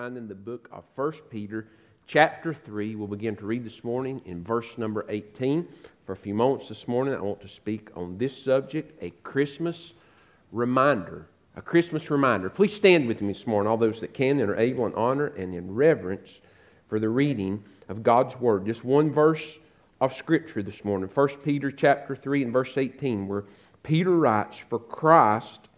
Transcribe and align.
Family, 0.00 0.20
you're 0.20 0.28
the 0.28 0.34
book 0.34 0.66
of 0.72 0.84
1 0.94 1.12
Peter, 1.28 1.66
chapter 2.06 2.54
3. 2.54 2.94
We'll 2.94 3.06
begin 3.06 3.36
to 3.36 3.44
read 3.44 3.66
this 3.66 3.84
morning 3.84 4.22
in 4.24 4.42
verse 4.42 4.78
number 4.78 5.04
18. 5.10 5.68
For 6.06 6.12
a 6.12 6.16
few 6.16 6.32
moments 6.32 6.70
this 6.70 6.88
morning, 6.88 7.12
I 7.12 7.20
want 7.20 7.42
to 7.42 7.48
speak 7.48 7.90
on 7.94 8.16
this 8.16 8.34
subject 8.34 8.94
a 9.02 9.10
Christmas 9.22 9.92
reminder. 10.52 11.26
A 11.56 11.60
Christmas 11.60 12.10
reminder. 12.10 12.48
Please 12.48 12.72
stand 12.72 13.08
with 13.08 13.20
me 13.20 13.34
this 13.34 13.46
morning, 13.46 13.70
all 13.70 13.76
those 13.76 14.00
that 14.00 14.14
can 14.14 14.40
and 14.40 14.48
are 14.48 14.56
able 14.56 14.86
in 14.86 14.94
honor 14.94 15.34
and 15.36 15.54
in 15.54 15.74
reverence 15.74 16.40
for 16.88 16.98
the 16.98 17.10
reading 17.10 17.62
of 17.90 18.02
God's 18.02 18.40
Word. 18.40 18.64
Just 18.64 18.86
one 18.86 19.12
verse 19.12 19.58
of 20.00 20.14
Scripture 20.14 20.62
this 20.62 20.82
morning. 20.82 21.10
1 21.12 21.28
Peter 21.44 21.70
chapter 21.70 22.16
3 22.16 22.44
and 22.44 22.54
verse 22.54 22.78
18, 22.78 23.28
where 23.28 23.44
Peter 23.82 24.16
writes, 24.16 24.56
For 24.56 24.78
Christ 24.78 25.68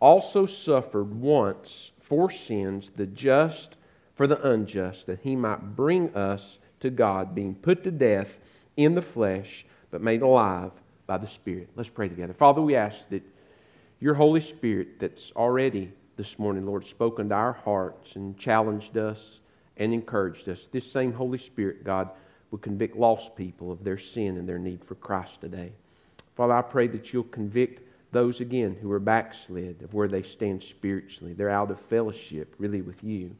also 0.00 0.44
suffered 0.44 1.18
once 1.18 1.92
for 2.14 2.30
sins, 2.30 2.92
the 2.94 3.06
just 3.06 3.74
for 4.14 4.28
the 4.28 4.40
unjust, 4.48 5.06
that 5.06 5.18
he 5.24 5.34
might 5.34 5.74
bring 5.74 6.14
us 6.14 6.60
to 6.78 6.88
God, 6.88 7.34
being 7.34 7.56
put 7.56 7.82
to 7.82 7.90
death 7.90 8.38
in 8.76 8.94
the 8.94 9.02
flesh, 9.02 9.66
but 9.90 10.00
made 10.00 10.22
alive 10.22 10.70
by 11.08 11.18
the 11.18 11.26
Spirit. 11.26 11.70
Let's 11.74 11.88
pray 11.88 12.08
together. 12.08 12.32
Father, 12.32 12.62
we 12.62 12.76
ask 12.76 13.08
that 13.08 13.24
your 13.98 14.14
Holy 14.14 14.40
Spirit, 14.40 15.00
that's 15.00 15.32
already 15.34 15.90
this 16.16 16.38
morning, 16.38 16.64
Lord, 16.64 16.86
spoken 16.86 17.30
to 17.30 17.34
our 17.34 17.52
hearts 17.52 18.14
and 18.14 18.38
challenged 18.38 18.96
us 18.96 19.40
and 19.76 19.92
encouraged 19.92 20.48
us, 20.48 20.68
this 20.70 20.88
same 20.88 21.12
Holy 21.12 21.38
Spirit, 21.38 21.82
God, 21.82 22.10
will 22.52 22.60
convict 22.60 22.96
lost 22.96 23.34
people 23.34 23.72
of 23.72 23.82
their 23.82 23.98
sin 23.98 24.36
and 24.36 24.48
their 24.48 24.60
need 24.60 24.84
for 24.84 24.94
Christ 24.94 25.40
today. 25.40 25.72
Father, 26.36 26.52
I 26.52 26.62
pray 26.62 26.86
that 26.86 27.12
you'll 27.12 27.24
convict 27.24 27.83
those 28.14 28.40
again 28.40 28.76
who 28.80 28.90
are 28.90 29.00
backslid 29.00 29.82
of 29.82 29.92
where 29.92 30.08
they 30.08 30.22
stand 30.22 30.62
spiritually. 30.62 31.34
They're 31.34 31.50
out 31.50 31.70
of 31.70 31.80
fellowship 31.90 32.54
really 32.58 32.80
with 32.80 33.04
you. 33.04 33.36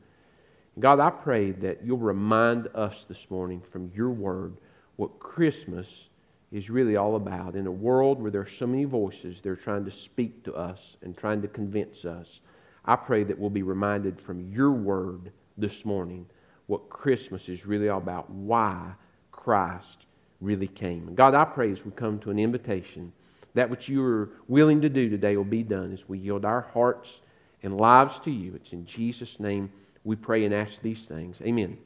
God, 0.80 0.98
I 0.98 1.10
pray 1.10 1.52
that 1.52 1.84
you'll 1.84 1.98
remind 1.98 2.68
us 2.74 3.04
this 3.04 3.30
morning 3.30 3.62
from 3.72 3.92
your 3.94 4.10
word 4.10 4.56
what 4.96 5.20
Christmas 5.20 6.08
is 6.50 6.68
really 6.68 6.96
all 6.96 7.14
about. 7.14 7.54
In 7.54 7.68
a 7.68 7.72
world 7.72 8.20
where 8.20 8.32
there 8.32 8.40
are 8.40 8.48
so 8.48 8.66
many 8.66 8.84
voices, 8.84 9.40
they're 9.40 9.54
trying 9.54 9.84
to 9.84 9.90
speak 9.92 10.42
to 10.44 10.54
us 10.54 10.96
and 11.02 11.16
trying 11.16 11.40
to 11.42 11.48
convince 11.48 12.04
us. 12.04 12.40
I 12.84 12.96
pray 12.96 13.22
that 13.24 13.38
we'll 13.38 13.50
be 13.50 13.62
reminded 13.62 14.20
from 14.20 14.52
your 14.52 14.72
word 14.72 15.30
this 15.56 15.84
morning 15.84 16.26
what 16.66 16.90
Christmas 16.90 17.48
is 17.48 17.64
really 17.64 17.88
all 17.88 17.98
about, 17.98 18.28
why 18.28 18.92
Christ 19.30 20.06
really 20.40 20.66
came. 20.66 21.14
God, 21.14 21.34
I 21.34 21.44
pray 21.44 21.70
as 21.70 21.84
we 21.84 21.92
come 21.92 22.18
to 22.20 22.30
an 22.30 22.40
invitation 22.40 23.12
that 23.54 23.70
which 23.70 23.88
you 23.88 24.04
are 24.04 24.30
willing 24.48 24.80
to 24.82 24.88
do 24.88 25.08
today 25.08 25.36
will 25.36 25.44
be 25.44 25.62
done 25.62 25.92
as 25.92 26.08
we 26.08 26.18
yield 26.18 26.44
our 26.44 26.62
hearts 26.72 27.20
and 27.62 27.76
lives 27.76 28.18
to 28.20 28.30
you. 28.30 28.54
It's 28.54 28.72
in 28.72 28.84
Jesus' 28.84 29.40
name 29.40 29.70
we 30.04 30.16
pray 30.16 30.44
and 30.44 30.52
ask 30.52 30.80
these 30.82 31.06
things. 31.06 31.36
Amen. 31.42 31.78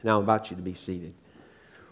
And 0.00 0.10
I'll 0.10 0.20
invite 0.20 0.50
you 0.50 0.56
to 0.56 0.62
be 0.62 0.74
seated. 0.74 1.12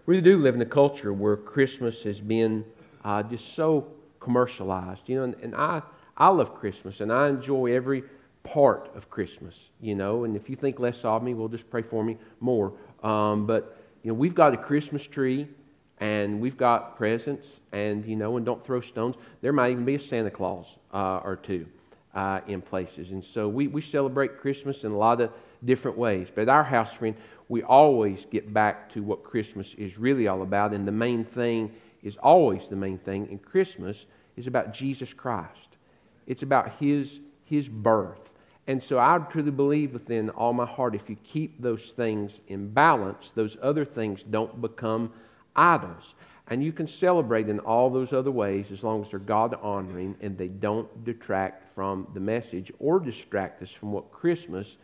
We 0.06 0.20
do 0.20 0.38
live 0.38 0.54
in 0.54 0.62
a 0.62 0.66
culture 0.66 1.12
where 1.12 1.36
Christmas 1.36 2.02
has 2.04 2.20
been 2.20 2.64
uh, 3.04 3.22
just 3.22 3.54
so 3.54 3.88
commercialized, 4.20 5.02
you 5.06 5.16
know, 5.16 5.24
and, 5.24 5.34
and 5.42 5.54
I, 5.54 5.82
I 6.16 6.28
love 6.28 6.54
Christmas 6.54 7.00
and 7.00 7.12
I 7.12 7.28
enjoy 7.28 7.74
every 7.74 8.04
part 8.42 8.90
of 8.94 9.10
Christmas, 9.10 9.54
you 9.80 9.94
know, 9.94 10.24
and 10.24 10.34
if 10.36 10.48
you 10.48 10.56
think 10.56 10.78
less 10.78 11.04
of 11.04 11.22
me, 11.22 11.34
well, 11.34 11.48
just 11.48 11.68
pray 11.68 11.82
for 11.82 12.02
me 12.02 12.16
more. 12.40 12.72
Um, 13.02 13.46
but, 13.46 13.76
you 14.02 14.08
know, 14.08 14.14
we've 14.14 14.34
got 14.34 14.54
a 14.54 14.56
Christmas 14.56 15.06
tree 15.06 15.46
and 15.98 16.40
we've 16.40 16.56
got 16.56 16.96
presents, 16.96 17.48
and 17.72 18.04
you 18.06 18.16
know, 18.16 18.36
and 18.36 18.46
don't 18.46 18.64
throw 18.64 18.80
stones. 18.80 19.16
There 19.40 19.52
might 19.52 19.72
even 19.72 19.84
be 19.84 19.96
a 19.96 20.00
Santa 20.00 20.30
Claus 20.30 20.66
uh, 20.92 21.20
or 21.24 21.36
two 21.36 21.66
uh, 22.14 22.40
in 22.46 22.60
places, 22.60 23.10
and 23.10 23.24
so 23.24 23.48
we, 23.48 23.66
we 23.66 23.80
celebrate 23.80 24.38
Christmas 24.38 24.84
in 24.84 24.92
a 24.92 24.96
lot 24.96 25.20
of 25.20 25.30
different 25.64 25.98
ways. 25.98 26.28
But 26.34 26.48
our 26.48 26.64
house, 26.64 26.92
friend, 26.92 27.14
we 27.48 27.62
always 27.62 28.26
get 28.26 28.52
back 28.52 28.92
to 28.92 29.02
what 29.02 29.24
Christmas 29.24 29.74
is 29.74 29.98
really 29.98 30.28
all 30.28 30.42
about, 30.42 30.72
and 30.72 30.86
the 30.86 30.92
main 30.92 31.24
thing 31.24 31.72
is 32.02 32.16
always 32.16 32.68
the 32.68 32.76
main 32.76 32.98
thing. 32.98 33.26
And 33.30 33.42
Christmas 33.42 34.06
is 34.36 34.46
about 34.46 34.72
Jesus 34.72 35.12
Christ. 35.12 35.76
It's 36.26 36.42
about 36.42 36.72
His 36.78 37.20
His 37.44 37.68
birth. 37.68 38.20
And 38.68 38.82
so 38.82 38.98
I 38.98 39.18
truly 39.30 39.50
believe 39.50 39.94
within 39.94 40.28
all 40.30 40.52
my 40.52 40.66
heart, 40.66 40.94
if 40.94 41.08
you 41.08 41.16
keep 41.24 41.60
those 41.60 41.92
things 41.96 42.40
in 42.48 42.68
balance, 42.68 43.32
those 43.34 43.56
other 43.62 43.84
things 43.86 44.22
don't 44.22 44.60
become 44.60 45.10
idols. 45.56 46.14
And 46.50 46.64
you 46.64 46.72
can 46.72 46.88
celebrate 46.88 47.48
in 47.48 47.58
all 47.60 47.90
those 47.90 48.12
other 48.12 48.30
ways 48.30 48.70
as 48.72 48.82
long 48.82 49.04
as 49.04 49.10
they're 49.10 49.20
God 49.20 49.58
honoring 49.62 50.16
and 50.20 50.36
they 50.36 50.48
don't 50.48 51.04
detract 51.04 51.74
from 51.74 52.06
the 52.14 52.20
message 52.20 52.72
or 52.78 52.98
distract 52.98 53.62
us 53.62 53.70
from 53.70 53.92
what 53.92 54.10
Christmas 54.10 54.78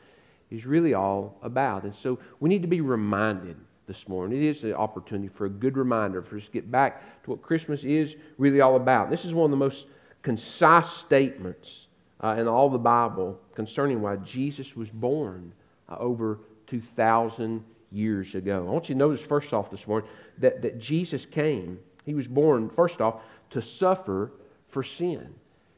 is 0.51 0.67
really 0.67 0.95
all 0.95 1.39
about. 1.43 1.85
And 1.85 1.95
so 1.95 2.19
we 2.41 2.49
need 2.51 2.63
to 2.63 2.69
be 2.69 2.83
reminded 2.83 3.57
this 3.87 4.09
morning. 4.09 4.43
It 4.43 4.47
is 4.47 4.65
an 4.65 4.75
opportunity 4.75 5.29
for 5.29 5.47
a 5.47 5.51
good 5.51 5.77
reminder 5.77 6.23
for 6.23 6.37
us 6.37 6.45
to 6.45 6.51
get 6.51 6.71
back 6.71 7.23
to 7.25 7.31
what 7.31 7.43
Christmas 7.43 7.85
is 7.85 8.17
really 8.39 8.61
all 8.61 8.77
about. 8.77 9.11
This 9.11 9.25
is 9.25 9.35
one 9.35 9.47
of 9.47 9.51
the 9.51 9.57
most 9.57 9.87
concise 10.23 10.91
statements 10.91 11.89
uh, 12.23 12.37
in 12.39 12.47
all 12.47 12.71
the 12.71 12.79
Bible 12.79 13.39
concerning 13.55 14.01
why 14.01 14.17
Jesus 14.17 14.77
was 14.77 14.89
born 14.91 15.53
uh, 15.89 15.97
over 15.99 16.41
2,000 16.67 17.63
years 17.91 18.35
ago. 18.35 18.67
I 18.67 18.71
want 18.71 18.89
you 18.89 18.95
to 18.95 18.99
notice, 18.99 19.21
first 19.21 19.53
off, 19.53 19.71
this 19.71 19.87
morning, 19.87 20.09
that, 20.39 20.63
that 20.63 20.79
Jesus 20.79 21.27
came. 21.27 21.79
He 22.05 22.15
was 22.15 22.27
born, 22.27 22.69
first 22.69 23.01
off, 23.01 23.23
to 23.51 23.63
suffer 23.63 24.33
for 24.69 24.83
sin. 24.83 25.35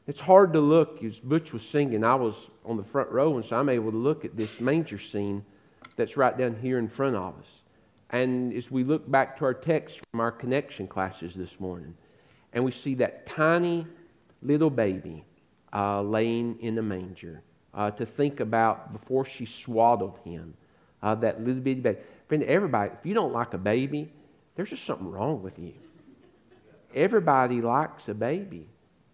It's 0.07 0.19
hard 0.19 0.53
to 0.53 0.59
look, 0.59 1.03
as 1.03 1.19
Butch 1.19 1.51
was 1.51 1.61
singing, 1.61 2.03
I 2.03 2.15
was 2.15 2.35
on 2.65 2.77
the 2.77 2.83
front 2.83 3.09
row, 3.09 3.35
and 3.35 3.45
so 3.45 3.57
I'm 3.57 3.69
able 3.69 3.91
to 3.91 3.97
look 3.97 4.23
at 4.25 4.37
this 4.37 4.59
manger 4.61 4.97
scene 4.97 5.43
that's 5.95 6.15
right 6.15 6.37
down 6.37 6.55
here 6.61 6.79
in 6.79 6.87
front 6.87 7.15
of 7.15 7.37
us. 7.37 7.47
And 8.11 8.53
as 8.53 8.71
we 8.71 8.85
look 8.85 9.09
back 9.11 9.37
to 9.39 9.45
our 9.45 9.53
text 9.53 9.99
from 10.11 10.21
our 10.21 10.31
connection 10.31 10.87
classes 10.87 11.33
this 11.33 11.59
morning, 11.59 11.93
and 12.53 12.63
we 12.63 12.71
see 12.71 12.95
that 12.95 13.25
tiny 13.25 13.85
little 14.41 14.69
baby 14.69 15.25
uh, 15.73 16.01
laying 16.01 16.57
in 16.61 16.77
a 16.77 16.81
manger, 16.81 17.41
uh, 17.73 17.91
to 17.91 18.05
think 18.05 18.39
about 18.39 18.91
before 18.93 19.25
she 19.25 19.45
swaddled 19.45 20.17
him 20.23 20.53
uh, 21.01 21.15
that 21.15 21.39
little 21.43 21.61
bitty 21.61 21.81
baby. 21.81 21.99
Friend, 22.27 22.43
everybody, 22.43 22.91
if 22.99 23.05
you 23.05 23.13
don't 23.13 23.33
like 23.33 23.53
a 23.53 23.57
baby, 23.57 24.11
there's 24.55 24.69
just 24.69 24.85
something 24.85 25.09
wrong 25.09 25.41
with 25.41 25.57
you. 25.59 25.73
Everybody 26.95 27.61
likes 27.61 28.09
a 28.09 28.13
baby 28.13 28.67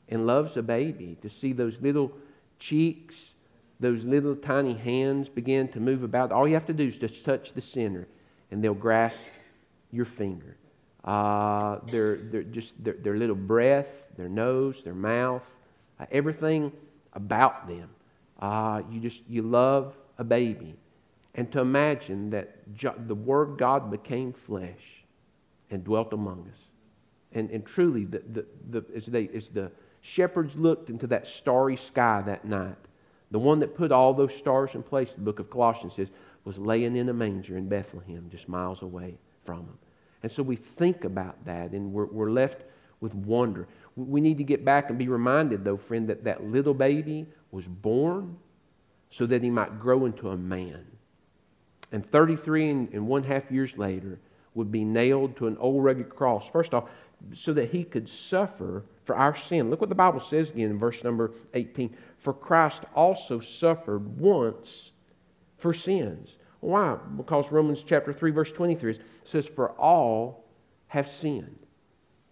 and 0.10 0.26
loves 0.26 0.58
a 0.58 0.64
baby. 0.64 1.18
To 1.22 1.30
see 1.30 1.54
those 1.54 1.80
little 1.82 2.12
cheeks, 2.60 3.16
those 3.80 4.04
little 4.04 4.36
tiny 4.36 4.74
hands 4.74 5.30
begin 5.30 5.68
to 5.70 5.80
move 5.80 6.04
about. 6.04 6.32
All 6.32 6.48
you 6.48 6.54
have 6.54 6.66
to 6.68 6.74
do 6.74 6.88
is 6.88 6.98
just 6.98 7.26
touch 7.26 7.54
the 7.54 7.62
center, 7.62 8.08
and 8.52 8.64
they'll 8.64 8.74
grasp 8.74 9.18
your 9.92 10.06
finger. 10.06 10.56
Uh, 11.04 11.80
their, 11.88 12.16
their, 12.18 12.44
just 12.44 12.82
their, 12.82 12.94
their 12.94 13.18
little 13.18 13.36
breath, 13.36 13.90
their 14.16 14.30
nose, 14.30 14.82
their 14.84 14.94
mouth, 14.94 15.44
uh, 16.00 16.06
everything 16.12 16.72
about 17.12 17.68
them. 17.68 17.90
Uh, 18.40 18.82
you 18.90 19.00
just 19.00 19.22
you 19.28 19.42
love 19.42 19.94
a 20.18 20.24
baby 20.24 20.76
and 21.36 21.52
to 21.52 21.60
imagine 21.60 22.30
that 22.30 22.58
the 23.08 23.16
Word 23.16 23.58
God 23.58 23.90
became 23.90 24.34
flesh 24.34 25.04
and 25.72 25.84
dwelt 25.84 26.14
among 26.14 26.48
us. 26.52 26.60
And, 27.34 27.50
and 27.50 27.66
truly, 27.66 28.06
the, 28.06 28.22
the, 28.32 28.46
the, 28.70 28.86
as, 28.96 29.08
they, 29.08 29.28
as 29.34 29.48
the 29.50 29.72
shepherds 30.02 30.56
looked 30.56 30.90
into 30.90 31.08
that 31.08 31.26
starry 31.28 31.76
sky 31.76 32.22
that 32.26 32.46
night, 32.46 32.78
the 33.32 33.40
one 33.40 33.60
that 33.62 33.76
put 33.76 33.92
all 33.92 34.14
those 34.14 34.36
stars 34.36 34.76
in 34.76 34.84
place, 34.84 35.14
the 35.14 35.22
book 35.22 35.40
of 35.40 35.50
Colossians 35.50 35.96
says, 35.96 36.12
was 36.46 36.60
laying 36.60 36.96
in 36.96 37.10
a 37.10 37.14
manger 37.14 37.58
in 37.58 37.68
Bethlehem, 37.68 38.28
just 38.30 38.48
miles 38.48 38.84
away 38.84 39.18
from 39.44 39.60
them. 39.60 39.78
And 40.22 40.32
so 40.32 40.44
we 40.44 40.56
think 40.56 41.04
about 41.04 41.44
that, 41.46 41.72
and 41.72 41.92
we're, 41.92 42.06
we're 42.06 42.30
left 42.30 42.64
with 43.02 43.16
wonder. 43.16 43.68
We 43.96 44.22
need 44.22 44.38
to 44.38 44.44
get 44.44 44.64
back 44.64 44.90
and 44.90 45.00
be 45.00 45.08
reminded, 45.08 45.64
though, 45.64 45.78
friend, 45.78 46.08
that 46.10 46.24
that 46.26 46.44
little 46.44 46.76
baby 46.76 47.26
was 47.52 47.68
born 47.68 48.38
so 49.10 49.26
that 49.26 49.42
he 49.42 49.50
might 49.50 49.80
grow 49.80 50.06
into 50.06 50.30
a 50.30 50.38
man 50.38 50.86
and 51.94 52.06
33 52.12 52.70
and, 52.70 52.94
and 52.94 53.08
one 53.08 53.24
half 53.24 53.50
years 53.50 53.78
later 53.78 54.20
would 54.56 54.72
be 54.72 54.84
nailed 54.84 55.38
to 55.38 55.48
an 55.48 55.58
old 55.58 55.84
rugged 55.84 56.10
cross. 56.10 56.46
First 56.52 56.74
off, 56.74 56.90
so 57.34 57.54
that 57.54 57.70
he 57.70 57.84
could 57.84 58.10
suffer 58.10 58.84
for 59.06 59.16
our 59.16 59.36
sin. 59.36 59.70
Look 59.70 59.80
what 59.80 59.90
the 59.90 59.96
Bible 59.96 60.20
says 60.20 60.50
again 60.50 60.72
in 60.72 60.80
verse 60.80 61.04
number 61.04 61.32
18. 61.54 61.96
For 62.18 62.34
Christ 62.34 62.84
also 62.96 63.40
suffered 63.40 64.20
once 64.20 64.92
for 65.58 65.74
sins. 65.74 66.38
Why? 66.60 66.98
Because 67.18 67.52
Romans 67.52 67.84
chapter 67.84 68.12
3, 68.12 68.32
verse 68.32 68.52
23 68.52 69.00
says, 69.24 69.48
For 69.48 69.72
all 69.72 70.46
have 70.88 71.08
sinned. 71.08 71.60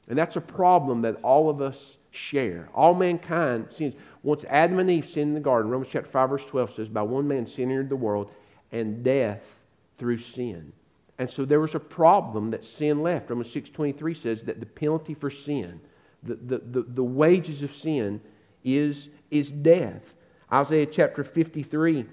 And 0.07 0.17
that's 0.17 0.35
a 0.35 0.41
problem 0.41 1.01
that 1.03 1.17
all 1.23 1.49
of 1.49 1.61
us 1.61 1.97
share. 2.11 2.69
All 2.73 2.93
mankind 2.93 3.71
sins. 3.71 3.93
Once 4.23 4.43
Adam 4.49 4.79
and 4.79 4.89
Eve 4.89 5.07
sinned 5.07 5.29
in 5.29 5.33
the 5.33 5.39
garden, 5.39 5.71
Romans 5.71 5.91
chapter 5.91 6.09
5, 6.09 6.29
verse 6.29 6.45
12 6.45 6.73
says, 6.73 6.89
By 6.89 7.01
one 7.01 7.27
man 7.27 7.47
sin 7.47 7.71
entered 7.71 7.89
the 7.89 7.95
world, 7.95 8.31
and 8.71 9.03
death 9.03 9.43
through 9.97 10.17
sin. 10.17 10.71
And 11.19 11.29
so 11.29 11.45
there 11.45 11.59
was 11.59 11.75
a 11.75 11.79
problem 11.79 12.51
that 12.51 12.65
sin 12.65 13.03
left. 13.03 13.29
Romans 13.29 13.53
6.23 13.53 14.17
says 14.17 14.43
that 14.43 14.59
the 14.59 14.65
penalty 14.65 15.13
for 15.13 15.29
sin, 15.29 15.79
the, 16.23 16.35
the, 16.35 16.57
the, 16.57 16.81
the 16.81 17.03
wages 17.03 17.61
of 17.63 17.73
sin 17.75 18.21
is, 18.63 19.09
is 19.29 19.51
death. 19.51 20.01
Isaiah 20.51 20.85
chapter 20.85 21.23
53, 21.23 22.05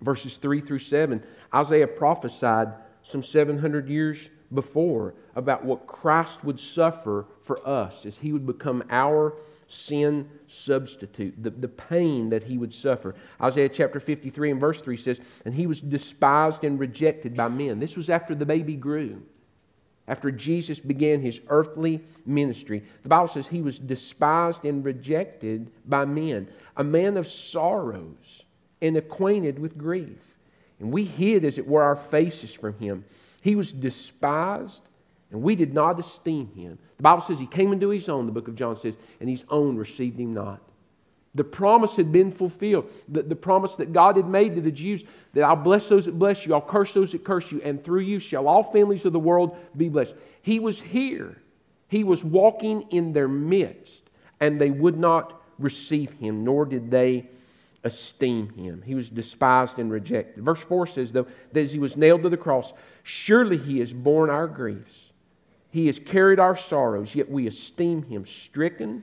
verses 0.00 0.36
3 0.36 0.60
through 0.60 0.78
7. 0.78 1.22
Isaiah 1.54 1.86
prophesied 1.86 2.72
some 3.02 3.22
700 3.22 3.88
years 3.88 4.30
before 4.54 5.14
about 5.36 5.64
what 5.64 5.86
Christ 5.86 6.44
would 6.44 6.60
suffer 6.60 7.26
for 7.42 7.66
us 7.66 8.06
as 8.06 8.16
he 8.16 8.32
would 8.32 8.46
become 8.46 8.82
our 8.90 9.34
sin 9.72 10.28
substitute, 10.48 11.34
the, 11.42 11.50
the 11.50 11.68
pain 11.68 12.28
that 12.30 12.44
he 12.44 12.58
would 12.58 12.74
suffer. 12.74 13.14
Isaiah 13.40 13.68
chapter 13.68 13.98
53 13.98 14.52
and 14.52 14.60
verse 14.60 14.80
3 14.80 14.96
says, 14.96 15.20
And 15.44 15.54
he 15.54 15.66
was 15.66 15.80
despised 15.80 16.64
and 16.64 16.78
rejected 16.78 17.36
by 17.36 17.48
men. 17.48 17.80
This 17.80 17.96
was 17.96 18.10
after 18.10 18.34
the 18.34 18.44
baby 18.44 18.76
grew, 18.76 19.22
after 20.06 20.30
Jesus 20.30 20.78
began 20.78 21.20
his 21.20 21.40
earthly 21.48 22.02
ministry. 22.26 22.84
The 23.02 23.08
Bible 23.08 23.28
says 23.28 23.46
he 23.46 23.62
was 23.62 23.78
despised 23.78 24.64
and 24.64 24.84
rejected 24.84 25.70
by 25.86 26.04
men, 26.04 26.48
a 26.76 26.84
man 26.84 27.16
of 27.16 27.28
sorrows 27.28 28.44
and 28.82 28.96
acquainted 28.96 29.58
with 29.58 29.78
grief. 29.78 30.18
And 30.80 30.92
we 30.92 31.04
hid, 31.04 31.44
as 31.44 31.56
it 31.56 31.66
were, 31.66 31.82
our 31.82 31.96
faces 31.96 32.52
from 32.52 32.76
him. 32.78 33.04
He 33.40 33.54
was 33.54 33.72
despised, 33.72 34.82
and 35.32 35.42
we 35.42 35.56
did 35.56 35.72
not 35.72 35.98
esteem 35.98 36.52
him. 36.54 36.78
The 36.98 37.02
Bible 37.02 37.22
says 37.22 37.38
he 37.38 37.46
came 37.46 37.72
into 37.72 37.88
his 37.88 38.08
own, 38.08 38.26
the 38.26 38.32
book 38.32 38.48
of 38.48 38.54
John 38.54 38.76
says, 38.76 38.94
and 39.18 39.28
his 39.28 39.44
own 39.48 39.76
received 39.76 40.20
him 40.20 40.34
not. 40.34 40.60
The 41.34 41.42
promise 41.42 41.96
had 41.96 42.12
been 42.12 42.30
fulfilled. 42.30 42.90
The, 43.08 43.22
the 43.22 43.34
promise 43.34 43.76
that 43.76 43.94
God 43.94 44.18
had 44.18 44.28
made 44.28 44.54
to 44.54 44.60
the 44.60 44.70
Jews 44.70 45.04
that 45.32 45.42
I'll 45.42 45.56
bless 45.56 45.88
those 45.88 46.04
that 46.04 46.18
bless 46.18 46.44
you, 46.44 46.52
I'll 46.52 46.60
curse 46.60 46.92
those 46.92 47.12
that 47.12 47.24
curse 47.24 47.50
you, 47.50 47.62
and 47.62 47.82
through 47.82 48.00
you 48.00 48.18
shall 48.18 48.46
all 48.46 48.62
families 48.62 49.06
of 49.06 49.14
the 49.14 49.18
world 49.18 49.56
be 49.74 49.88
blessed. 49.88 50.14
He 50.42 50.60
was 50.60 50.78
here. 50.78 51.40
He 51.88 52.04
was 52.04 52.22
walking 52.22 52.82
in 52.90 53.14
their 53.14 53.28
midst, 53.28 54.10
and 54.40 54.60
they 54.60 54.70
would 54.70 54.98
not 54.98 55.40
receive 55.58 56.12
him, 56.12 56.44
nor 56.44 56.66
did 56.66 56.90
they 56.90 57.26
esteem 57.84 58.50
him. 58.50 58.82
He 58.84 58.94
was 58.94 59.08
despised 59.08 59.78
and 59.78 59.90
rejected. 59.90 60.44
Verse 60.44 60.60
4 60.60 60.86
says, 60.86 61.12
though, 61.12 61.26
that 61.52 61.60
as 61.60 61.72
he 61.72 61.78
was 61.78 61.96
nailed 61.96 62.22
to 62.22 62.28
the 62.28 62.36
cross, 62.36 62.74
surely 63.02 63.56
he 63.56 63.78
has 63.78 63.92
borne 63.94 64.28
our 64.28 64.46
griefs 64.46 65.11
he 65.72 65.86
has 65.86 65.98
carried 65.98 66.38
our 66.38 66.54
sorrows, 66.54 67.14
yet 67.14 67.30
we 67.30 67.46
esteem 67.46 68.02
him 68.02 68.26
stricken, 68.26 69.02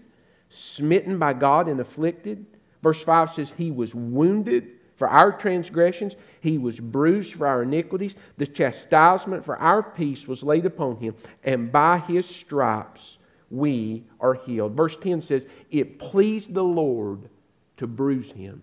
smitten 0.49 1.17
by 1.17 1.33
God, 1.33 1.67
and 1.67 1.79
afflicted. 1.79 2.45
Verse 2.83 3.01
5 3.01 3.31
says, 3.31 3.51
He 3.57 3.71
was 3.71 3.95
wounded 3.95 4.67
for 4.95 5.09
our 5.09 5.31
transgressions, 5.31 6.15
He 6.41 6.59
was 6.59 6.79
bruised 6.79 7.33
for 7.33 7.47
our 7.47 7.63
iniquities. 7.63 8.13
The 8.37 8.45
chastisement 8.45 9.45
for 9.45 9.57
our 9.57 9.81
peace 9.81 10.27
was 10.27 10.43
laid 10.43 10.67
upon 10.67 10.97
Him, 10.97 11.15
and 11.43 11.71
by 11.71 11.97
His 11.97 12.27
stripes 12.27 13.17
we 13.49 14.03
are 14.19 14.35
healed. 14.35 14.75
Verse 14.75 14.95
10 14.95 15.21
says, 15.21 15.47
It 15.71 15.97
pleased 15.97 16.53
the 16.53 16.63
Lord 16.63 17.29
to 17.77 17.87
bruise 17.87 18.29
Him. 18.29 18.61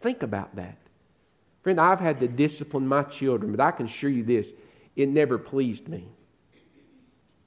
Think 0.00 0.24
about 0.24 0.56
that. 0.56 0.76
Friend, 1.62 1.80
I've 1.80 2.00
had 2.00 2.18
to 2.18 2.26
discipline 2.26 2.88
my 2.88 3.04
children, 3.04 3.52
but 3.52 3.60
I 3.60 3.70
can 3.70 3.86
assure 3.86 4.10
you 4.10 4.24
this 4.24 4.48
it 4.96 5.08
never 5.08 5.38
pleased 5.38 5.86
me 5.86 6.08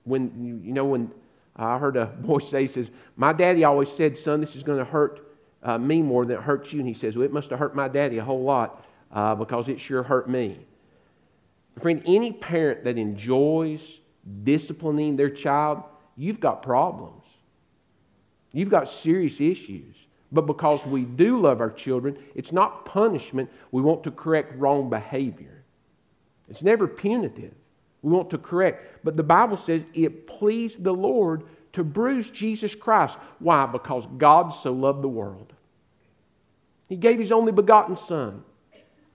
when 0.03 0.61
you 0.63 0.73
know 0.73 0.85
when 0.85 1.11
I 1.55 1.77
heard 1.77 1.97
a 1.97 2.05
boy 2.21 2.39
say, 2.39 2.63
he 2.63 2.67
says, 2.67 2.89
"My 3.15 3.33
daddy 3.33 3.63
always 3.63 3.91
said, 3.91 4.17
son, 4.17 4.41
this 4.41 4.55
is 4.55 4.63
going 4.63 4.79
to 4.79 4.85
hurt 4.85 5.27
uh, 5.63 5.77
me 5.77 6.01
more 6.01 6.25
than 6.25 6.37
it 6.37 6.43
hurts 6.43 6.71
you." 6.73 6.79
And 6.79 6.87
he 6.87 6.93
says, 6.93 7.15
"Well, 7.15 7.25
it 7.25 7.33
must 7.33 7.49
have 7.49 7.59
hurt 7.59 7.75
my 7.75 7.87
daddy 7.87 8.17
a 8.17 8.23
whole 8.23 8.43
lot 8.43 8.85
uh, 9.11 9.35
because 9.35 9.67
it 9.69 9.79
sure 9.79 10.03
hurt 10.03 10.29
me." 10.29 10.59
Friend, 11.81 12.01
any 12.05 12.33
parent 12.33 12.83
that 12.83 12.97
enjoys 12.97 13.99
disciplining 14.43 15.15
their 15.15 15.29
child, 15.29 15.83
you've 16.17 16.39
got 16.39 16.61
problems. 16.61 17.23
You've 18.51 18.69
got 18.69 18.89
serious 18.89 19.39
issues. 19.39 19.95
But 20.31 20.45
because 20.45 20.85
we 20.85 21.03
do 21.03 21.41
love 21.41 21.59
our 21.59 21.69
children, 21.69 22.17
it's 22.35 22.51
not 22.51 22.85
punishment. 22.85 23.49
We 23.71 23.81
want 23.81 24.03
to 24.03 24.11
correct 24.11 24.57
wrong 24.57 24.89
behavior. 24.89 25.63
It's 26.49 26.63
never 26.63 26.87
punitive. 26.87 27.53
We 28.01 28.11
want 28.11 28.29
to 28.31 28.37
correct. 28.37 29.03
But 29.03 29.17
the 29.17 29.23
Bible 29.23 29.57
says 29.57 29.83
it 29.93 30.27
pleased 30.27 30.83
the 30.83 30.93
Lord 30.93 31.43
to 31.73 31.83
bruise 31.83 32.29
Jesus 32.29 32.75
Christ. 32.75 33.17
Why? 33.39 33.65
Because 33.65 34.07
God 34.17 34.49
so 34.49 34.71
loved 34.73 35.03
the 35.03 35.07
world. 35.07 35.53
He 36.89 36.95
gave 36.95 37.19
His 37.19 37.31
only 37.31 37.51
begotten 37.51 37.95
Son 37.95 38.43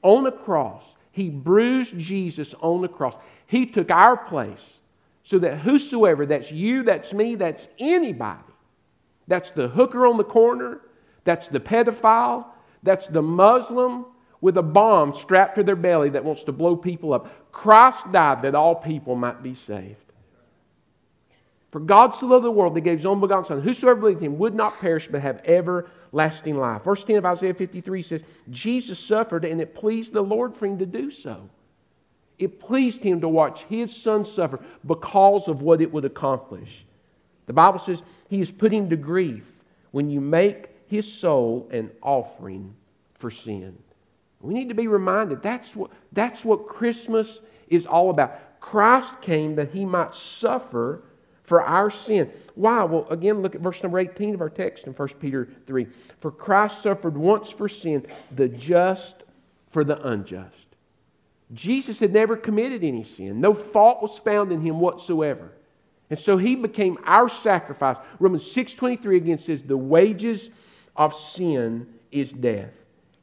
on 0.02 0.26
a 0.26 0.32
cross. 0.32 0.82
He 1.10 1.28
bruised 1.30 1.98
Jesus 1.98 2.54
on 2.60 2.82
the 2.82 2.88
cross. 2.88 3.14
He 3.46 3.66
took 3.66 3.90
our 3.90 4.16
place 4.16 4.80
so 5.24 5.38
that 5.40 5.58
whosoever, 5.58 6.24
that's 6.26 6.52
you, 6.52 6.84
that's 6.84 7.12
me, 7.12 7.34
that's 7.34 7.68
anybody, 7.80 8.38
that's 9.26 9.50
the 9.50 9.66
hooker 9.66 10.06
on 10.06 10.16
the 10.18 10.24
corner, 10.24 10.82
that's 11.24 11.48
the 11.48 11.58
pedophile, 11.58 12.46
that's 12.82 13.08
the 13.08 13.22
Muslim, 13.22 14.06
with 14.40 14.58
a 14.58 14.62
bomb 14.62 15.14
strapped 15.14 15.56
to 15.56 15.62
their 15.62 15.76
belly 15.76 16.10
that 16.10 16.24
wants 16.24 16.44
to 16.44 16.52
blow 16.52 16.76
people 16.76 17.12
up. 17.12 17.52
Christ 17.52 18.10
died 18.12 18.42
that 18.42 18.54
all 18.54 18.74
people 18.74 19.16
might 19.16 19.42
be 19.42 19.54
saved. 19.54 19.96
For 21.70 21.80
God 21.80 22.12
so 22.12 22.26
loved 22.26 22.44
the 22.44 22.50
world 22.50 22.74
that 22.74 22.80
he 22.80 22.84
gave 22.84 22.98
his 22.98 23.06
own 23.06 23.20
begotten 23.20 23.44
Son, 23.44 23.60
whosoever 23.60 24.00
believed 24.00 24.22
him 24.22 24.38
would 24.38 24.54
not 24.54 24.78
perish 24.80 25.08
but 25.10 25.20
have 25.20 25.42
everlasting 25.44 26.56
life. 26.56 26.84
Verse 26.84 27.04
10 27.04 27.16
of 27.16 27.26
Isaiah 27.26 27.54
53 27.54 28.02
says, 28.02 28.24
Jesus 28.50 28.98
suffered 28.98 29.44
and 29.44 29.60
it 29.60 29.74
pleased 29.74 30.12
the 30.12 30.22
Lord 30.22 30.54
for 30.54 30.66
him 30.66 30.78
to 30.78 30.86
do 30.86 31.10
so. 31.10 31.48
It 32.38 32.60
pleased 32.60 33.02
him 33.02 33.20
to 33.22 33.28
watch 33.28 33.62
his 33.64 33.94
son 33.94 34.24
suffer 34.24 34.60
because 34.86 35.48
of 35.48 35.62
what 35.62 35.80
it 35.80 35.92
would 35.92 36.04
accomplish. 36.04 36.84
The 37.46 37.52
Bible 37.52 37.78
says 37.78 38.02
he 38.28 38.40
is 38.40 38.50
put 38.50 38.72
him 38.72 38.90
to 38.90 38.96
grief 38.96 39.44
when 39.90 40.10
you 40.10 40.20
make 40.20 40.68
his 40.88 41.10
soul 41.10 41.68
an 41.70 41.90
offering 42.02 42.74
for 43.14 43.30
sin. 43.30 43.76
We 44.46 44.54
need 44.54 44.68
to 44.68 44.74
be 44.74 44.88
reminded 44.88 45.42
that's 45.42 45.74
what, 45.74 45.90
that's 46.12 46.44
what 46.44 46.66
Christmas 46.66 47.40
is 47.68 47.86
all 47.86 48.10
about. 48.10 48.60
Christ 48.60 49.20
came 49.20 49.56
that 49.56 49.70
he 49.70 49.84
might 49.84 50.14
suffer 50.14 51.02
for 51.42 51.62
our 51.62 51.90
sin. 51.90 52.30
Why? 52.54 52.84
Well, 52.84 53.06
again, 53.08 53.42
look 53.42 53.54
at 53.54 53.60
verse 53.60 53.82
number 53.82 53.98
18 53.98 54.34
of 54.34 54.40
our 54.40 54.50
text 54.50 54.86
in 54.86 54.92
1 54.92 55.08
Peter 55.20 55.48
3. 55.66 55.86
For 56.20 56.30
Christ 56.30 56.82
suffered 56.82 57.16
once 57.16 57.50
for 57.50 57.68
sin, 57.68 58.06
the 58.34 58.48
just 58.48 59.22
for 59.70 59.84
the 59.84 60.00
unjust. 60.06 60.66
Jesus 61.52 62.00
had 62.00 62.12
never 62.12 62.36
committed 62.36 62.82
any 62.82 63.04
sin, 63.04 63.40
no 63.40 63.54
fault 63.54 64.02
was 64.02 64.18
found 64.18 64.50
in 64.50 64.60
him 64.60 64.80
whatsoever. 64.80 65.52
And 66.10 66.18
so 66.18 66.36
he 66.36 66.54
became 66.54 66.98
our 67.04 67.28
sacrifice. 67.28 67.96
Romans 68.18 68.44
6:23 68.44 69.16
again 69.16 69.38
says 69.38 69.62
the 69.62 69.76
wages 69.76 70.50
of 70.94 71.14
sin 71.14 71.86
is 72.10 72.32
death. 72.32 72.72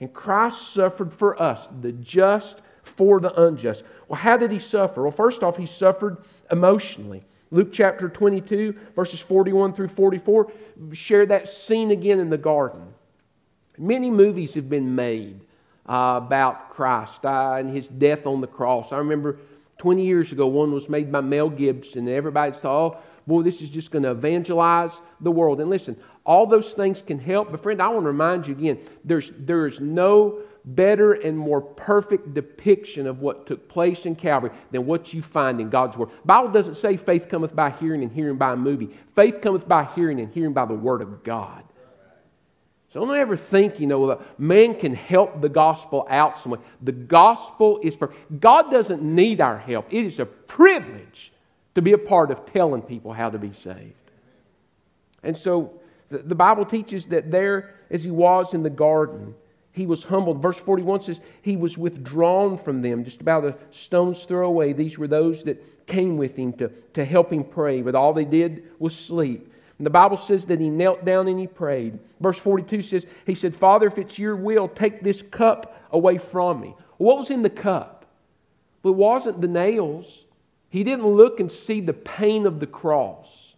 And 0.04 0.12
Christ 0.12 0.74
suffered 0.74 1.14
for 1.14 1.42
us, 1.42 1.70
the 1.80 1.94
just 1.94 2.60
for 2.82 3.22
the 3.22 3.34
unjust. 3.42 3.86
Well, 4.10 4.20
how 4.20 4.36
did 4.36 4.52
he 4.52 4.60
suffer? 4.60 5.04
Well, 5.04 5.12
first 5.12 5.44
off, 5.44 5.56
he 5.56 5.66
suffered 5.66 6.18
emotionally. 6.52 7.24
Luke 7.52 7.70
chapter 7.72 8.10
22, 8.10 8.76
verses 8.98 9.22
41 9.22 9.72
through 9.72 9.88
44, 9.88 10.52
share 10.92 11.26
that 11.28 11.48
scene 11.48 11.92
again 11.92 12.20
in 12.20 12.30
the 12.30 12.38
garden. 12.38 12.94
Many 13.78 14.12
movies 14.12 14.54
have 14.56 14.70
been 14.70 14.94
made 14.94 15.40
uh, 15.88 16.20
about 16.22 16.72
Christ 16.72 17.24
uh, 17.24 17.54
and 17.54 17.74
his 17.74 17.88
death 17.88 18.26
on 18.26 18.42
the 18.42 18.48
cross. 18.48 18.92
I 18.92 18.98
remember 18.98 19.38
20 19.78 20.06
years 20.06 20.34
ago, 20.34 20.48
one 20.48 20.74
was 20.74 20.90
made 20.90 21.14
by 21.14 21.22
Mel 21.22 21.50
Gibson, 21.50 22.08
and 22.08 22.16
everybody 22.18 22.52
thought, 22.52 22.98
oh, 22.98 23.02
boy, 23.26 23.42
this 23.42 23.62
is 23.62 23.70
just 23.70 23.90
going 23.90 24.04
to 24.04 24.12
evangelize 24.12 25.00
the 25.22 25.32
world. 25.32 25.62
And 25.62 25.70
listen, 25.70 25.96
all 26.26 26.46
those 26.46 26.74
things 26.74 27.02
can 27.02 27.20
help. 27.20 27.52
But, 27.52 27.64
friend, 27.64 27.82
I 27.82 27.88
want 27.90 28.04
to 28.04 28.08
remind 28.08 28.48
you 28.48 28.54
again 28.54 28.80
there's, 29.04 29.32
there 29.38 29.68
is 29.68 29.80
no 29.80 30.40
better 30.66 31.14
and 31.14 31.38
more 31.38 31.62
perfect 31.62 32.34
depiction 32.34 33.06
of 33.06 33.20
what 33.20 33.46
took 33.46 33.68
place 33.68 34.06
in 34.06 34.16
Calvary 34.16 34.52
than 34.72 34.86
what 34.86 35.14
you 35.14 35.22
find 35.22 35.60
in 35.60 35.70
God's 35.70 35.98
Word. 35.98 36.10
The 36.10 36.28
Bible 36.28 36.52
doesn't 36.52 36.76
say 36.76 36.96
faith 36.96 37.28
cometh 37.28 37.54
by 37.56 37.72
hearing 37.72 38.02
and 38.02 38.12
hearing 38.12 38.38
by 38.38 38.54
a 38.54 38.56
movie. 38.56 38.90
Faith 39.16 39.42
cometh 39.42 39.68
by 39.68 39.86
hearing 39.96 40.22
and 40.22 40.34
hearing 40.34 40.54
by 40.54 40.66
the 40.66 40.74
Word 40.74 41.02
of 41.02 41.24
God. 41.24 41.64
So 42.94 43.04
don't 43.04 43.16
ever 43.16 43.36
think, 43.36 43.80
you 43.80 43.88
know, 43.88 44.08
that 44.08 44.40
man 44.40 44.80
can 44.80 44.94
help 44.94 45.42
the 45.42 45.50
gospel 45.50 46.06
out 46.10 46.38
some 46.38 46.52
way. 46.52 46.60
The 46.84 46.92
gospel 46.92 47.80
is 47.82 47.96
for 47.96 48.14
God 48.40 48.70
doesn't 48.70 49.02
need 49.02 49.42
our 49.42 49.58
help. 49.58 49.92
It 49.92 50.06
is 50.06 50.20
a 50.20 50.26
privilege 50.26 51.34
to 51.74 51.82
be 51.82 51.94
a 51.94 51.98
part 51.98 52.30
of 52.30 52.46
telling 52.46 52.84
people 52.84 53.12
how 53.12 53.32
to 53.32 53.40
be 53.40 53.52
saved. 53.52 53.96
And 55.24 55.36
so 55.36 55.74
the, 56.20 56.36
Bible 56.36 56.66
teaches 56.66 57.06
that 57.08 57.32
there, 57.32 57.76
as 57.90 58.04
he 58.04 58.12
was 58.12 58.54
in 58.54 58.64
the 58.64 58.70
garden, 58.70 59.34
he 59.72 59.86
was 59.86 60.04
humbled. 60.04 60.42
Verse 60.42 60.58
41 60.58 61.02
says, 61.02 61.20
He 61.42 61.56
was 61.56 61.78
withdrawn 61.78 62.58
from 62.58 62.82
them, 62.82 63.04
just 63.04 63.22
about 63.22 63.46
a 63.46 63.56
stone's 63.72 64.24
throw 64.24 64.48
away. 64.48 64.74
These 64.74 64.98
were 64.98 65.08
those 65.08 65.44
that 65.44 65.88
came 65.88 66.18
with 66.18 66.36
him 66.36 66.54
to, 66.54 66.70
to 66.94 67.04
help 67.04 67.32
him 67.32 67.44
pray, 67.44 67.82
but 67.82 67.96
all 67.96 68.14
they 68.14 68.26
did 68.26 68.64
was 68.80 68.96
sleep. 68.96 69.52
And 69.78 69.86
the 69.86 69.92
Bible 69.92 70.18
says 70.18 70.46
that 70.46 70.60
he 70.60 70.70
knelt 70.70 71.04
down 71.04 71.28
and 71.28 71.40
he 71.40 71.48
prayed. 71.48 71.98
Verse 72.20 72.38
42 72.38 72.84
says, 72.84 73.06
He 73.26 73.36
said, 73.36 73.56
Father, 73.56 73.88
if 73.88 73.98
it's 73.98 74.20
your 74.20 74.36
will, 74.36 74.68
take 74.68 75.02
this 75.02 75.22
cup 75.22 75.82
away 75.92 76.20
from 76.20 76.62
me. 76.62 76.76
What 76.98 77.18
was 77.18 77.32
in 77.32 77.42
the 77.42 77.50
cup? 77.50 78.06
It 78.84 78.90
wasn't 78.90 79.42
the 79.42 79.48
nails. 79.48 80.26
He 80.70 80.84
didn't 80.84 81.08
look 81.08 81.40
and 81.40 81.52
see 81.52 81.82
the 81.82 81.94
pain 81.94 82.46
of 82.46 82.60
the 82.60 82.68
cross. 82.68 83.53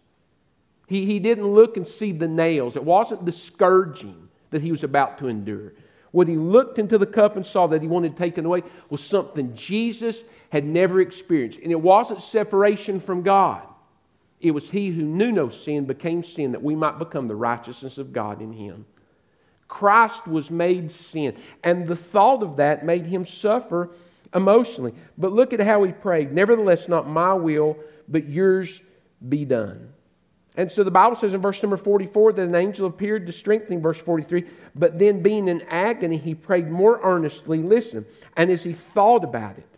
He, 0.86 1.04
he 1.04 1.18
didn't 1.18 1.46
look 1.46 1.76
and 1.76 1.86
see 1.86 2.12
the 2.12 2.28
nails. 2.28 2.76
It 2.76 2.84
wasn't 2.84 3.26
the 3.26 3.32
scourging 3.32 4.28
that 4.50 4.62
he 4.62 4.70
was 4.70 4.84
about 4.84 5.18
to 5.18 5.28
endure. 5.28 5.72
What 6.12 6.28
he 6.28 6.36
looked 6.36 6.78
into 6.78 6.96
the 6.96 7.06
cup 7.06 7.36
and 7.36 7.44
saw 7.44 7.66
that 7.66 7.82
he 7.82 7.88
wanted 7.88 8.16
taken 8.16 8.46
away 8.46 8.62
was 8.88 9.02
something 9.02 9.54
Jesus 9.54 10.24
had 10.50 10.64
never 10.64 11.00
experienced. 11.00 11.60
And 11.60 11.72
it 11.72 11.80
wasn't 11.80 12.22
separation 12.22 13.00
from 13.00 13.22
God, 13.22 13.62
it 14.40 14.52
was 14.52 14.70
he 14.70 14.90
who 14.90 15.02
knew 15.02 15.32
no 15.32 15.48
sin 15.48 15.86
became 15.86 16.22
sin 16.22 16.52
that 16.52 16.62
we 16.62 16.74
might 16.74 16.98
become 16.98 17.26
the 17.26 17.34
righteousness 17.34 17.98
of 17.98 18.12
God 18.12 18.40
in 18.40 18.52
him. 18.52 18.84
Christ 19.66 20.26
was 20.28 20.50
made 20.50 20.90
sin. 20.90 21.36
And 21.64 21.88
the 21.88 21.96
thought 21.96 22.42
of 22.42 22.56
that 22.56 22.84
made 22.84 23.06
him 23.06 23.24
suffer 23.24 23.90
emotionally. 24.34 24.94
But 25.18 25.32
look 25.32 25.52
at 25.52 25.60
how 25.60 25.82
he 25.82 25.92
prayed 25.92 26.32
Nevertheless, 26.32 26.88
not 26.88 27.08
my 27.08 27.34
will, 27.34 27.76
but 28.08 28.28
yours 28.28 28.80
be 29.26 29.44
done. 29.44 29.92
And 30.56 30.72
so 30.72 30.82
the 30.82 30.90
Bible 30.90 31.16
says 31.16 31.34
in 31.34 31.40
verse 31.40 31.62
number 31.62 31.76
44 31.76 32.32
that 32.34 32.42
an 32.42 32.54
angel 32.54 32.86
appeared 32.86 33.26
to 33.26 33.32
strengthen 33.32 33.82
verse 33.82 33.98
43. 33.98 34.44
But 34.74 34.98
then, 34.98 35.22
being 35.22 35.48
in 35.48 35.62
agony, 35.68 36.16
he 36.16 36.34
prayed 36.34 36.70
more 36.70 36.98
earnestly. 37.02 37.58
Listen, 37.58 38.06
and 38.36 38.50
as 38.50 38.62
he 38.62 38.72
thought 38.72 39.22
about 39.22 39.58
it, 39.58 39.68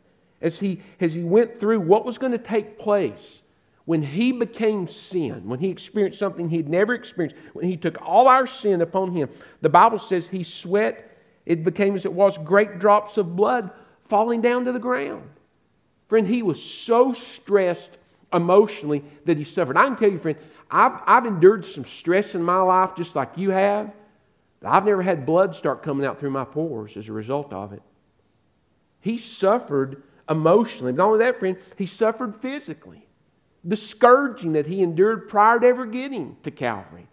as 0.41 0.61
he, 0.61 0.81
as 1.01 1.15
he 1.15 1.25
went 1.25 1.59
through 1.59 1.81
what 1.81 2.05
was 2.05 2.17
going 2.17 2.33
to 2.33 2.39
take 2.39 2.79
place, 2.79 3.43
when 3.87 4.03
he 4.03 4.33
became 4.33 4.87
sin, 4.87 5.49
when 5.49 5.59
he 5.59 5.71
experienced 5.71 6.19
something 6.19 6.49
he'd 6.49 6.69
never 6.69 6.95
experienced, 6.95 7.37
when 7.55 7.65
he 7.65 7.77
took 7.77 8.01
all 8.03 8.29
our 8.29 8.47
sin 8.47 8.83
upon 8.83 9.13
him, 9.13 9.31
the 9.63 9.69
Bible 9.69 9.99
says 9.99 10.29
he 10.29 10.45
sweat, 10.45 11.11
it 11.47 11.65
became 11.65 11.95
as 11.95 12.05
it 12.05 12.13
was 12.13 12.37
great 12.39 12.79
drops 12.79 13.17
of 13.17 13.35
blood 13.35 13.71
falling 14.05 14.43
down 14.43 14.67
to 14.67 14.73
the 14.73 14.79
ground. 14.79 15.29
Friend, 16.09 16.27
he 16.27 16.43
was 16.43 16.63
so 16.63 17.13
stressed 17.13 17.99
emotionally 18.33 19.03
that 19.25 19.39
he 19.39 19.45
suffered. 19.45 19.77
I 19.77 19.85
can 19.87 19.97
tell 19.97 20.11
you, 20.11 20.19
friend, 20.19 20.39
I've, 20.71 21.01
I've 21.07 21.27
endured 21.27 21.65
some 21.65 21.85
stress 21.85 22.35
in 22.35 22.43
my 22.43 22.61
life 22.61 22.95
just 22.97 23.17
like 23.17 23.37
you 23.37 23.51
have, 23.51 23.93
I've 24.65 24.85
never 24.85 25.03
had 25.03 25.25
blood 25.25 25.55
start 25.55 25.83
coming 25.83 26.07
out 26.07 26.19
through 26.19 26.31
my 26.31 26.45
pores 26.45 26.97
as 26.97 27.09
a 27.09 27.13
result 27.13 27.53
of 27.53 27.73
it. 27.73 27.83
He 29.01 29.19
suffered 29.19 30.03
emotionally. 30.29 30.93
But 30.93 30.99
not 30.99 31.07
only 31.07 31.19
that, 31.21 31.39
friend, 31.39 31.57
he 31.77 31.87
suffered 31.87 32.37
physically 32.37 33.07
the 33.65 33.77
scourging 33.77 34.53
that 34.53 34.67
he 34.67 34.83
endured 34.83 35.29
prior 35.29 35.59
to 35.59 35.67
ever 35.67 35.87
getting 35.87 36.37
to 36.43 36.51
Calvary, 36.51 37.07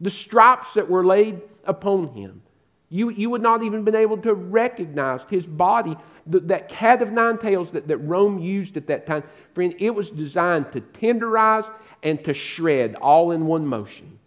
the 0.00 0.10
stripes 0.10 0.74
that 0.74 0.88
were 0.88 1.04
laid 1.04 1.42
upon 1.64 2.08
him. 2.08 2.42
You, 2.90 3.10
you 3.10 3.28
would 3.30 3.42
not 3.42 3.62
even 3.62 3.84
been 3.84 3.94
able 3.94 4.16
to 4.18 4.32
recognize 4.32 5.20
his 5.28 5.44
body, 5.44 5.96
the, 6.26 6.40
that 6.40 6.68
cat 6.70 7.02
of 7.02 7.12
nine 7.12 7.36
tails 7.36 7.70
that, 7.72 7.86
that 7.88 7.98
Rome 7.98 8.38
used 8.38 8.76
at 8.76 8.86
that 8.86 9.06
time. 9.06 9.24
Friend, 9.52 9.74
it 9.78 9.90
was 9.90 10.10
designed 10.10 10.72
to 10.72 10.80
tenderize 10.80 11.70
and 12.02 12.24
to 12.24 12.32
shred 12.32 12.94
all 12.94 13.32
in 13.32 13.44
one 13.44 13.66
motion. 13.66 14.18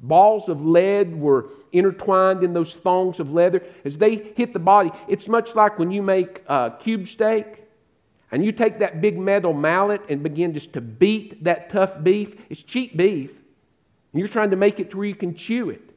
Balls 0.00 0.48
of 0.48 0.64
lead 0.64 1.18
were 1.18 1.50
intertwined 1.72 2.42
in 2.42 2.52
those 2.52 2.74
thongs 2.74 3.20
of 3.20 3.32
leather. 3.32 3.62
As 3.84 3.98
they 3.98 4.16
hit 4.16 4.52
the 4.52 4.58
body, 4.58 4.90
it's 5.08 5.28
much 5.28 5.54
like 5.54 5.78
when 5.78 5.92
you 5.92 6.02
make 6.02 6.42
a 6.48 6.72
cube 6.80 7.06
steak 7.06 7.62
and 8.32 8.44
you 8.44 8.50
take 8.50 8.80
that 8.80 9.00
big 9.00 9.16
metal 9.16 9.52
mallet 9.52 10.02
and 10.08 10.22
begin 10.24 10.52
just 10.52 10.72
to 10.72 10.80
beat 10.80 11.44
that 11.44 11.70
tough 11.70 12.02
beef, 12.02 12.34
it's 12.50 12.62
cheap 12.62 12.96
beef, 12.96 13.30
and 13.30 14.18
you're 14.18 14.28
trying 14.28 14.50
to 14.50 14.56
make 14.56 14.80
it 14.80 14.90
to 14.90 14.96
where 14.96 15.06
you 15.06 15.14
can 15.14 15.34
chew 15.36 15.70
it. 15.70 15.93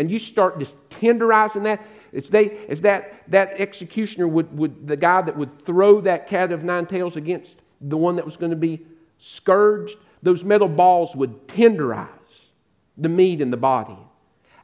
And 0.00 0.10
you 0.10 0.18
start 0.18 0.58
just 0.58 0.76
tenderizing 0.88 1.62
that. 1.64 1.86
It's 2.12 2.28
they, 2.28 2.66
as 2.68 2.80
that, 2.80 3.22
that 3.28 3.60
executioner 3.60 4.26
would, 4.26 4.56
would, 4.56 4.86
the 4.86 4.96
guy 4.96 5.22
that 5.22 5.36
would 5.36 5.64
throw 5.64 6.00
that 6.00 6.26
cat 6.26 6.50
of 6.50 6.64
nine 6.64 6.86
tails 6.86 7.16
against 7.16 7.58
the 7.80 7.96
one 7.96 8.16
that 8.16 8.24
was 8.24 8.36
going 8.36 8.50
to 8.50 8.56
be 8.56 8.84
scourged, 9.18 9.96
those 10.22 10.44
metal 10.44 10.68
balls 10.68 11.14
would 11.14 11.46
tenderize 11.46 12.08
the 12.98 13.08
meat 13.08 13.40
in 13.40 13.50
the 13.50 13.56
body. 13.56 13.98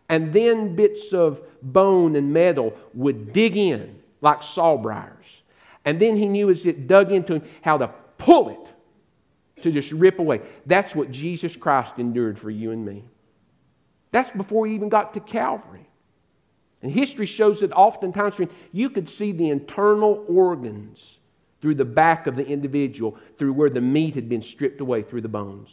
And 0.09 0.33
then 0.33 0.75
bits 0.75 1.12
of 1.12 1.40
bone 1.62 2.16
and 2.16 2.33
metal 2.33 2.75
would 2.95 3.33
dig 3.33 3.57
in 3.57 4.02
like 4.21 4.40
sawbriars 4.40 5.43
and 5.87 6.00
then 6.00 6.16
he 6.16 6.26
knew 6.26 6.50
as 6.50 6.66
it 6.66 6.87
dug 6.88 7.12
into 7.12 7.35
him 7.35 7.43
how 7.62 7.78
to 7.78 7.88
pull 8.19 8.50
it 8.50 9.62
to 9.62 9.73
just 9.73 9.93
rip 9.93 10.19
away. 10.19 10.43
That's 10.66 10.95
what 10.95 11.11
Jesus 11.11 11.57
Christ 11.57 11.95
endured 11.99 12.38
for 12.38 12.50
you 12.50 12.73
and 12.73 12.85
me. 12.85 13.05
That's 14.12 14.30
before 14.30 14.66
he 14.66 14.75
even 14.75 14.88
got 14.88 15.14
to 15.14 15.20
Calvary. 15.20 15.88
And 16.82 16.92
history 16.92 17.26
shows 17.26 17.60
that 17.60 17.72
oftentimes 17.72 18.36
you 18.72 18.90
could 18.90 19.08
see 19.08 19.32
the 19.32 19.50
internal 19.50 20.25
organs 20.28 21.18
through 21.60 21.75
the 21.75 21.84
back 21.84 22.26
of 22.26 22.36
the 22.36 22.46
individual, 22.46 23.16
through 23.38 23.52
where 23.52 23.70
the 23.70 23.80
meat 23.80 24.14
had 24.14 24.28
been 24.28 24.42
stripped 24.42 24.80
away 24.80 25.02
through 25.02 25.22
the 25.22 25.28
bones. 25.28 25.70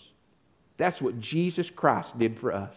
That's 0.77 1.01
what 1.01 1.19
Jesus 1.19 1.69
Christ 1.69 2.17
did 2.17 2.39
for 2.39 2.53
us. 2.53 2.73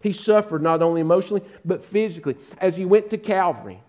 He 0.00 0.12
suffered 0.12 0.62
not 0.62 0.80
only 0.80 1.00
emotionally, 1.00 1.42
but 1.64 1.84
physically. 1.84 2.36
As 2.58 2.76
he 2.76 2.84
went 2.86 3.10
to 3.10 3.18
Calvary, 3.18 3.80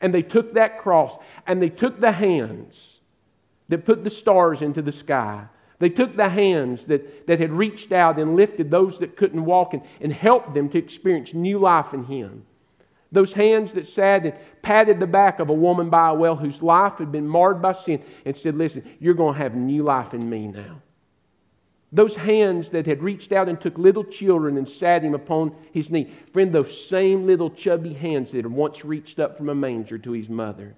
and 0.00 0.12
they 0.12 0.22
took 0.22 0.54
that 0.54 0.78
cross 0.78 1.16
and 1.46 1.60
they 1.60 1.70
took 1.70 2.00
the 2.00 2.12
hands 2.12 3.00
that 3.68 3.84
put 3.84 4.04
the 4.04 4.10
stars 4.10 4.62
into 4.62 4.82
the 4.82 4.92
sky. 4.92 5.46
They 5.78 5.88
took 5.88 6.16
the 6.16 6.28
hands 6.28 6.86
that, 6.86 7.26
that 7.28 7.38
had 7.38 7.52
reached 7.52 7.92
out 7.92 8.18
and 8.18 8.34
lifted 8.34 8.70
those 8.70 8.98
that 8.98 9.16
couldn't 9.16 9.44
walk 9.44 9.74
and, 9.74 9.82
and 10.00 10.12
helped 10.12 10.54
them 10.54 10.68
to 10.70 10.78
experience 10.78 11.34
new 11.34 11.58
life 11.58 11.94
in 11.94 12.04
Him. 12.04 12.44
Those 13.10 13.32
hands 13.32 13.72
that 13.72 13.86
sat 13.86 14.26
and 14.26 14.34
patted 14.60 15.00
the 15.00 15.06
back 15.06 15.38
of 15.38 15.48
a 15.48 15.54
woman 15.54 15.88
by 15.88 16.10
a 16.10 16.14
well 16.14 16.36
whose 16.36 16.62
life 16.62 16.98
had 16.98 17.10
been 17.10 17.26
marred 17.26 17.62
by 17.62 17.72
sin 17.72 18.02
and 18.24 18.36
said, 18.36 18.56
Listen, 18.56 18.84
you're 18.98 19.14
going 19.14 19.34
to 19.34 19.38
have 19.38 19.54
new 19.54 19.82
life 19.82 20.12
in 20.12 20.28
me 20.28 20.48
now. 20.48 20.82
Those 21.90 22.14
hands 22.14 22.68
that 22.70 22.84
had 22.84 23.02
reached 23.02 23.32
out 23.32 23.48
and 23.48 23.58
took 23.58 23.78
little 23.78 24.04
children 24.04 24.58
and 24.58 24.68
sat 24.68 25.02
him 25.02 25.14
upon 25.14 25.54
his 25.72 25.90
knee. 25.90 26.12
Friend, 26.34 26.52
those 26.52 26.86
same 26.86 27.26
little 27.26 27.48
chubby 27.48 27.94
hands 27.94 28.32
that 28.32 28.38
had 28.38 28.46
once 28.52 28.84
reached 28.84 29.18
up 29.18 29.38
from 29.38 29.48
a 29.48 29.54
manger 29.54 29.96
to 29.96 30.12
his 30.12 30.28
mother. 30.28 30.76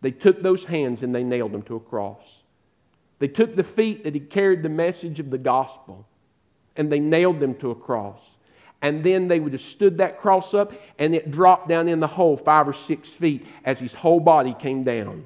They 0.00 0.12
took 0.12 0.42
those 0.42 0.64
hands 0.64 1.02
and 1.02 1.12
they 1.12 1.24
nailed 1.24 1.50
them 1.50 1.62
to 1.62 1.76
a 1.76 1.80
cross. 1.80 2.43
They 3.18 3.28
took 3.28 3.54
the 3.54 3.62
feet 3.62 4.04
that 4.04 4.14
he 4.14 4.20
carried 4.20 4.62
the 4.62 4.68
message 4.68 5.20
of 5.20 5.30
the 5.30 5.38
gospel 5.38 6.06
and 6.76 6.90
they 6.90 7.00
nailed 7.00 7.40
them 7.40 7.54
to 7.56 7.70
a 7.70 7.74
cross. 7.74 8.20
And 8.82 9.02
then 9.02 9.28
they 9.28 9.40
would 9.40 9.52
have 9.52 9.62
stood 9.62 9.98
that 9.98 10.20
cross 10.20 10.52
up 10.52 10.72
and 10.98 11.14
it 11.14 11.30
dropped 11.30 11.68
down 11.68 11.88
in 11.88 12.00
the 12.00 12.06
hole 12.06 12.36
five 12.36 12.68
or 12.68 12.72
six 12.72 13.08
feet 13.08 13.46
as 13.64 13.78
his 13.78 13.94
whole 13.94 14.20
body 14.20 14.54
came 14.58 14.84
down 14.84 15.24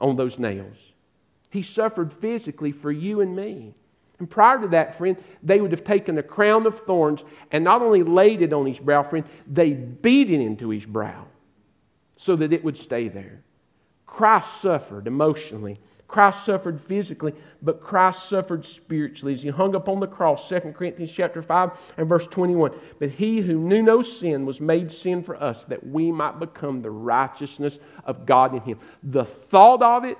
on 0.00 0.16
those 0.16 0.38
nails. 0.38 0.76
He 1.50 1.62
suffered 1.62 2.12
physically 2.12 2.72
for 2.72 2.90
you 2.90 3.20
and 3.20 3.34
me. 3.34 3.74
And 4.20 4.30
prior 4.30 4.60
to 4.60 4.68
that, 4.68 4.96
friend, 4.96 5.16
they 5.42 5.60
would 5.60 5.72
have 5.72 5.82
taken 5.82 6.18
a 6.18 6.22
crown 6.22 6.66
of 6.66 6.80
thorns 6.80 7.24
and 7.50 7.64
not 7.64 7.82
only 7.82 8.02
laid 8.02 8.42
it 8.42 8.52
on 8.52 8.66
his 8.66 8.78
brow, 8.78 9.02
friend, 9.02 9.26
they 9.46 9.72
beat 9.72 10.30
it 10.30 10.40
into 10.40 10.68
his 10.68 10.84
brow 10.86 11.26
so 12.16 12.36
that 12.36 12.52
it 12.52 12.62
would 12.62 12.76
stay 12.76 13.08
there. 13.08 13.42
Christ 14.06 14.60
suffered 14.60 15.06
emotionally. 15.06 15.80
Christ 16.10 16.44
suffered 16.44 16.80
physically, 16.80 17.34
but 17.62 17.80
Christ 17.80 18.28
suffered 18.28 18.66
spiritually 18.66 19.34
as 19.34 19.42
he 19.42 19.48
hung 19.48 19.74
upon 19.74 20.00
the 20.00 20.06
cross, 20.06 20.48
2 20.48 20.60
Corinthians 20.76 21.12
chapter 21.12 21.42
5 21.42 21.70
and 21.96 22.08
verse 22.08 22.26
21. 22.26 22.72
But 22.98 23.10
he 23.10 23.40
who 23.40 23.58
knew 23.58 23.82
no 23.82 24.02
sin 24.02 24.44
was 24.44 24.60
made 24.60 24.90
sin 24.90 25.22
for 25.22 25.40
us 25.42 25.64
that 25.66 25.86
we 25.86 26.10
might 26.10 26.38
become 26.38 26.82
the 26.82 26.90
righteousness 26.90 27.78
of 28.04 28.26
God 28.26 28.54
in 28.54 28.60
him. 28.62 28.78
The 29.02 29.24
thought 29.24 29.82
of 29.82 30.04
it 30.04 30.18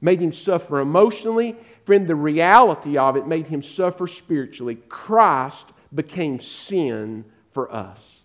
made 0.00 0.20
him 0.20 0.32
suffer 0.32 0.80
emotionally 0.80 1.56
Friend, 1.84 2.06
the 2.06 2.14
reality 2.14 2.96
of 2.96 3.16
it 3.16 3.26
made 3.26 3.46
him 3.46 3.62
suffer 3.62 4.06
spiritually. 4.06 4.76
Christ 4.88 5.66
became 5.94 6.38
sin 6.40 7.24
for 7.52 7.72
us. 7.72 8.20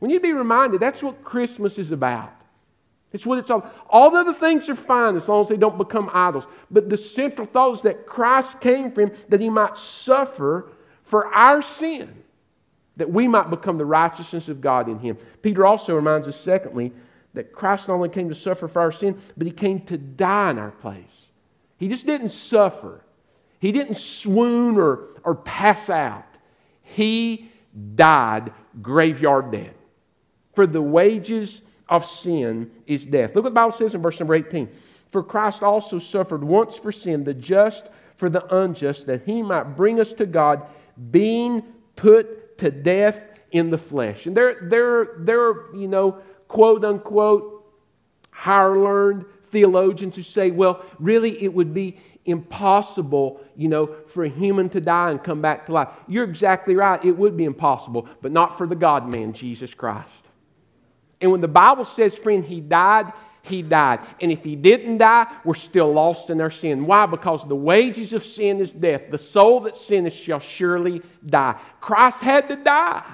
Need 0.00 0.14
to 0.14 0.20
be 0.20 0.32
reminded 0.32 0.80
that's 0.80 1.02
what 1.02 1.22
Christmas 1.22 1.78
is 1.78 1.92
about. 1.92 2.32
It's 3.12 3.26
what 3.26 3.38
it's 3.38 3.50
all. 3.50 3.70
All 3.90 4.10
the 4.10 4.18
other 4.18 4.32
things 4.32 4.68
are 4.68 4.74
fine 4.74 5.16
as 5.16 5.28
long 5.28 5.42
as 5.42 5.48
they 5.48 5.56
don't 5.56 5.76
become 5.76 6.10
idols. 6.12 6.46
But 6.70 6.88
the 6.88 6.96
central 6.96 7.46
thought 7.46 7.74
is 7.74 7.82
that 7.82 8.06
Christ 8.06 8.60
came 8.60 8.90
for 8.90 9.02
him 9.02 9.12
that 9.28 9.40
he 9.40 9.50
might 9.50 9.76
suffer 9.76 10.72
for 11.04 11.26
our 11.34 11.60
sin, 11.60 12.22
that 12.96 13.10
we 13.10 13.28
might 13.28 13.50
become 13.50 13.76
the 13.76 13.84
righteousness 13.84 14.48
of 14.48 14.60
God 14.60 14.88
in 14.88 14.98
him. 14.98 15.18
Peter 15.42 15.66
also 15.66 15.94
reminds 15.94 16.26
us, 16.26 16.40
secondly, 16.40 16.92
that 17.34 17.52
Christ 17.52 17.88
not 17.88 17.94
only 17.94 18.08
came 18.08 18.28
to 18.28 18.34
suffer 18.34 18.68
for 18.68 18.80
our 18.80 18.92
sin, 18.92 19.20
but 19.36 19.46
he 19.46 19.52
came 19.52 19.80
to 19.86 19.98
die 19.98 20.50
in 20.50 20.58
our 20.58 20.70
place. 20.70 21.30
He 21.76 21.88
just 21.88 22.06
didn't 22.06 22.30
suffer. 22.30 23.02
He 23.58 23.72
didn't 23.72 23.96
swoon 23.96 24.78
or, 24.78 25.08
or 25.24 25.34
pass 25.34 25.90
out. 25.90 26.24
He 26.82 27.50
died 27.94 28.52
graveyard 28.80 29.50
dead. 29.50 29.74
For 30.54 30.66
the 30.66 30.82
wages 30.82 31.62
of 31.92 32.06
sin 32.06 32.70
is 32.86 33.04
death. 33.04 33.34
Look 33.34 33.44
what 33.44 33.50
the 33.50 33.54
Bible 33.54 33.72
says 33.72 33.94
in 33.94 34.00
verse 34.00 34.18
number 34.18 34.34
18. 34.34 34.66
For 35.10 35.22
Christ 35.22 35.62
also 35.62 35.98
suffered 35.98 36.42
once 36.42 36.76
for 36.78 36.90
sin, 36.90 37.22
the 37.22 37.34
just 37.34 37.90
for 38.16 38.30
the 38.30 38.42
unjust, 38.54 39.06
that 39.06 39.24
he 39.26 39.42
might 39.42 39.76
bring 39.76 40.00
us 40.00 40.14
to 40.14 40.24
God, 40.24 40.66
being 41.10 41.62
put 41.94 42.56
to 42.58 42.70
death 42.70 43.26
in 43.50 43.68
the 43.68 43.76
flesh. 43.76 44.24
And 44.26 44.34
there, 44.34 44.56
there, 44.62 45.16
there 45.18 45.42
are, 45.42 45.76
you 45.76 45.86
know, 45.86 46.22
quote 46.48 46.82
unquote, 46.82 47.62
higher 48.30 48.78
learned 48.78 49.26
theologians 49.50 50.16
who 50.16 50.22
say, 50.22 50.50
well, 50.50 50.82
really, 50.98 51.42
it 51.42 51.52
would 51.52 51.74
be 51.74 51.98
impossible, 52.24 53.42
you 53.54 53.68
know, 53.68 53.94
for 54.06 54.24
a 54.24 54.30
human 54.30 54.70
to 54.70 54.80
die 54.80 55.10
and 55.10 55.22
come 55.22 55.42
back 55.42 55.66
to 55.66 55.72
life. 55.72 55.88
You're 56.08 56.24
exactly 56.24 56.74
right. 56.74 57.04
It 57.04 57.12
would 57.18 57.36
be 57.36 57.44
impossible, 57.44 58.08
but 58.22 58.32
not 58.32 58.56
for 58.56 58.66
the 58.66 58.76
God 58.76 59.10
man, 59.10 59.34
Jesus 59.34 59.74
Christ. 59.74 60.08
And 61.22 61.30
when 61.30 61.40
the 61.40 61.48
Bible 61.48 61.84
says, 61.84 62.18
friend, 62.18 62.44
he 62.44 62.60
died, 62.60 63.12
he 63.42 63.62
died. 63.62 64.00
And 64.20 64.30
if 64.30 64.44
he 64.44 64.56
didn't 64.56 64.98
die, 64.98 65.26
we're 65.44 65.54
still 65.54 65.92
lost 65.92 66.30
in 66.30 66.40
our 66.40 66.50
sin. 66.50 66.86
Why? 66.86 67.06
Because 67.06 67.46
the 67.46 67.56
wages 67.56 68.12
of 68.12 68.24
sin 68.24 68.60
is 68.60 68.72
death. 68.72 69.02
The 69.10 69.18
soul 69.18 69.60
that 69.60 69.76
sinneth 69.76 70.12
shall 70.12 70.38
surely 70.38 71.02
die. 71.24 71.58
Christ 71.80 72.18
had 72.18 72.48
to 72.48 72.56
die 72.56 73.04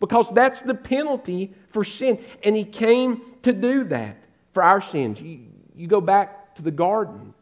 because 0.00 0.30
that's 0.30 0.60
the 0.60 0.74
penalty 0.74 1.54
for 1.70 1.84
sin. 1.84 2.22
And 2.42 2.56
he 2.56 2.64
came 2.64 3.22
to 3.42 3.52
do 3.52 3.84
that 3.84 4.18
for 4.52 4.62
our 4.62 4.80
sins. 4.80 5.20
You, 5.20 5.40
you 5.74 5.86
go 5.86 6.00
back 6.00 6.54
to 6.56 6.62
the 6.62 6.70
garden, 6.70 7.34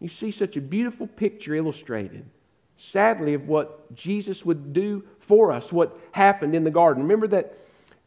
you 0.00 0.08
see 0.08 0.30
such 0.30 0.56
a 0.56 0.60
beautiful 0.60 1.06
picture 1.06 1.54
illustrated, 1.54 2.24
sadly, 2.76 3.34
of 3.34 3.46
what 3.46 3.94
Jesus 3.94 4.44
would 4.44 4.72
do 4.72 5.04
for 5.20 5.52
us, 5.52 5.72
what 5.72 5.98
happened 6.12 6.54
in 6.54 6.64
the 6.64 6.70
garden. 6.70 7.02
Remember 7.02 7.28
that 7.28 7.56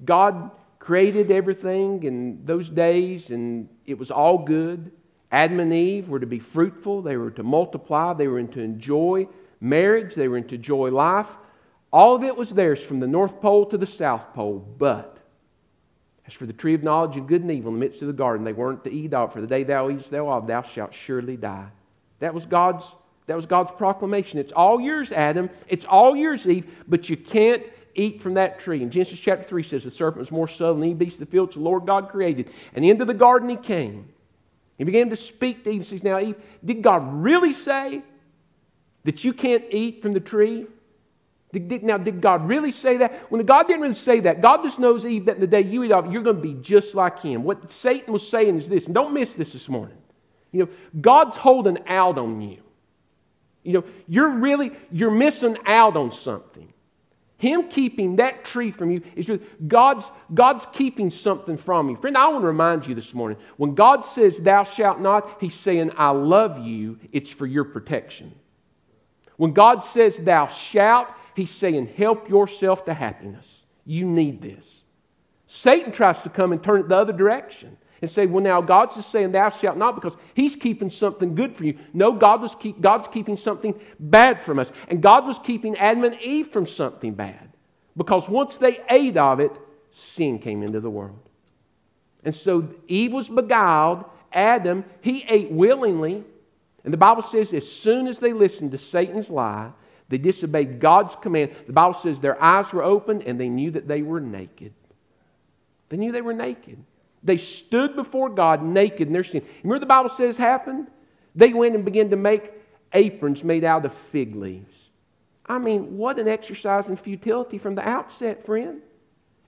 God 0.06 0.52
created 0.88 1.32
everything 1.32 2.02
in 2.04 2.40
those 2.46 2.70
days, 2.70 3.30
and 3.32 3.68
it 3.86 3.98
was 3.98 4.10
all 4.10 4.38
good. 4.38 4.90
Adam 5.34 5.60
and 5.60 5.74
Eve 5.74 6.08
were 6.08 6.18
to 6.22 6.26
be 6.26 6.40
fruitful, 6.40 7.02
they 7.02 7.18
were 7.18 7.30
to 7.30 7.44
multiply, 7.44 8.14
they 8.14 8.30
were 8.30 8.42
to 8.42 8.62
enjoy 8.62 9.28
marriage, 9.60 10.16
they 10.16 10.30
were 10.30 10.40
to 10.40 10.56
enjoy 10.56 10.90
life. 10.90 11.28
All 11.92 12.16
of 12.16 12.24
it 12.24 12.38
was 12.38 12.52
theirs 12.52 12.82
from 12.82 13.02
the 13.02 13.08
North 13.08 13.42
Pole 13.42 13.66
to 13.66 13.78
the 13.78 13.86
South 13.86 14.34
Pole, 14.34 14.66
but 14.78 15.18
as 16.26 16.34
for 16.34 16.46
the 16.46 16.54
tree 16.54 16.74
of 16.74 16.84
knowledge 16.84 17.18
of 17.18 17.28
good 17.28 17.42
and 17.42 17.52
evil 17.52 17.74
in 17.74 17.78
the 17.78 17.86
midst 17.86 18.02
of 18.02 18.08
the 18.08 18.14
garden, 18.14 18.46
they 18.46 18.54
weren't 18.54 18.86
to 18.86 18.90
eat 18.90 19.14
of, 19.14 19.34
for 19.34 19.42
the 19.42 19.48
day 19.48 19.66
thou 19.66 19.90
eatest 19.90 20.10
thereof, 20.10 20.48
thou 20.48 20.62
shalt 20.62 20.94
surely 20.94 21.36
die. 21.36 21.68
That 22.20 22.34
was 22.34 22.46
God's 22.46 22.86
that 23.26 23.36
was 23.36 23.46
God's 23.46 23.72
proclamation. 23.72 24.40
It's 24.40 24.54
all 24.54 24.80
yours, 24.80 25.12
Adam. 25.12 25.50
It's 25.68 25.84
all 25.84 26.16
yours, 26.16 26.48
Eve, 26.48 26.66
but 26.88 27.10
you 27.10 27.18
can't 27.18 27.68
eat 27.98 28.22
from 28.22 28.36
that 28.36 28.60
tree. 28.60 28.82
And 28.82 28.92
Genesis 28.92 29.20
chapter 29.20 29.44
3 29.44 29.64
says 29.64 29.84
the 29.84 29.92
serpent 29.92 30.20
was 30.20 30.32
more 30.32 30.48
subtle 30.48 30.76
than 30.76 30.84
any 30.84 30.94
beast 30.94 31.16
of 31.16 31.20
the 31.22 31.26
field 31.26 31.54
the 31.54 31.60
Lord 31.60 31.86
God 31.86 32.10
created. 32.10 32.50
And 32.74 32.86
into 32.86 33.04
the 33.04 33.14
garden 33.14 33.50
he 33.50 33.58
came. 33.58 34.08
He 34.78 34.84
began 34.84 35.10
to 35.10 35.16
speak 35.16 35.64
to 35.64 35.72
Eve 35.72 35.78
and 35.78 35.86
says, 35.86 36.04
Now, 36.04 36.20
Eve, 36.20 36.36
did 36.64 36.82
God 36.84 37.02
really 37.12 37.52
say 37.52 38.04
that 39.04 39.24
you 39.24 39.34
can't 39.34 39.66
eat 39.72 40.02
from 40.02 40.14
the 40.14 40.20
tree? 40.20 40.68
Did, 41.52 41.68
did, 41.70 41.84
now, 41.84 41.98
did 41.98 42.22
God 42.22 42.48
really 42.48 42.72
say 42.72 42.98
that? 42.98 43.32
When 43.32 43.44
God 43.46 43.68
didn't 43.68 43.82
really 43.82 43.94
say 43.96 44.20
that, 44.22 44.42
God 44.42 44.64
just 44.64 44.80
knows, 44.80 45.06
Eve, 45.06 45.26
that 45.26 45.40
the 45.40 45.48
day 45.48 45.62
you 45.62 45.84
eat 45.84 45.92
of 45.92 46.06
it, 46.06 46.12
you're 46.12 46.22
going 46.22 46.36
to 46.36 46.42
be 46.42 46.54
just 46.62 46.94
like 46.94 47.22
him. 47.22 47.44
What 47.44 47.72
Satan 47.72 48.14
was 48.14 48.28
saying 48.28 48.58
is 48.58 48.68
this, 48.68 48.86
and 48.86 48.94
don't 48.94 49.14
miss 49.14 49.34
this 49.34 49.54
this 49.54 49.70
morning. 49.70 49.98
You 50.52 50.66
know, 50.66 50.70
God's 51.02 51.38
holding 51.38 51.78
out 51.88 52.18
on 52.18 52.42
you. 52.42 52.62
You 53.64 53.74
know, 53.74 53.84
you're 54.08 54.30
really, 54.30 54.72
you're 54.92 55.12
missing 55.12 55.58
out 55.66 55.98
on 55.98 56.12
something. 56.12 56.72
Him 57.38 57.70
keeping 57.70 58.16
that 58.16 58.46
tree 58.46 58.72
from 58.72 58.90
you 58.90 59.02
is 59.16 59.28
just 59.28 59.42
God's, 59.68 60.12
God's 60.34 60.66
keeping 60.74 61.12
something 61.12 61.56
from 61.56 61.90
you. 61.90 61.96
Friend, 61.96 62.18
I 62.18 62.28
want 62.30 62.42
to 62.42 62.48
remind 62.48 62.88
you 62.88 62.96
this 62.96 63.14
morning 63.14 63.38
when 63.58 63.76
God 63.76 64.02
says, 64.02 64.38
Thou 64.38 64.64
shalt 64.64 65.00
not, 65.00 65.38
He's 65.40 65.54
saying, 65.54 65.92
I 65.98 66.10
love 66.10 66.66
you, 66.66 67.00
it's 67.12 67.30
for 67.30 67.46
your 67.46 67.64
protection. 67.64 68.34
When 69.36 69.54
God 69.54 69.84
says, 69.84 70.18
Thou 70.18 70.48
shalt, 70.48 71.10
He's 71.36 71.52
saying, 71.52 71.88
Help 71.96 72.28
yourself 72.28 72.86
to 72.86 72.94
happiness. 72.94 73.46
You 73.86 74.06
need 74.06 74.42
this. 74.42 74.84
Satan 75.46 75.92
tries 75.92 76.22
to 76.24 76.30
come 76.30 76.52
and 76.52 76.64
turn 76.64 76.80
it 76.80 76.90
the 76.90 76.98
other 76.98 77.14
direction 77.14 77.78
and 78.02 78.10
say, 78.10 78.26
well, 78.26 78.44
now 78.44 78.62
God's 78.62 78.96
just 78.96 79.12
saying, 79.12 79.32
thou 79.32 79.50
shalt 79.50 79.78
not, 79.78 79.96
because 79.96 80.16
He's 80.34 80.56
keeping 80.56 80.90
something 80.90 81.36
good 81.36 81.56
for 81.56 81.66
you. 81.66 81.78
No, 81.94 82.12
God 82.12 82.42
was 82.42 82.56
keep, 82.56 82.80
God's 82.80 83.08
keeping 83.08 83.38
something 83.38 83.80
bad 84.00 84.44
from 84.44 84.60
us. 84.60 84.72
And 84.88 85.02
God 85.02 85.26
was 85.26 85.40
keeping 85.40 85.78
Adam 85.78 86.04
and 86.04 86.20
Eve 86.22 86.48
from 86.50 86.68
something 86.68 87.14
bad. 87.14 87.50
Because 87.96 88.30
once 88.30 88.58
they 88.58 88.80
ate 88.90 89.18
of 89.18 89.40
it, 89.40 89.52
sin 89.92 90.38
came 90.40 90.62
into 90.62 90.80
the 90.80 90.90
world. 90.90 91.18
And 92.24 92.36
so 92.36 92.68
Eve 92.88 93.14
was 93.14 93.30
beguiled. 93.30 94.06
Adam, 94.32 94.86
he 95.02 95.26
ate 95.28 95.52
willingly. 95.52 96.24
And 96.84 96.94
the 96.94 96.98
Bible 96.98 97.24
says, 97.24 97.54
as 97.54 97.70
soon 97.70 98.08
as 98.08 98.20
they 98.20 98.34
listened 98.34 98.72
to 98.72 98.78
Satan's 98.78 99.30
lie, 99.30 99.72
they 100.10 100.18
disobeyed 100.18 100.80
God's 100.80 101.16
command. 101.16 101.52
The 101.66 101.74
Bible 101.74 101.96
says 101.96 102.20
their 102.20 102.42
eyes 102.42 102.72
were 102.72 102.84
opened 102.84 103.24
and 103.24 103.40
they 103.40 103.50
knew 103.50 103.72
that 103.72 103.88
they 103.88 104.02
were 104.04 104.22
naked. 104.22 104.74
They 105.90 105.98
knew 105.98 106.12
they 106.12 106.22
were 106.22 106.34
naked. 106.34 106.78
They 107.28 107.38
stood 107.38 107.94
before 107.94 108.30
God 108.30 108.64
naked 108.64 109.08
in 109.08 109.14
their 109.14 109.24
sin. 109.26 109.46
Remember 109.62 109.80
the 109.80 109.86
Bible 109.86 110.10
says 110.10 110.38
happened? 110.38 110.88
They 111.36 111.52
went 111.52 111.76
and 111.76 111.84
began 111.84 112.10
to 112.12 112.16
make 112.16 112.54
aprons 112.94 113.44
made 113.44 113.66
out 113.66 113.86
of 113.86 113.94
fig 113.94 114.34
leaves. 114.34 114.74
I 115.46 115.58
mean, 115.58 115.98
what 115.98 116.20
an 116.20 116.30
exercise 116.30 116.88
in 116.88 116.96
futility 116.96 117.58
from 117.58 117.76
the 117.76 117.88
outset, 117.88 118.46
friend. 118.46 118.82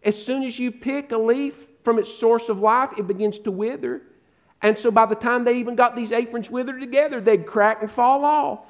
As 0.04 0.22
soon 0.22 0.44
as 0.44 0.60
you 0.60 0.74
pick 0.74 1.14
a 1.14 1.18
leaf 1.18 1.56
from 1.86 2.00
its 2.00 2.14
source 2.14 2.50
of 2.50 2.60
life, 2.60 2.90
it 2.98 3.08
begins 3.08 3.40
to 3.40 3.52
wither. 3.52 4.02
And 4.62 4.78
so 4.78 4.92
by 4.92 5.06
the 5.06 5.16
time 5.16 5.46
they 5.46 5.56
even 5.56 5.76
got 5.76 5.96
these 5.96 6.12
aprons 6.12 6.50
withered 6.50 6.82
together, 6.82 7.22
they'd 7.22 7.46
crack 7.46 7.82
and 7.82 7.90
fall 7.90 8.26
off. 8.26 8.66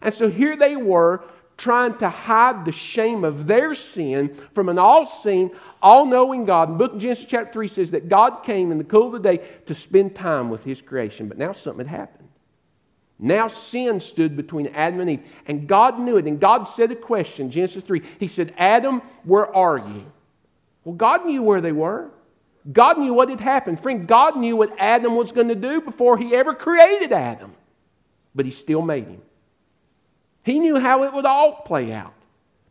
And 0.00 0.14
so 0.14 0.30
here 0.30 0.56
they 0.56 0.74
were 0.74 1.22
trying 1.62 1.96
to 1.96 2.08
hide 2.08 2.64
the 2.64 2.72
shame 2.72 3.22
of 3.22 3.46
their 3.46 3.72
sin 3.72 4.36
from 4.52 4.68
an 4.68 4.80
all 4.80 5.06
seeing, 5.06 5.48
all 5.80 6.04
knowing 6.04 6.44
God. 6.44 6.68
And 6.68 6.76
book 6.76 6.94
of 6.94 6.98
Genesis 6.98 7.24
chapter 7.28 7.52
3 7.52 7.68
says 7.68 7.90
that 7.92 8.08
God 8.08 8.42
came 8.42 8.72
in 8.72 8.78
the 8.78 8.84
cool 8.84 9.06
of 9.06 9.22
the 9.22 9.36
day 9.36 9.44
to 9.66 9.74
spend 9.74 10.12
time 10.16 10.50
with 10.50 10.64
his 10.64 10.82
creation. 10.82 11.28
But 11.28 11.38
now 11.38 11.52
something 11.52 11.86
had 11.86 12.00
happened. 12.00 12.28
Now 13.20 13.46
sin 13.46 14.00
stood 14.00 14.36
between 14.36 14.66
Adam 14.74 14.98
and 14.98 15.10
Eve. 15.10 15.22
And 15.46 15.68
God 15.68 16.00
knew 16.00 16.16
it. 16.16 16.26
And 16.26 16.40
God 16.40 16.64
said 16.64 16.90
a 16.90 16.96
question, 16.96 17.48
Genesis 17.48 17.84
3. 17.84 18.02
He 18.18 18.26
said, 18.26 18.52
Adam, 18.58 19.00
where 19.22 19.54
are 19.54 19.78
you? 19.78 20.04
Well, 20.82 20.96
God 20.96 21.24
knew 21.24 21.44
where 21.44 21.60
they 21.60 21.70
were. 21.70 22.10
God 22.72 22.98
knew 22.98 23.14
what 23.14 23.28
had 23.28 23.40
happened. 23.40 23.78
Friend, 23.78 24.08
God 24.08 24.36
knew 24.36 24.56
what 24.56 24.74
Adam 24.80 25.14
was 25.14 25.30
going 25.30 25.48
to 25.48 25.54
do 25.54 25.80
before 25.80 26.18
he 26.18 26.34
ever 26.34 26.54
created 26.54 27.12
Adam. 27.12 27.54
But 28.34 28.46
he 28.46 28.50
still 28.50 28.82
made 28.82 29.06
him. 29.06 29.22
He 30.42 30.58
knew 30.58 30.78
how 30.78 31.04
it 31.04 31.12
would 31.12 31.26
all 31.26 31.62
play 31.62 31.92
out, 31.92 32.14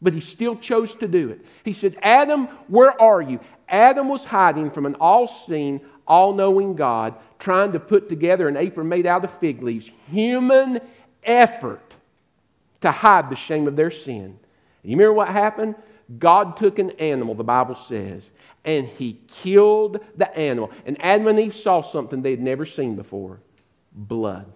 but 0.01 0.13
he 0.13 0.21
still 0.21 0.55
chose 0.55 0.95
to 0.95 1.07
do 1.07 1.29
it. 1.29 1.45
He 1.63 1.73
said, 1.73 1.97
Adam, 2.01 2.47
where 2.67 2.99
are 3.01 3.21
you? 3.21 3.39
Adam 3.69 4.09
was 4.09 4.25
hiding 4.25 4.71
from 4.71 4.85
an 4.85 4.95
all 4.95 5.27
seeing, 5.27 5.79
all 6.07 6.33
knowing 6.33 6.75
God, 6.75 7.15
trying 7.39 7.71
to 7.71 7.79
put 7.79 8.09
together 8.09 8.47
an 8.47 8.57
apron 8.57 8.89
made 8.89 9.05
out 9.05 9.23
of 9.23 9.31
fig 9.39 9.63
leaves. 9.63 9.89
Human 10.09 10.81
effort 11.23 11.93
to 12.81 12.91
hide 12.91 13.29
the 13.29 13.35
shame 13.35 13.67
of 13.67 13.75
their 13.75 13.91
sin. 13.91 14.37
You 14.83 14.97
remember 14.97 15.13
what 15.13 15.29
happened? 15.29 15.75
God 16.19 16.57
took 16.57 16.79
an 16.79 16.91
animal, 16.91 17.35
the 17.35 17.43
Bible 17.43 17.75
says, 17.75 18.31
and 18.65 18.87
he 18.87 19.19
killed 19.27 19.99
the 20.17 20.35
animal. 20.37 20.71
And 20.85 20.97
Adam 21.01 21.27
and 21.27 21.39
Eve 21.39 21.55
saw 21.55 21.81
something 21.81 22.21
they'd 22.21 22.41
never 22.41 22.65
seen 22.65 22.95
before 22.95 23.39
blood. 23.93 24.51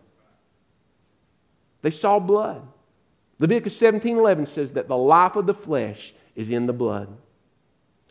They 1.82 1.92
saw 1.92 2.20
blood. 2.20 2.68
Leviticus 3.40 3.78
17 3.78 4.18
11 4.18 4.46
says 4.46 4.74
that 4.74 4.88
the 4.88 4.98
life 4.98 5.36
of 5.36 5.46
the 5.46 5.54
flesh 5.54 6.14
is 6.36 6.50
in 6.50 6.66
the 6.66 6.74
blood. 6.74 7.10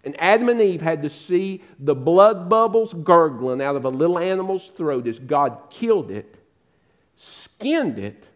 And 0.04 0.20
Adam 0.20 0.50
and 0.50 0.60
Eve 0.60 0.82
had 0.82 1.02
to 1.02 1.08
see 1.08 1.62
the 1.78 1.94
blood 1.94 2.50
bubbles 2.50 2.92
gurgling 2.92 3.62
out 3.62 3.74
of 3.74 3.86
a 3.86 3.88
little 3.90 4.18
animal's 4.18 4.68
throat 4.70 5.06
as 5.06 5.18
God 5.18 5.58
killed 5.70 6.10
it, 6.10 6.36
skinned 7.16 7.98
it, 7.98 8.26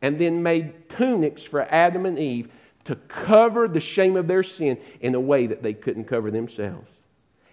and 0.00 0.18
then 0.18 0.42
made 0.42 0.88
tunics 0.90 1.42
for 1.42 1.62
Adam 1.62 2.06
and 2.06 2.18
Eve 2.18 2.48
to 2.84 2.96
cover 2.96 3.68
the 3.68 3.80
shame 3.80 4.16
of 4.16 4.26
their 4.26 4.42
sin 4.42 4.78
in 5.00 5.14
a 5.14 5.20
way 5.20 5.46
that 5.46 5.62
they 5.62 5.72
couldn't 5.72 6.04
cover 6.04 6.32
themselves. 6.32 6.90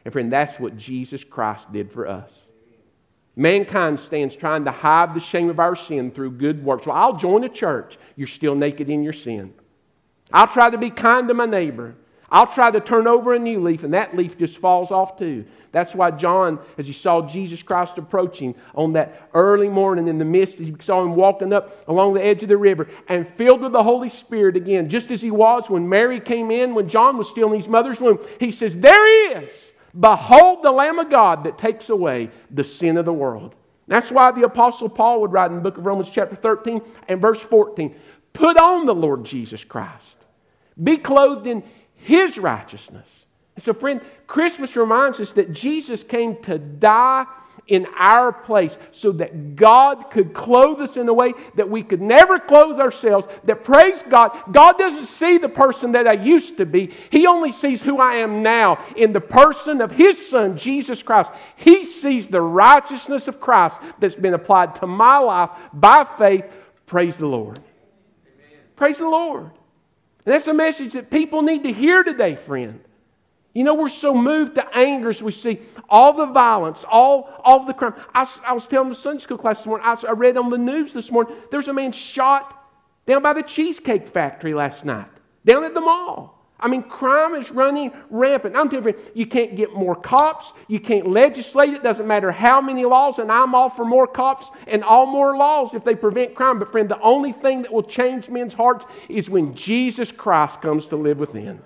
And 0.03 0.11
friend, 0.11 0.33
that's 0.33 0.59
what 0.59 0.75
Jesus 0.75 1.23
Christ 1.23 1.71
did 1.71 1.91
for 1.91 2.07
us. 2.07 2.31
Mankind 3.39 3.97
stands 3.97 4.35
trying 4.35 4.65
to 4.65 4.71
hide 4.71 5.13
the 5.13 5.21
shame 5.21 5.49
of 5.49 5.61
our 5.61 5.73
sin 5.73 6.11
through 6.11 6.31
good 6.31 6.61
works. 6.61 6.87
Well, 6.87 6.97
I'll 6.97 7.15
join 7.15 7.45
a 7.45 7.49
church. 7.49 7.97
You're 8.17 8.27
still 8.27 8.53
naked 8.53 8.89
in 8.89 9.01
your 9.01 9.13
sin. 9.13 9.53
I'll 10.33 10.45
try 10.45 10.69
to 10.69 10.77
be 10.77 10.89
kind 10.89 11.29
to 11.29 11.33
my 11.33 11.45
neighbor. 11.45 11.95
I'll 12.29 12.47
try 12.47 12.69
to 12.69 12.81
turn 12.81 13.07
over 13.07 13.33
a 13.33 13.39
new 13.39 13.61
leaf, 13.63 13.85
and 13.85 13.93
that 13.93 14.13
leaf 14.13 14.37
just 14.37 14.57
falls 14.57 14.91
off 14.91 15.17
too. 15.17 15.45
That's 15.71 15.95
why 15.95 16.11
John, 16.11 16.59
as 16.77 16.85
he 16.85 16.91
saw 16.91 17.25
Jesus 17.25 17.63
Christ 17.63 17.97
approaching 17.97 18.55
on 18.75 18.91
that 18.93 19.29
early 19.33 19.69
morning 19.69 20.09
in 20.09 20.17
the 20.17 20.25
mist, 20.25 20.59
as 20.59 20.67
he 20.67 20.75
saw 20.81 21.01
him 21.01 21.15
walking 21.15 21.53
up 21.53 21.87
along 21.87 22.15
the 22.15 22.25
edge 22.25 22.43
of 22.43 22.49
the 22.49 22.57
river 22.57 22.89
and 23.07 23.25
filled 23.37 23.61
with 23.61 23.71
the 23.71 23.83
Holy 23.83 24.09
Spirit 24.09 24.57
again, 24.57 24.89
just 24.89 25.11
as 25.11 25.21
he 25.21 25.31
was 25.31 25.69
when 25.69 25.87
Mary 25.87 26.19
came 26.19 26.51
in, 26.51 26.75
when 26.75 26.89
John 26.89 27.17
was 27.17 27.29
still 27.29 27.53
in 27.53 27.55
his 27.57 27.69
mother's 27.69 28.01
womb. 28.01 28.19
He 28.37 28.51
says, 28.51 28.75
There 28.75 29.07
he 29.07 29.45
is. 29.45 29.67
Behold 29.97 30.63
the 30.63 30.71
Lamb 30.71 30.99
of 30.99 31.09
God 31.09 31.43
that 31.43 31.57
takes 31.57 31.89
away 31.89 32.31
the 32.51 32.63
sin 32.63 32.97
of 32.97 33.05
the 33.05 33.13
world. 33.13 33.55
That's 33.87 34.11
why 34.11 34.31
the 34.31 34.43
Apostle 34.43 34.89
Paul 34.89 35.21
would 35.21 35.31
write 35.31 35.49
in 35.49 35.55
the 35.55 35.63
book 35.63 35.77
of 35.77 35.85
Romans, 35.85 36.09
chapter 36.11 36.35
13 36.35 36.81
and 37.07 37.21
verse 37.21 37.39
14 37.39 37.95
Put 38.33 38.57
on 38.57 38.85
the 38.85 38.93
Lord 38.93 39.25
Jesus 39.25 39.63
Christ, 39.63 40.25
be 40.81 40.97
clothed 40.97 41.47
in 41.47 41.63
his 41.95 42.37
righteousness. 42.37 43.07
And 43.55 43.63
so, 43.63 43.73
friend, 43.73 44.01
Christmas 44.27 44.75
reminds 44.75 45.19
us 45.19 45.33
that 45.33 45.51
Jesus 45.51 46.03
came 46.03 46.41
to 46.43 46.59
die 46.59 47.25
in 47.69 47.85
our 47.95 48.33
place 48.33 48.75
so 48.91 49.11
that 49.13 49.55
God 49.55 50.11
could 50.11 50.33
clothe 50.33 50.81
us 50.81 50.97
in 50.97 51.07
a 51.07 51.13
way 51.13 51.33
that 51.55 51.69
we 51.69 51.83
could 51.83 52.01
never 52.01 52.39
clothe 52.39 52.79
ourselves. 52.79 53.27
That 53.45 53.63
praise 53.63 54.03
God, 54.03 54.37
God 54.51 54.77
doesn't 54.77 55.05
see 55.05 55.37
the 55.37 55.47
person 55.47 55.93
that 55.93 56.07
I 56.07 56.13
used 56.13 56.57
to 56.57 56.65
be, 56.65 56.91
He 57.11 57.27
only 57.27 57.51
sees 57.51 57.81
who 57.81 57.99
I 57.99 58.15
am 58.15 58.43
now 58.43 58.83
in 58.97 59.13
the 59.13 59.21
person 59.21 59.81
of 59.81 59.91
His 59.91 60.29
Son, 60.29 60.57
Jesus 60.57 61.01
Christ. 61.01 61.31
He 61.55 61.85
sees 61.85 62.27
the 62.27 62.41
righteousness 62.41 63.27
of 63.27 63.39
Christ 63.39 63.79
that's 63.99 64.15
been 64.15 64.33
applied 64.33 64.75
to 64.75 64.87
my 64.87 65.19
life 65.19 65.51
by 65.71 66.05
faith. 66.17 66.45
Praise 66.87 67.17
the 67.17 67.27
Lord. 67.27 67.59
Amen. 67.59 68.59
Praise 68.75 68.97
the 68.97 69.07
Lord. 69.07 69.43
And 70.25 70.33
that's 70.33 70.47
a 70.47 70.53
message 70.53 70.93
that 70.93 71.11
people 71.11 71.43
need 71.43 71.63
to 71.63 71.71
hear 71.71 72.03
today, 72.03 72.35
friend. 72.35 72.81
You 73.59 73.65
know, 73.65 73.73
we're 73.73 73.89
so 73.89 74.15
moved 74.15 74.55
to 74.55 74.65
anger 74.73 75.09
as 75.09 75.21
we 75.21 75.33
see 75.33 75.59
all 75.89 76.13
the 76.13 76.27
violence, 76.27 76.85
all, 76.89 77.29
all 77.43 77.65
the 77.65 77.73
crime. 77.73 77.93
I, 78.15 78.25
I 78.47 78.53
was 78.53 78.65
telling 78.65 78.87
the 78.87 78.95
Sunday 78.95 79.19
school 79.19 79.37
class 79.37 79.57
this 79.57 79.65
morning, 79.65 79.85
I, 79.85 79.97
I 80.07 80.11
read 80.13 80.37
on 80.37 80.49
the 80.49 80.57
news 80.57 80.93
this 80.93 81.11
morning, 81.11 81.35
there's 81.51 81.67
a 81.67 81.73
man 81.73 81.91
shot 81.91 82.55
down 83.05 83.21
by 83.21 83.33
the 83.33 83.43
Cheesecake 83.43 84.07
Factory 84.07 84.53
last 84.53 84.85
night, 84.85 85.09
down 85.43 85.65
at 85.65 85.73
the 85.73 85.81
mall. 85.81 86.41
I 86.57 86.69
mean, 86.69 86.83
crime 86.83 87.35
is 87.35 87.51
running 87.51 87.91
rampant. 88.09 88.55
I'm 88.55 88.69
telling 88.69 88.93
you, 88.93 88.95
you 89.13 89.25
can't 89.25 89.57
get 89.57 89.73
more 89.73 89.93
cops. 89.97 90.53
You 90.69 90.79
can't 90.79 91.07
legislate 91.07 91.73
it. 91.73 91.83
Doesn't 91.83 92.07
matter 92.07 92.31
how 92.31 92.61
many 92.61 92.85
laws, 92.85 93.19
and 93.19 93.29
I'm 93.29 93.53
all 93.53 93.69
for 93.69 93.83
more 93.83 94.07
cops 94.07 94.51
and 94.67 94.85
all 94.85 95.05
more 95.05 95.35
laws 95.35 95.73
if 95.73 95.83
they 95.83 95.95
prevent 95.95 96.33
crime. 96.33 96.59
But, 96.59 96.71
friend, 96.71 96.87
the 96.87 97.01
only 97.01 97.33
thing 97.33 97.63
that 97.63 97.73
will 97.73 97.83
change 97.83 98.29
men's 98.29 98.53
hearts 98.53 98.85
is 99.09 99.29
when 99.29 99.53
Jesus 99.53 100.13
Christ 100.13 100.61
comes 100.61 100.87
to 100.87 100.95
live 100.95 101.19
within. 101.19 101.59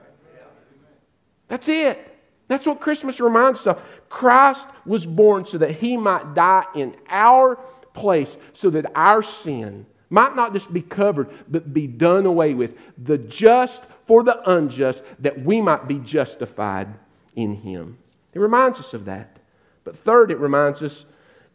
That's 1.47 1.67
it. 1.67 2.10
That's 2.47 2.65
what 2.65 2.82
Christmas 2.82 3.19
reminds 3.19 3.62
us 3.62 3.67
of. 3.67 3.84
Christ 4.10 4.67
was 4.86 5.06
born 5.06 5.45
so 5.45 5.58
that 5.58 5.71
he 5.71 5.97
might 5.97 6.34
die 6.34 6.65
in 6.75 6.95
our 7.10 7.58
place, 7.93 8.38
so 8.53 8.69
that 8.71 8.91
our 8.95 9.21
sin 9.21 9.86
might 10.10 10.36
not 10.36 10.53
just 10.53 10.71
be 10.71 10.82
covered, 10.82 11.29
but 11.47 11.73
be 11.73 11.88
done 11.88 12.25
away 12.25 12.53
with. 12.53 12.75
The 13.03 13.17
just 13.17 13.84
for 14.06 14.23
the 14.23 14.47
unjust, 14.49 15.03
that 15.19 15.43
we 15.43 15.62
might 15.62 15.88
be 15.88 15.99
justified 15.99 16.88
in 17.36 17.56
him. 17.56 17.97
It 18.34 18.39
reminds 18.39 18.79
us 18.79 18.93
of 18.93 19.06
that. 19.06 19.38
But 19.84 19.97
third, 19.97 20.32
it 20.32 20.38
reminds 20.38 20.84
us 20.84 21.06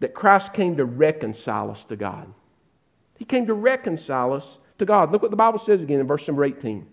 that 0.00 0.14
Christ 0.14 0.52
came 0.52 0.76
to 0.76 0.84
reconcile 0.84 1.70
us 1.70 1.84
to 1.86 1.96
God. 1.96 2.32
He 3.16 3.24
came 3.24 3.46
to 3.46 3.54
reconcile 3.54 4.32
us 4.32 4.58
to 4.78 4.84
God. 4.84 5.12
Look 5.12 5.22
what 5.22 5.30
the 5.30 5.36
Bible 5.36 5.58
says 5.58 5.82
again 5.82 6.00
in 6.00 6.06
verse 6.06 6.26
number 6.26 6.44
18. 6.44 6.86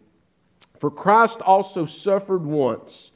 For 0.85 0.91
Christ 0.91 1.41
also 1.41 1.87
suffered 1.87 2.45
once 2.45 3.11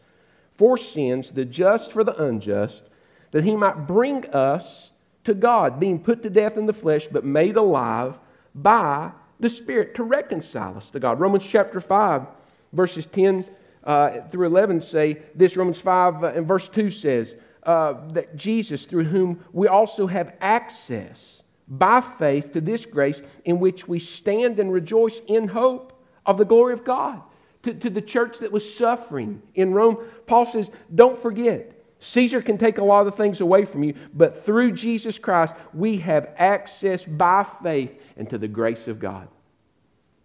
for 0.56 0.76
sins, 0.76 1.30
the 1.30 1.46
just 1.46 1.92
for 1.92 2.04
the 2.04 2.20
unjust, 2.20 2.90
that 3.30 3.44
he 3.44 3.56
might 3.56 3.86
bring 3.86 4.26
us 4.32 4.90
to 5.26 5.36
God, 5.36 5.80
being 5.80 6.00
put 6.00 6.24
to 6.24 6.32
death 6.32 6.58
in 6.58 6.66
the 6.66 6.74
flesh, 6.74 7.08
but 7.08 7.24
made 7.24 7.58
alive 7.58 8.18
by 8.56 9.12
the 9.40 9.52
Spirit 9.52 9.94
to 9.94 10.04
reconcile 10.04 10.78
us 10.78 10.90
to 10.90 11.00
God. 11.00 11.20
Romans 11.20 11.46
chapter 11.46 11.80
5, 11.80 12.26
verses 12.74 13.06
10 13.06 13.46
uh, 13.84 14.22
through 14.32 14.48
11 14.48 14.82
say 14.82 15.22
this. 15.36 15.56
Romans 15.56 15.78
5 15.78 16.24
uh, 16.24 16.28
and 16.30 16.48
verse 16.48 16.70
2 16.70 16.90
says 16.90 17.38
uh, 17.62 17.94
that 18.14 18.36
Jesus, 18.36 18.88
through 18.88 19.04
whom 19.04 19.46
we 19.54 19.68
also 19.68 20.08
have 20.08 20.34
access 20.42 21.44
by 21.68 22.02
faith 22.02 22.52
to 22.54 22.62
this 22.62 22.88
grace 22.88 23.22
in 23.46 23.60
which 23.60 23.88
we 23.88 24.00
stand 24.00 24.60
and 24.60 24.74
rejoice 24.74 25.22
in 25.28 25.48
hope 25.48 25.94
of 26.26 26.40
the 26.40 26.46
glory 26.46 26.74
of 26.74 26.84
God. 26.84 27.22
To, 27.64 27.74
to 27.74 27.90
the 27.90 28.02
church 28.02 28.40
that 28.40 28.52
was 28.52 28.74
suffering 28.74 29.42
in 29.54 29.74
Rome, 29.74 29.98
Paul 30.26 30.46
says, 30.46 30.72
Don't 30.94 31.22
forget, 31.22 31.80
Caesar 32.00 32.42
can 32.42 32.58
take 32.58 32.78
a 32.78 32.84
lot 32.84 33.06
of 33.06 33.16
things 33.16 33.42
away 33.42 33.66
from 33.66 33.84
you, 33.84 33.96
but 34.14 34.46
through 34.46 34.72
Jesus 34.72 35.20
Christ, 35.20 35.54
we 35.74 35.98
have 35.98 36.30
access 36.38 37.04
by 37.04 37.46
faith 37.62 38.02
into 38.16 38.38
the 38.38 38.48
grace 38.48 38.88
of 38.88 39.00
God. 39.00 39.28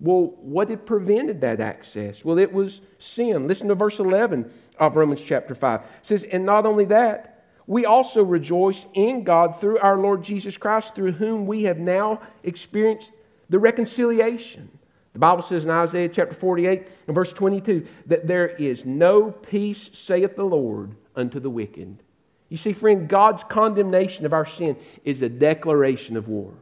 Well, 0.00 0.34
what 0.40 0.70
had 0.70 0.86
prevented 0.86 1.40
that 1.40 1.60
access? 1.60 2.24
Well, 2.24 2.38
it 2.38 2.52
was 2.52 2.80
sin. 2.98 3.48
Listen 3.48 3.68
to 3.68 3.74
verse 3.74 3.98
11 3.98 4.50
of 4.78 4.96
Romans 4.96 5.22
chapter 5.22 5.54
5. 5.54 5.80
It 5.80 5.86
says, 6.02 6.24
And 6.24 6.44
not 6.44 6.66
only 6.66 6.84
that, 6.86 7.44
we 7.66 7.86
also 7.86 8.22
rejoice 8.22 8.86
in 8.92 9.24
God 9.24 9.60
through 9.60 9.78
our 9.78 9.96
Lord 9.96 10.22
Jesus 10.22 10.56
Christ, 10.56 10.94
through 10.94 11.12
whom 11.12 11.46
we 11.46 11.64
have 11.64 11.78
now 11.78 12.20
experienced 12.42 13.12
the 13.48 13.58
reconciliation. 13.58 14.70
The 15.14 15.20
Bible 15.20 15.42
says 15.42 15.64
in 15.64 15.70
Isaiah 15.70 16.08
chapter 16.08 16.34
48 16.34 16.88
and 17.06 17.14
verse 17.14 17.32
22 17.32 17.86
that 18.06 18.26
there 18.26 18.48
is 18.48 18.84
no 18.84 19.30
peace, 19.30 19.88
saith 19.92 20.36
the 20.36 20.44
Lord, 20.44 20.96
unto 21.14 21.38
the 21.38 21.48
wicked. 21.48 22.02
You 22.48 22.56
see, 22.56 22.72
friend, 22.72 23.08
God's 23.08 23.44
condemnation 23.44 24.26
of 24.26 24.32
our 24.32 24.44
sin 24.44 24.76
is 25.04 25.22
a 25.22 25.28
declaration 25.28 26.16
of 26.16 26.28
war. 26.28 26.52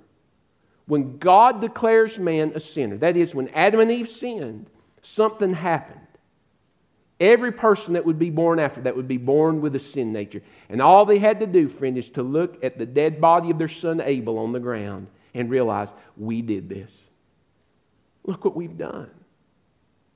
When 0.86 1.16
God 1.16 1.62
declares 1.62 2.18
man 2.18 2.52
a 2.54 2.60
sinner, 2.60 2.98
that 2.98 3.16
is, 3.16 3.34
when 3.34 3.48
Adam 3.50 3.80
and 3.80 3.90
Eve 3.90 4.08
sinned, 4.08 4.66
something 5.00 5.54
happened. 5.54 6.00
Every 7.20 7.52
person 7.52 7.94
that 7.94 8.04
would 8.04 8.18
be 8.18 8.30
born 8.30 8.58
after 8.58 8.82
that 8.82 8.96
would 8.96 9.08
be 9.08 9.16
born 9.16 9.60
with 9.60 9.76
a 9.76 9.78
sin 9.78 10.12
nature. 10.12 10.42
And 10.68 10.82
all 10.82 11.06
they 11.06 11.18
had 11.18 11.38
to 11.38 11.46
do, 11.46 11.68
friend, 11.68 11.96
is 11.96 12.10
to 12.10 12.22
look 12.22 12.62
at 12.62 12.78
the 12.78 12.86
dead 12.86 13.20
body 13.20 13.50
of 13.50 13.58
their 13.58 13.68
son 13.68 14.00
Abel 14.00 14.38
on 14.38 14.52
the 14.52 14.60
ground 14.60 15.06
and 15.32 15.48
realize, 15.48 15.88
we 16.16 16.42
did 16.42 16.68
this. 16.68 16.90
Look 18.24 18.44
what 18.44 18.56
we've 18.56 18.76
done. 18.76 19.10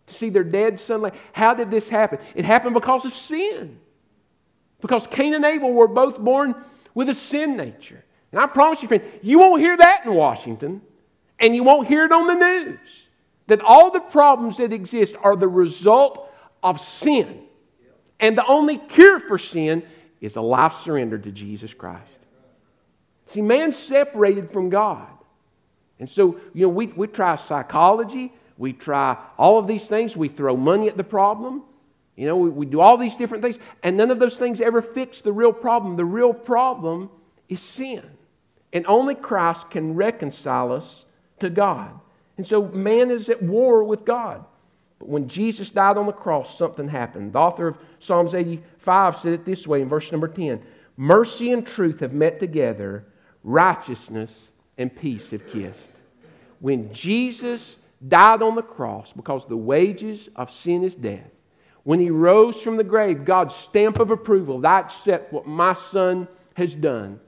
To 0.07 0.15
see 0.15 0.31
their 0.31 0.45
dead 0.45 0.79
son. 0.79 1.11
How 1.33 1.55
did 1.55 1.71
this 1.71 1.89
happen? 1.89 2.19
It 2.35 2.45
happened 2.45 2.75
because 2.75 3.05
of 3.05 3.15
sin. 3.15 3.79
Because 4.81 5.07
Cain 5.07 5.35
and 5.35 5.45
Abel 5.45 5.73
were 5.73 5.89
both 5.89 6.19
born 6.19 6.55
with 6.95 7.09
a 7.09 7.15
sin 7.15 7.57
nature. 7.57 8.05
And 8.31 8.41
I 8.41 8.47
promise 8.47 8.83
you, 8.83 8.89
friend, 8.89 9.03
you 9.23 9.39
won't 9.39 9.61
hear 9.61 9.77
that 9.77 10.05
in 10.05 10.15
Washington, 10.15 10.83
and 11.41 11.55
you 11.55 11.65
won't 11.65 11.89
hear 11.89 12.05
it 12.05 12.13
on 12.13 12.27
the 12.27 12.35
news. 12.35 12.79
That 13.47 13.61
all 13.61 13.91
the 13.91 14.01
problems 14.01 14.59
that 14.59 14.73
exist 14.73 15.17
are 15.23 15.37
the 15.37 15.49
result 15.49 16.31
of 16.63 16.81
sin. 16.81 17.43
And 18.19 18.37
the 18.37 18.47
only 18.47 18.79
cure 18.79 19.21
for 19.21 19.39
sin 19.39 19.83
is 20.21 20.37
a 20.37 20.41
life 20.41 20.75
surrendered 20.83 21.25
to 21.25 21.33
Jesus 21.33 21.73
Christ. 21.75 22.03
See, 23.27 23.43
man 23.43 23.73
separated 23.73 24.51
from 24.53 24.71
God. 24.71 25.09
And 25.99 26.09
so, 26.09 26.39
you 26.53 26.63
know, 26.67 26.69
we, 26.69 26.89
we 26.89 27.07
try 27.07 27.37
psychology, 27.37 28.33
we 28.59 28.73
try 28.73 29.17
all 29.39 29.59
of 29.59 29.67
these 29.67 29.89
things, 29.89 30.17
we 30.17 30.29
throw 30.29 30.57
money 30.57 30.89
at 30.89 30.97
the 30.97 31.05
problem. 31.05 31.63
You 32.17 32.27
know, 32.27 32.37
we, 32.37 32.51
we 32.51 32.67
do 32.67 32.81
all 32.81 32.97
these 32.97 33.17
different 33.17 33.43
things, 33.43 33.59
and 33.83 33.97
none 33.97 34.11
of 34.11 34.19
those 34.19 34.37
things 34.37 34.61
ever 34.61 34.81
fix 34.81 35.21
the 35.21 35.33
real 35.33 35.53
problem. 35.53 35.97
The 35.97 36.05
real 36.05 36.33
problem 36.33 37.11
is 37.49 37.61
sin. 37.61 38.03
And 38.73 38.87
only 38.87 39.15
Christ 39.15 39.71
can 39.71 39.95
reconcile 39.95 40.73
us 40.73 41.05
to 41.41 41.51
God. 41.51 41.99
And 42.37 42.47
so 42.47 42.69
man 42.69 43.11
is 43.11 43.29
at 43.29 43.43
war 43.43 43.85
with 43.85 44.05
God. 44.05 44.45
But 44.99 45.09
when 45.09 45.29
Jesus 45.29 45.71
died 45.71 45.97
on 45.97 46.07
the 46.07 46.13
cross, 46.13 46.59
something 46.59 46.89
happened. 46.89 47.33
The 47.33 47.39
author 47.39 47.69
of 47.69 47.79
Psalms 48.01 48.35
85 48.35 49.17
said 49.19 49.33
it 49.33 49.45
this 49.45 49.67
way 49.67 49.83
in 49.83 49.89
verse 49.89 50.11
number 50.11 50.29
10 50.29 50.63
Mercy 50.97 51.53
and 51.53 51.67
truth 51.67 52.01
have 52.01 52.15
met 52.15 52.41
together, 52.41 53.05
righteousness 53.45 54.53
and 54.79 54.95
peace 54.95 55.31
have 55.31 55.47
kissed. 55.49 55.91
When 56.61 56.93
Jesus 56.93 57.79
died 58.07 58.43
on 58.43 58.55
the 58.55 58.63
cross, 58.63 59.13
because 59.13 59.47
the 59.47 59.57
wages 59.57 60.29
of 60.37 60.51
sin 60.51 60.85
is 60.85 60.95
death, 60.95 61.31
when 61.85 62.01
he 62.01 62.11
rose 62.11 62.61
from 62.61 62.77
the 62.77 62.85
grave, 62.85 63.25
God's 63.25 63.55
stamp 63.55 64.01
of 64.01 64.11
approval, 64.11 64.67
I 64.67 64.81
accept 64.81 65.33
what 65.33 65.47
my 65.47 65.73
son 65.73 66.27
has 66.55 66.75
done. 66.75 67.21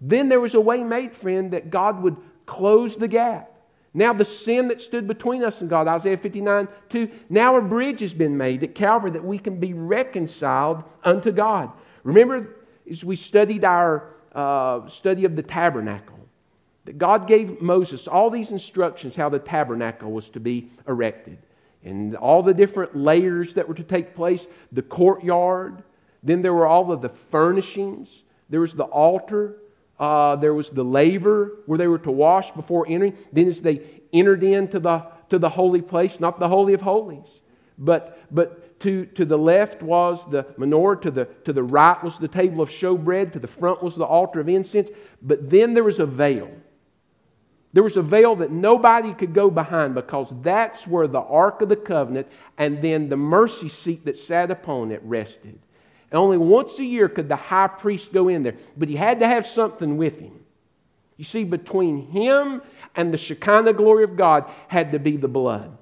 Then 0.00 0.28
there 0.28 0.40
was 0.40 0.54
a 0.54 0.60
way 0.60 0.84
made, 0.84 1.14
friend, 1.14 1.52
that 1.52 1.70
God 1.70 2.02
would 2.02 2.16
close 2.46 2.96
the 2.96 3.08
gap. 3.08 3.50
Now, 3.92 4.12
the 4.12 4.24
sin 4.24 4.68
that 4.68 4.80
stood 4.80 5.08
between 5.08 5.42
us 5.42 5.60
and 5.60 5.70
God, 5.70 5.88
Isaiah 5.88 6.16
59 6.16 6.68
2, 6.90 7.10
now 7.28 7.56
a 7.56 7.60
bridge 7.60 8.00
has 8.00 8.14
been 8.14 8.36
made 8.36 8.62
at 8.62 8.74
Calvary 8.74 9.10
that 9.12 9.24
we 9.24 9.38
can 9.38 9.58
be 9.58 9.72
reconciled 9.72 10.84
unto 11.02 11.32
God. 11.32 11.72
Remember, 12.04 12.56
as 12.88 13.04
we 13.04 13.16
studied 13.16 13.64
our 13.64 14.14
uh, 14.32 14.86
study 14.88 15.24
of 15.24 15.34
the 15.34 15.42
tabernacle, 15.42 16.19
that 16.90 16.98
God 16.98 17.28
gave 17.28 17.62
Moses 17.62 18.08
all 18.08 18.30
these 18.30 18.50
instructions 18.50 19.14
how 19.14 19.28
the 19.28 19.38
tabernacle 19.38 20.10
was 20.10 20.28
to 20.30 20.40
be 20.40 20.70
erected, 20.88 21.38
and 21.84 22.16
all 22.16 22.42
the 22.42 22.52
different 22.52 22.96
layers 22.96 23.54
that 23.54 23.68
were 23.68 23.74
to 23.74 23.84
take 23.84 24.16
place, 24.16 24.48
the 24.72 24.82
courtyard, 24.82 25.84
then 26.24 26.42
there 26.42 26.52
were 26.52 26.66
all 26.66 26.90
of 26.90 27.00
the 27.00 27.08
furnishings, 27.08 28.24
there 28.48 28.60
was 28.60 28.74
the 28.74 28.82
altar, 28.82 29.58
uh, 30.00 30.34
there 30.34 30.52
was 30.52 30.70
the 30.70 30.82
laver 30.82 31.58
where 31.66 31.78
they 31.78 31.86
were 31.86 31.98
to 32.00 32.10
wash 32.10 32.50
before 32.50 32.84
entering. 32.88 33.16
Then, 33.32 33.46
as 33.46 33.60
they 33.60 33.82
entered 34.12 34.42
into 34.42 34.80
the, 34.80 35.06
to 35.28 35.38
the 35.38 35.48
holy 35.48 35.82
place, 35.82 36.18
not 36.18 36.40
the 36.40 36.48
Holy 36.48 36.74
of 36.74 36.80
Holies, 36.80 37.40
but, 37.78 38.18
but 38.32 38.80
to, 38.80 39.06
to 39.06 39.24
the 39.24 39.38
left 39.38 39.80
was 39.80 40.28
the 40.28 40.42
menorah, 40.58 41.02
to 41.02 41.12
the, 41.12 41.26
to 41.44 41.52
the 41.52 41.62
right 41.62 42.02
was 42.02 42.18
the 42.18 42.26
table 42.26 42.62
of 42.62 42.68
showbread, 42.68 43.32
to 43.34 43.38
the 43.38 43.46
front 43.46 43.80
was 43.80 43.94
the 43.94 44.04
altar 44.04 44.40
of 44.40 44.48
incense. 44.48 44.90
But 45.22 45.48
then 45.48 45.72
there 45.72 45.84
was 45.84 46.00
a 46.00 46.06
veil. 46.06 46.50
There 47.72 47.82
was 47.82 47.96
a 47.96 48.02
veil 48.02 48.36
that 48.36 48.50
nobody 48.50 49.14
could 49.14 49.32
go 49.32 49.50
behind 49.50 49.94
because 49.94 50.32
that's 50.42 50.86
where 50.86 51.06
the 51.06 51.20
Ark 51.20 51.62
of 51.62 51.68
the 51.68 51.76
Covenant 51.76 52.26
and 52.58 52.82
then 52.82 53.08
the 53.08 53.16
mercy 53.16 53.68
seat 53.68 54.04
that 54.06 54.18
sat 54.18 54.50
upon 54.50 54.90
it 54.90 55.00
rested. 55.04 55.58
And 56.10 56.18
only 56.18 56.38
once 56.38 56.78
a 56.80 56.84
year 56.84 57.08
could 57.08 57.28
the 57.28 57.36
high 57.36 57.68
priest 57.68 58.12
go 58.12 58.28
in 58.28 58.42
there. 58.42 58.56
But 58.76 58.88
he 58.88 58.96
had 58.96 59.20
to 59.20 59.26
have 59.26 59.46
something 59.46 59.96
with 59.96 60.18
him. 60.18 60.40
You 61.16 61.24
see, 61.24 61.44
between 61.44 62.06
him 62.06 62.62
and 62.96 63.12
the 63.12 63.18
Shekinah 63.18 63.74
glory 63.74 64.04
of 64.04 64.16
God 64.16 64.50
had 64.66 64.92
to 64.92 64.98
be 64.98 65.16
the 65.16 65.28
blood. 65.28 65.76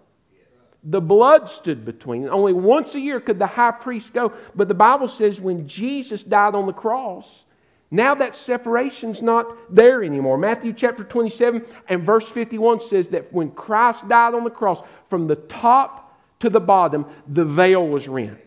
The 0.84 1.00
blood 1.00 1.48
stood 1.48 1.84
between. 1.84 2.28
Only 2.28 2.52
once 2.52 2.94
a 2.94 3.00
year 3.00 3.20
could 3.20 3.38
the 3.38 3.46
high 3.46 3.70
priest 3.70 4.12
go. 4.12 4.32
But 4.54 4.68
the 4.68 4.74
Bible 4.74 5.08
says 5.08 5.40
when 5.40 5.66
Jesus 5.66 6.22
died 6.22 6.54
on 6.54 6.66
the 6.66 6.72
cross, 6.72 7.44
now 7.90 8.14
that 8.16 8.36
separation's 8.36 9.22
not 9.22 9.74
there 9.74 10.02
anymore. 10.02 10.36
Matthew 10.36 10.72
chapter 10.72 11.04
27 11.04 11.64
and 11.88 12.02
verse 12.02 12.28
51 12.28 12.80
says 12.80 13.08
that 13.08 13.32
when 13.32 13.50
Christ 13.50 14.08
died 14.08 14.34
on 14.34 14.44
the 14.44 14.50
cross, 14.50 14.82
from 15.08 15.26
the 15.26 15.36
top 15.36 16.18
to 16.40 16.50
the 16.50 16.60
bottom, 16.60 17.06
the 17.26 17.44
veil 17.44 17.86
was 17.86 18.06
rent. 18.06 18.38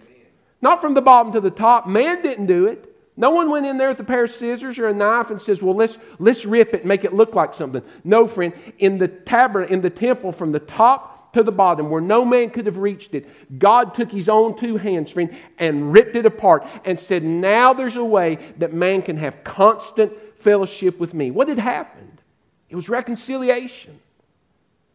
Not 0.62 0.80
from 0.80 0.93
the 0.93 1.01
bottom 1.01 1.32
to 1.34 1.41
the 1.41 1.49
top. 1.49 1.88
Man 1.88 2.21
didn't 2.21 2.45
do 2.45 2.67
it. 2.67 2.88
No 3.17 3.32
one 3.32 3.49
went 3.49 3.65
in 3.65 3.77
there 3.77 3.89
with 3.89 3.99
a 3.99 4.04
pair 4.04 4.23
of 4.23 4.32
scissors 4.32 4.80
or 4.80 4.88
a 4.88 4.93
knife 4.93 5.32
and 5.32 5.41
says, 5.41 5.62
Well, 5.62 5.75
let's, 5.75 5.97
let's 6.19 6.45
rip 6.45 6.73
it 6.73 6.82
and 6.82 6.88
make 6.88 7.04
it 7.04 7.13
look 7.13 7.36
like 7.36 7.54
something. 7.54 7.82
No, 8.04 8.27
friend. 8.27 8.54
In 8.77 8.97
the 8.97 9.08
tabernacle, 9.08 9.73
in 9.73 9.82
the 9.82 9.89
temple, 9.89 10.32
from 10.32 10.51
the 10.51 10.60
top 10.60 11.20
to 11.33 11.43
the 11.43 11.51
bottom, 11.51 11.89
where 11.89 12.01
no 12.01 12.25
man 12.25 12.49
could 12.49 12.65
have 12.65 12.77
reached 12.77 13.15
it, 13.15 13.27
God 13.59 13.93
took 13.93 14.11
his 14.11 14.29
own 14.29 14.57
two 14.57 14.77
hands, 14.77 15.11
friend, 15.11 15.35
and 15.57 15.93
ripped 15.93 16.15
it 16.15 16.25
apart 16.25 16.65
and 16.85 16.99
said, 16.99 17.23
Now 17.23 17.73
there's 17.73 17.95
a 17.95 18.03
way 18.03 18.37
that 18.57 18.73
man 18.73 19.01
can 19.01 19.17
have 19.17 19.43
constant 19.43 20.11
fellowship 20.37 20.99
with 20.99 21.13
me. 21.13 21.31
What 21.31 21.47
had 21.47 21.59
happened? 21.59 22.21
It 22.69 22.75
was 22.75 22.89
reconciliation. 22.89 23.99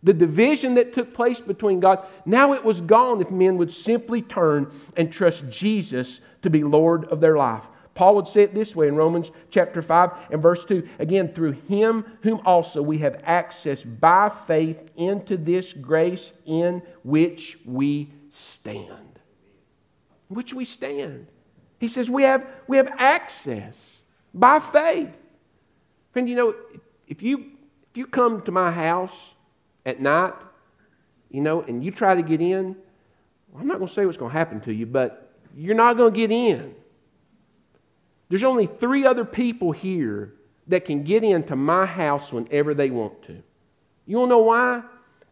The 0.03 0.13
division 0.13 0.75
that 0.75 0.93
took 0.93 1.15
place 1.15 1.41
between 1.41 1.81
God, 1.81 2.07
now 2.25 2.53
it 2.53 2.65
was 2.65 2.81
gone 2.81 3.21
if 3.21 3.31
men 3.31 3.57
would 3.57 3.73
simply 3.73 4.23
turn 4.23 4.73
and 4.97 5.11
trust 5.11 5.49
Jesus 5.49 6.21
to 6.43 6.51
be 6.51 6.63
Lord 6.63 7.07
of 7.07 7.21
their 7.21 7.37
life. 7.37 7.67
Paul 7.97 8.15
would 8.17 8.29
say 8.29 8.43
it 8.43 8.55
this 8.55 8.77
way 8.77 8.89
in 8.89 8.95
Romans 8.95 9.31
chapter 9.51 9.81
5 9.81 10.11
and 10.31 10.43
verse 10.43 10.65
2. 10.67 10.87
Again, 10.99 11.33
through 11.33 11.53
him 11.53 12.05
whom 12.23 12.43
also 12.45 12.83
we 12.83 12.99
have 12.99 13.23
access 13.25 13.83
by 13.83 14.29
faith 14.29 14.79
into 14.97 15.39
this 15.39 15.73
grace 15.73 16.35
in 16.45 16.83
which 17.05 17.59
we 17.65 18.13
stand. 18.31 19.19
In 20.29 20.37
which 20.37 20.53
we 20.53 20.67
stand. 20.67 21.27
He 21.81 21.89
says 21.89 22.11
we 22.11 22.23
have, 22.25 22.47
we 22.69 22.77
have 22.77 22.93
access 22.99 24.03
by 24.35 24.59
faith. 24.59 25.11
Friend, 26.13 26.29
you 26.29 26.37
know, 26.37 26.55
if 27.09 27.23
you, 27.23 27.47
if 27.91 27.97
you 27.97 28.07
come 28.07 28.43
to 28.43 28.53
my 28.53 28.71
house 28.71 29.31
at 29.87 30.01
night, 30.01 30.35
you 31.31 31.41
know, 31.41 31.63
and 31.63 31.83
you 31.83 31.91
try 31.91 32.15
to 32.15 32.23
get 32.23 32.43
in, 32.43 32.77
I'm 33.59 33.67
not 33.67 33.79
going 33.79 33.89
to 33.89 33.95
say 33.95 34.05
what's 34.05 34.19
going 34.19 34.33
to 34.33 34.39
happen 34.39 34.61
to 34.63 34.73
you, 34.75 34.85
but 34.85 35.33
you're 35.57 35.75
not 35.75 35.97
going 35.97 36.13
to 36.13 36.17
get 36.17 36.31
in. 36.31 36.75
There's 38.29 38.45
only 38.45 38.67
three 38.67 39.07
other 39.07 39.25
people 39.25 39.73
here 39.73 40.35
that 40.69 40.85
can 40.85 41.05
get 41.05 41.23
into 41.23 41.55
my 41.55 41.87
house 41.87 42.33
whenever 42.33 42.75
they 42.75 42.91
want 42.91 43.23
to. 43.25 43.43
You 44.07 44.19
want 44.19 44.29
to 44.29 44.35
know 44.35 44.39
why? 44.39 44.83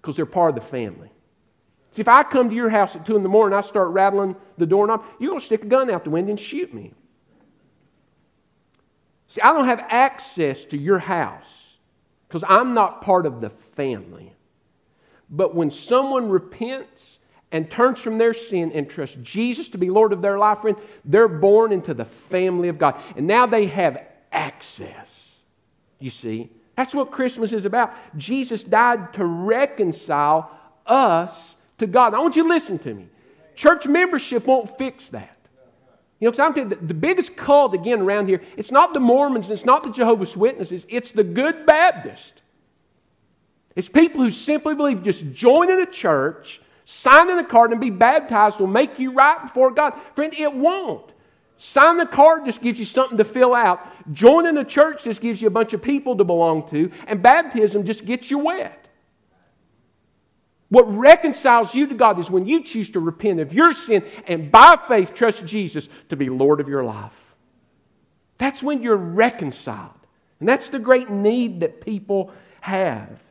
Because 0.01 0.17
they're 0.17 0.27
part 0.27 0.51
of 0.51 0.63
the 0.63 0.69
family. 0.69 1.11
See, 1.93 2.01
if 2.01 2.09
I 2.09 2.23
come 2.25 2.49
to 2.49 2.55
your 2.55 2.69
house 2.69 2.97
at 2.97 3.07
2 3.07 3.17
in 3.17 3.23
the 3.23 3.29
morning 3.29 3.57
I 3.57 3.63
start 3.63 3.89
rattling 3.91 4.37
the 4.59 4.67
doorknob, 4.67 5.05
you're 5.19 5.31
going 5.31 5.41
to 5.41 5.47
stick 5.47 5.63
a 5.63 5.67
gun 5.67 5.91
out 5.91 6.05
the 6.05 6.11
window 6.11 6.31
and 6.31 6.41
shoot 6.41 6.75
me. 6.75 6.93
See, 9.29 9.41
I 9.41 9.53
don't 9.53 9.67
have 9.67 9.85
access 9.89 10.65
to 10.67 10.77
your 10.77 10.99
house 10.99 11.77
because 12.29 12.45
I'm 12.49 12.75
not 12.75 13.03
part 13.03 13.27
of 13.27 13.41
the 13.41 13.51
family. 13.51 14.33
But 15.31 15.55
when 15.55 15.71
someone 15.71 16.29
repents 16.29 17.19
and 17.55 17.71
turns 17.71 18.01
from 18.01 18.19
their 18.19 18.35
sin 18.35 18.73
and 18.73 18.91
trusts 18.91 19.17
Jesus 19.23 19.69
to 19.69 19.79
be 19.79 19.89
Lord 19.89 20.13
of 20.13 20.21
their 20.21 20.39
life, 20.39 20.63
friend, 20.63 20.77
they're 21.05 21.29
born 21.29 21.71
into 21.71 21.95
the 21.95 22.05
family 22.05 22.69
of 22.69 22.79
God. 22.79 23.01
And 23.17 23.29
now 23.29 23.47
they 23.47 23.67
have 23.67 24.05
access. 24.33 25.41
You 26.01 26.11
see? 26.11 26.51
That's 26.77 26.93
what 26.93 27.13
Christmas 27.13 27.53
is 27.53 27.65
about. 27.65 27.95
Jesus 28.19 28.65
died 28.65 29.13
to 29.13 29.25
reconcile 29.25 30.51
us 30.85 31.55
to 31.79 31.87
God. 31.87 32.13
I 32.13 32.19
want 32.19 32.35
you 32.35 32.43
to 32.43 32.49
listen 32.49 32.77
to 32.81 32.93
me. 32.93 33.07
Church 33.55 33.87
membership 33.87 34.49
won't 34.49 34.77
fix 34.77 35.11
that. 35.11 35.39
You 36.19 36.27
know, 36.27 36.33
because 36.33 36.41
I'm 36.41 36.55
telling 36.55 36.71
you, 36.73 36.79
the 36.85 36.93
biggest 36.93 37.37
cult 37.37 37.73
again 37.73 38.01
around 38.01 38.29
here, 38.29 38.43
it's 38.57 38.73
not 38.73 38.95
the 38.95 39.01
Mormons, 39.01 39.49
it's 39.49 39.65
not 39.65 39.85
the 39.85 39.91
Jehovah's 39.91 40.37
Witnesses, 40.37 40.87
it's 40.89 41.13
the 41.13 41.23
good 41.23 41.67
Baptist. 41.67 42.43
It's 43.77 43.89
people 43.89 44.23
who 44.23 44.33
simply 44.33 44.75
believe 44.75 45.05
just 45.05 45.31
joining 45.33 45.81
a 45.81 45.87
church 45.87 46.61
Signing 46.85 47.39
a 47.39 47.45
card 47.45 47.73
and 47.73 47.81
be 47.81 47.91
baptized 47.91 48.61
will 48.61 48.67
make 48.67 48.99
you 48.99 49.13
right 49.13 49.43
before 49.43 49.71
God. 49.71 49.95
Friend, 50.15 50.33
it 50.35 50.53
won't. 50.53 51.13
Sign 51.57 51.97
the 51.97 52.07
card 52.07 52.45
just 52.45 52.61
gives 52.61 52.79
you 52.79 52.85
something 52.85 53.17
to 53.17 53.25
fill 53.25 53.55
out. 53.55 53.81
Joining 54.13 54.57
a 54.59 54.65
church 54.65 55.05
just 55.05 55.21
gives 55.21 55.41
you 55.41 55.49
a 55.49 55.53
bunch 55.53 55.73
of 55.73 55.81
people 55.81 56.17
to 56.17 56.25
belong 56.25 56.69
to. 56.71 56.91
And 57.07 57.23
baptism 57.23 57.85
just 57.85 58.05
gets 58.05 58.31
you 58.31 58.39
wet. 58.39 58.89
What 60.69 60.93
reconciles 60.95 61.75
you 61.75 61.87
to 61.87 61.95
God 61.95 62.19
is 62.19 62.31
when 62.31 62.47
you 62.47 62.63
choose 62.65 62.91
to 62.91 63.01
repent 63.01 63.41
of 63.41 63.55
your 63.55 63.73
sin 63.73 64.05
and 64.27 64.51
by 64.51 64.77
faith 64.89 65.15
trust 65.15 65.47
Jesus 65.47 65.89
to 66.09 66.17
be 66.17 66.29
Lord 66.29 66.61
of 66.61 66.69
your 66.69 66.85
life. 66.85 67.35
That's 68.39 68.63
when 68.63 68.83
you're 68.83 68.97
reconciled. 68.97 69.91
And 70.41 70.49
that's 70.49 70.71
the 70.71 70.81
great 70.81 71.09
need 71.09 71.61
that 71.61 71.81
people 71.81 72.33
have 72.61 73.24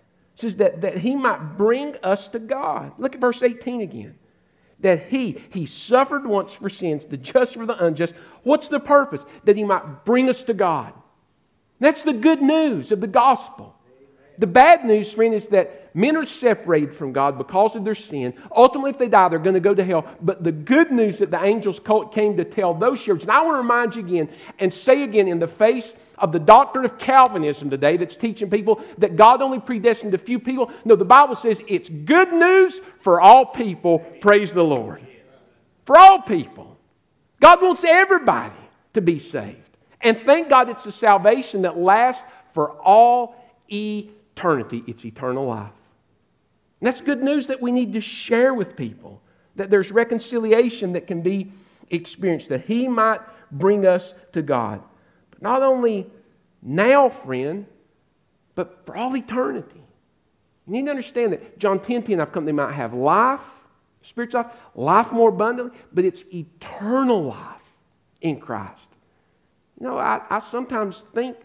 says 0.43 0.57
that, 0.57 0.81
that 0.81 0.97
he 0.97 1.15
might 1.15 1.57
bring 1.57 1.95
us 2.03 2.27
to 2.29 2.39
God. 2.39 2.91
Look 2.97 3.15
at 3.15 3.21
verse 3.21 3.41
18 3.41 3.81
again. 3.81 4.15
That 4.79 5.07
he, 5.07 5.41
he 5.49 5.65
suffered 5.65 6.25
once 6.25 6.53
for 6.53 6.69
sins, 6.69 7.05
the 7.05 7.17
just 7.17 7.55
for 7.55 7.65
the 7.65 7.83
unjust. 7.83 8.13
What's 8.43 8.67
the 8.67 8.79
purpose? 8.79 9.25
That 9.45 9.55
he 9.55 9.63
might 9.63 10.05
bring 10.05 10.29
us 10.29 10.43
to 10.43 10.53
God. 10.53 10.93
That's 11.79 12.03
the 12.03 12.13
good 12.13 12.41
news 12.41 12.91
of 12.91 13.01
the 13.01 13.07
gospel. 13.07 13.75
The 14.37 14.47
bad 14.47 14.83
news, 14.83 15.11
friend, 15.11 15.33
is 15.33 15.47
that 15.47 15.95
men 15.95 16.17
are 16.17 16.25
separated 16.25 16.95
from 16.95 17.13
God 17.13 17.37
because 17.37 17.75
of 17.75 17.85
their 17.85 17.95
sin. 17.95 18.33
Ultimately, 18.55 18.91
if 18.91 18.97
they 18.97 19.07
die, 19.07 19.29
they're 19.29 19.39
going 19.39 19.53
to 19.53 19.59
go 19.59 19.75
to 19.75 19.83
hell. 19.83 20.05
But 20.21 20.43
the 20.43 20.51
good 20.51 20.91
news 20.91 21.19
that 21.19 21.29
the 21.29 21.43
angels 21.43 21.79
came 22.11 22.37
to 22.37 22.43
tell 22.43 22.73
those 22.73 22.99
shepherds, 22.99 23.25
and 23.25 23.31
I 23.31 23.41
want 23.43 23.55
to 23.55 23.61
remind 23.61 23.95
you 23.95 24.01
again 24.01 24.29
and 24.59 24.73
say 24.73 25.03
again 25.03 25.27
in 25.27 25.39
the 25.39 25.47
face 25.47 25.95
of 26.17 26.31
the 26.31 26.39
doctrine 26.39 26.85
of 26.85 26.97
Calvinism 26.97 27.69
today 27.69 27.97
that's 27.97 28.15
teaching 28.15 28.49
people 28.49 28.81
that 28.97 29.15
God 29.15 29.41
only 29.41 29.59
predestined 29.59 30.13
a 30.13 30.17
few 30.17 30.39
people. 30.39 30.71
No, 30.85 30.95
the 30.95 31.05
Bible 31.05 31.35
says 31.35 31.61
it's 31.67 31.89
good 31.89 32.31
news 32.31 32.79
for 33.01 33.19
all 33.19 33.45
people. 33.45 33.99
Praise 34.21 34.53
the 34.53 34.63
Lord. 34.63 35.05
For 35.85 35.97
all 35.97 36.21
people. 36.21 36.77
God 37.39 37.61
wants 37.61 37.83
everybody 37.83 38.55
to 38.93 39.01
be 39.01 39.19
saved. 39.19 39.57
And 40.01 40.17
thank 40.19 40.49
God 40.49 40.69
it's 40.69 40.85
a 40.85 40.91
salvation 40.91 41.63
that 41.63 41.77
lasts 41.77 42.23
for 42.53 42.71
all 42.81 43.35
eternity 43.71 44.83
it's 44.87 45.05
eternal 45.05 45.47
life. 45.47 45.71
And 46.79 46.87
that's 46.87 47.01
good 47.01 47.23
news 47.23 47.47
that 47.47 47.61
we 47.61 47.71
need 47.71 47.93
to 47.93 48.01
share 48.01 48.53
with 48.53 48.75
people, 48.75 49.21
that 49.55 49.69
there's 49.69 49.91
reconciliation 49.91 50.93
that 50.93 51.07
can 51.07 51.21
be 51.21 51.51
experienced, 51.89 52.49
that 52.49 52.65
He 52.65 52.87
might 52.87 53.21
bring 53.51 53.85
us 53.85 54.13
to 54.33 54.41
God. 54.41 54.81
Not 55.43 55.61
only 55.61 56.09
now, 56.61 57.09
friend, 57.09 57.65
but 58.55 58.85
for 58.85 58.95
all 58.95 59.15
eternity. 59.15 59.83
You 60.65 60.73
need 60.73 60.85
to 60.85 60.91
understand 60.91 61.33
that 61.33 61.59
John 61.59 61.81
10 61.81 62.03
10, 62.03 62.21
I've 62.21 62.31
come, 62.31 62.45
they 62.45 62.53
might 62.53 62.71
have 62.71 62.93
life, 62.93 63.41
spiritual 64.01 64.43
life, 64.43 64.51
life 64.73 65.11
more 65.11 65.27
abundantly, 65.27 65.77
but 65.91 66.05
it's 66.05 66.23
eternal 66.33 67.23
life 67.23 67.61
in 68.21 68.39
Christ. 68.39 68.87
You 69.81 69.87
know, 69.87 69.97
I, 69.97 70.21
I 70.29 70.39
sometimes 70.39 71.03
think 71.13 71.35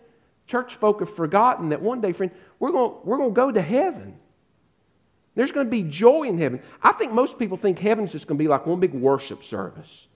church 0.47 0.77
folk 0.77 1.01
have 1.01 1.13
forgotten 1.13 1.71
that 1.71 1.83
one 1.83 2.01
day, 2.01 2.13
friend, 2.13 2.31
we're 2.61 2.71
going, 2.71 2.93
we're 3.03 3.17
going 3.19 3.31
to 3.31 3.35
go 3.35 3.51
to 3.51 3.61
heaven. 3.61 4.17
There's 5.35 5.51
going 5.51 5.67
to 5.67 5.71
be 5.71 5.83
joy 5.83 6.23
in 6.23 6.39
heaven. 6.39 6.63
I 6.81 6.93
think 6.93 7.13
most 7.13 7.37
people 7.37 7.57
think 7.57 7.81
heaven's 7.81 8.13
just 8.13 8.29
going 8.29 8.39
to 8.39 8.43
be 8.45 8.49
like 8.49 8.65
one 8.65 8.79
big 8.79 8.95
worship 8.95 9.43
service. 9.43 10.07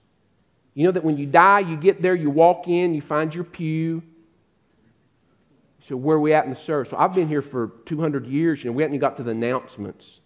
You 0.73 0.85
know 0.85 0.91
that 0.91 1.03
when 1.03 1.17
you 1.17 1.25
die, 1.25 1.59
you 1.59 1.77
get 1.77 2.01
there, 2.01 2.15
you 2.15 2.29
walk 2.29 2.67
in, 2.67 2.93
you 2.93 3.01
find 3.01 3.33
your 3.33 3.43
pew. 3.43 4.01
So 5.87 5.95
where 5.95 6.17
are 6.17 6.19
we 6.19 6.33
at 6.33 6.45
in 6.45 6.49
the 6.49 6.55
service? 6.55 6.89
So 6.89 6.97
I've 6.97 7.13
been 7.13 7.27
here 7.27 7.41
for 7.41 7.73
200 7.85 8.25
years, 8.25 8.63
and 8.63 8.73
we 8.73 8.83
haven't 8.83 8.95
even 8.95 9.01
got 9.01 9.17
to 9.17 9.23
the 9.23 9.31
announcements 9.31 10.21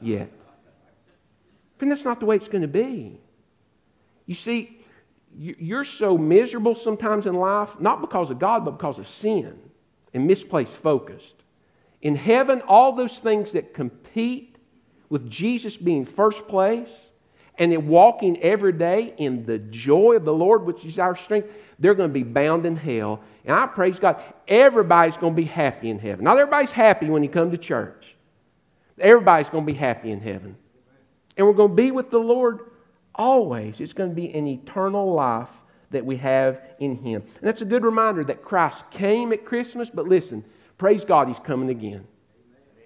yet. 0.00 0.30
But 1.78 1.88
that's 1.88 2.04
not 2.04 2.20
the 2.20 2.26
way 2.26 2.36
it's 2.36 2.48
going 2.48 2.62
to 2.62 2.68
be. 2.68 3.18
You 4.26 4.34
see, 4.34 4.78
you're 5.36 5.84
so 5.84 6.18
miserable 6.18 6.74
sometimes 6.74 7.26
in 7.26 7.34
life, 7.34 7.80
not 7.80 8.00
because 8.00 8.30
of 8.30 8.38
God, 8.38 8.64
but 8.64 8.72
because 8.72 8.98
of 8.98 9.08
sin 9.08 9.58
and 10.12 10.26
misplaced 10.26 10.74
focused. 10.74 11.36
In 12.02 12.14
heaven, 12.14 12.62
all 12.62 12.92
those 12.92 13.18
things 13.18 13.52
that 13.52 13.74
compete 13.74 14.56
with 15.08 15.28
Jesus 15.28 15.76
being 15.76 16.04
first 16.04 16.46
place 16.48 17.09
and 17.60 17.70
then 17.70 17.86
walking 17.86 18.42
every 18.42 18.72
day 18.72 19.14
in 19.18 19.44
the 19.44 19.58
joy 19.58 20.16
of 20.16 20.24
the 20.24 20.32
Lord, 20.32 20.64
which 20.64 20.84
is 20.84 20.98
our 20.98 21.14
strength, 21.14 21.52
they're 21.78 21.94
going 21.94 22.08
to 22.08 22.12
be 22.14 22.22
bound 22.22 22.64
in 22.64 22.74
hell. 22.74 23.20
And 23.44 23.56
I 23.56 23.66
praise 23.66 24.00
God, 24.00 24.20
everybody's 24.48 25.18
going 25.18 25.34
to 25.34 25.36
be 25.36 25.46
happy 25.46 25.90
in 25.90 25.98
heaven. 25.98 26.24
Not 26.24 26.38
everybody's 26.38 26.72
happy 26.72 27.10
when 27.10 27.22
you 27.22 27.28
come 27.28 27.50
to 27.50 27.58
church. 27.58 28.16
Everybody's 28.98 29.50
going 29.50 29.66
to 29.66 29.72
be 29.72 29.78
happy 29.78 30.10
in 30.10 30.20
heaven. 30.20 30.56
And 31.36 31.46
we're 31.46 31.52
going 31.52 31.70
to 31.70 31.76
be 31.76 31.90
with 31.90 32.10
the 32.10 32.18
Lord 32.18 32.60
Always. 33.14 33.80
It's 33.80 33.92
going 33.92 34.10
to 34.10 34.16
be 34.16 34.32
an 34.32 34.46
eternal 34.46 35.12
life 35.12 35.50
that 35.90 36.06
we 36.06 36.16
have 36.16 36.62
in 36.78 36.96
Him. 36.96 37.22
And 37.22 37.42
that's 37.42 37.60
a 37.60 37.66
good 37.66 37.84
reminder 37.84 38.24
that 38.24 38.42
Christ 38.42 38.90
came 38.90 39.32
at 39.32 39.44
Christmas, 39.44 39.90
but 39.90 40.08
listen, 40.08 40.44
praise 40.78 41.04
God, 41.04 41.28
He's 41.28 41.40
coming 41.40 41.68
again. 41.68 42.06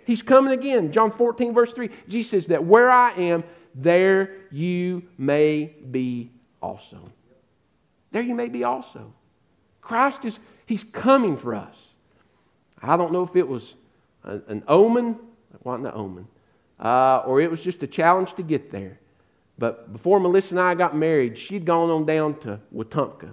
He's 0.07 0.23
coming 0.23 0.53
again. 0.53 0.91
John 0.91 1.13
14, 1.13 1.55
verse 1.55 1.73
3, 1.73 1.89
Jesus 2.09 2.31
says 2.31 2.47
that 2.49 2.65
where 2.65 2.91
I 2.91 3.13
am, 3.13 3.45
there 3.75 4.37
you 4.51 5.03
may 5.19 5.75
be 5.91 6.31
also. 6.63 6.99
There 8.13 8.23
you 8.23 8.35
may 8.35 8.49
be 8.49 8.65
also. 8.65 9.13
Christ 9.81 10.25
is, 10.25 10.39
He's 10.67 10.85
coming 10.85 11.37
for 11.37 11.55
us. 11.55 11.77
I 12.81 12.97
don't 12.97 13.13
know 13.13 13.23
if 13.23 13.35
it 13.37 13.47
was 13.47 13.75
an 14.25 14.63
omen, 14.69 15.19
it 15.53 15.65
wasn't 15.65 15.87
an 15.89 15.93
omen, 15.95 16.29
uh, 16.81 17.19
or 17.27 17.41
it 17.41 17.51
was 17.51 17.63
just 17.63 17.83
a 17.83 17.87
challenge 17.87 18.35
to 18.35 18.43
get 18.43 18.71
there. 18.71 18.99
But 19.59 19.93
before 19.93 20.19
Melissa 20.19 20.51
and 20.51 20.61
I 20.61 20.75
got 20.75 20.97
married, 20.97 21.39
she'd 21.39 21.65
gone 21.65 21.91
on 21.91 22.05
down 22.07 22.39
to 22.41 22.61
Wetumpka 22.75 23.31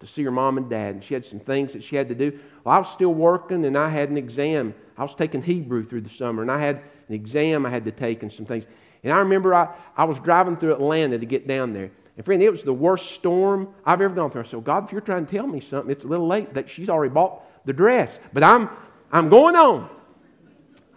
to 0.00 0.06
see 0.06 0.24
her 0.24 0.30
mom 0.30 0.58
and 0.58 0.68
dad, 0.68 0.94
and 0.96 1.04
she 1.04 1.14
had 1.14 1.24
some 1.24 1.38
things 1.38 1.72
that 1.72 1.84
she 1.84 1.96
had 1.96 2.08
to 2.08 2.14
do. 2.14 2.38
Well, 2.64 2.74
I 2.74 2.78
was 2.78 2.90
still 2.90 3.14
working, 3.14 3.64
and 3.64 3.78
I 3.78 3.88
had 3.88 4.10
an 4.10 4.16
exam. 4.16 4.74
I 4.96 5.02
was 5.02 5.14
taking 5.14 5.42
Hebrew 5.42 5.86
through 5.86 6.02
the 6.02 6.10
summer, 6.10 6.42
and 6.42 6.50
I 6.50 6.60
had 6.60 6.76
an 7.08 7.14
exam 7.14 7.66
I 7.66 7.70
had 7.70 7.84
to 7.84 7.92
take 7.92 8.22
and 8.22 8.32
some 8.32 8.46
things. 8.46 8.66
And 9.02 9.12
I 9.12 9.18
remember 9.18 9.54
I, 9.54 9.74
I 9.96 10.04
was 10.04 10.18
driving 10.20 10.56
through 10.56 10.72
Atlanta 10.74 11.18
to 11.18 11.26
get 11.26 11.48
down 11.48 11.72
there. 11.72 11.90
And 12.16 12.24
friend, 12.24 12.42
it 12.42 12.50
was 12.50 12.62
the 12.62 12.74
worst 12.74 13.12
storm 13.12 13.68
I've 13.84 14.00
ever 14.00 14.14
gone 14.14 14.30
through. 14.30 14.42
I 14.42 14.44
said, 14.44 14.64
God, 14.64 14.84
if 14.84 14.92
you're 14.92 15.00
trying 15.00 15.26
to 15.26 15.32
tell 15.32 15.46
me 15.46 15.60
something, 15.60 15.90
it's 15.90 16.04
a 16.04 16.08
little 16.08 16.26
late 16.26 16.54
that 16.54 16.68
she's 16.68 16.88
already 16.88 17.12
bought 17.12 17.42
the 17.64 17.72
dress. 17.72 18.18
But 18.32 18.42
I'm 18.44 18.68
I'm 19.12 19.28
going 19.28 19.54
on. 19.56 19.90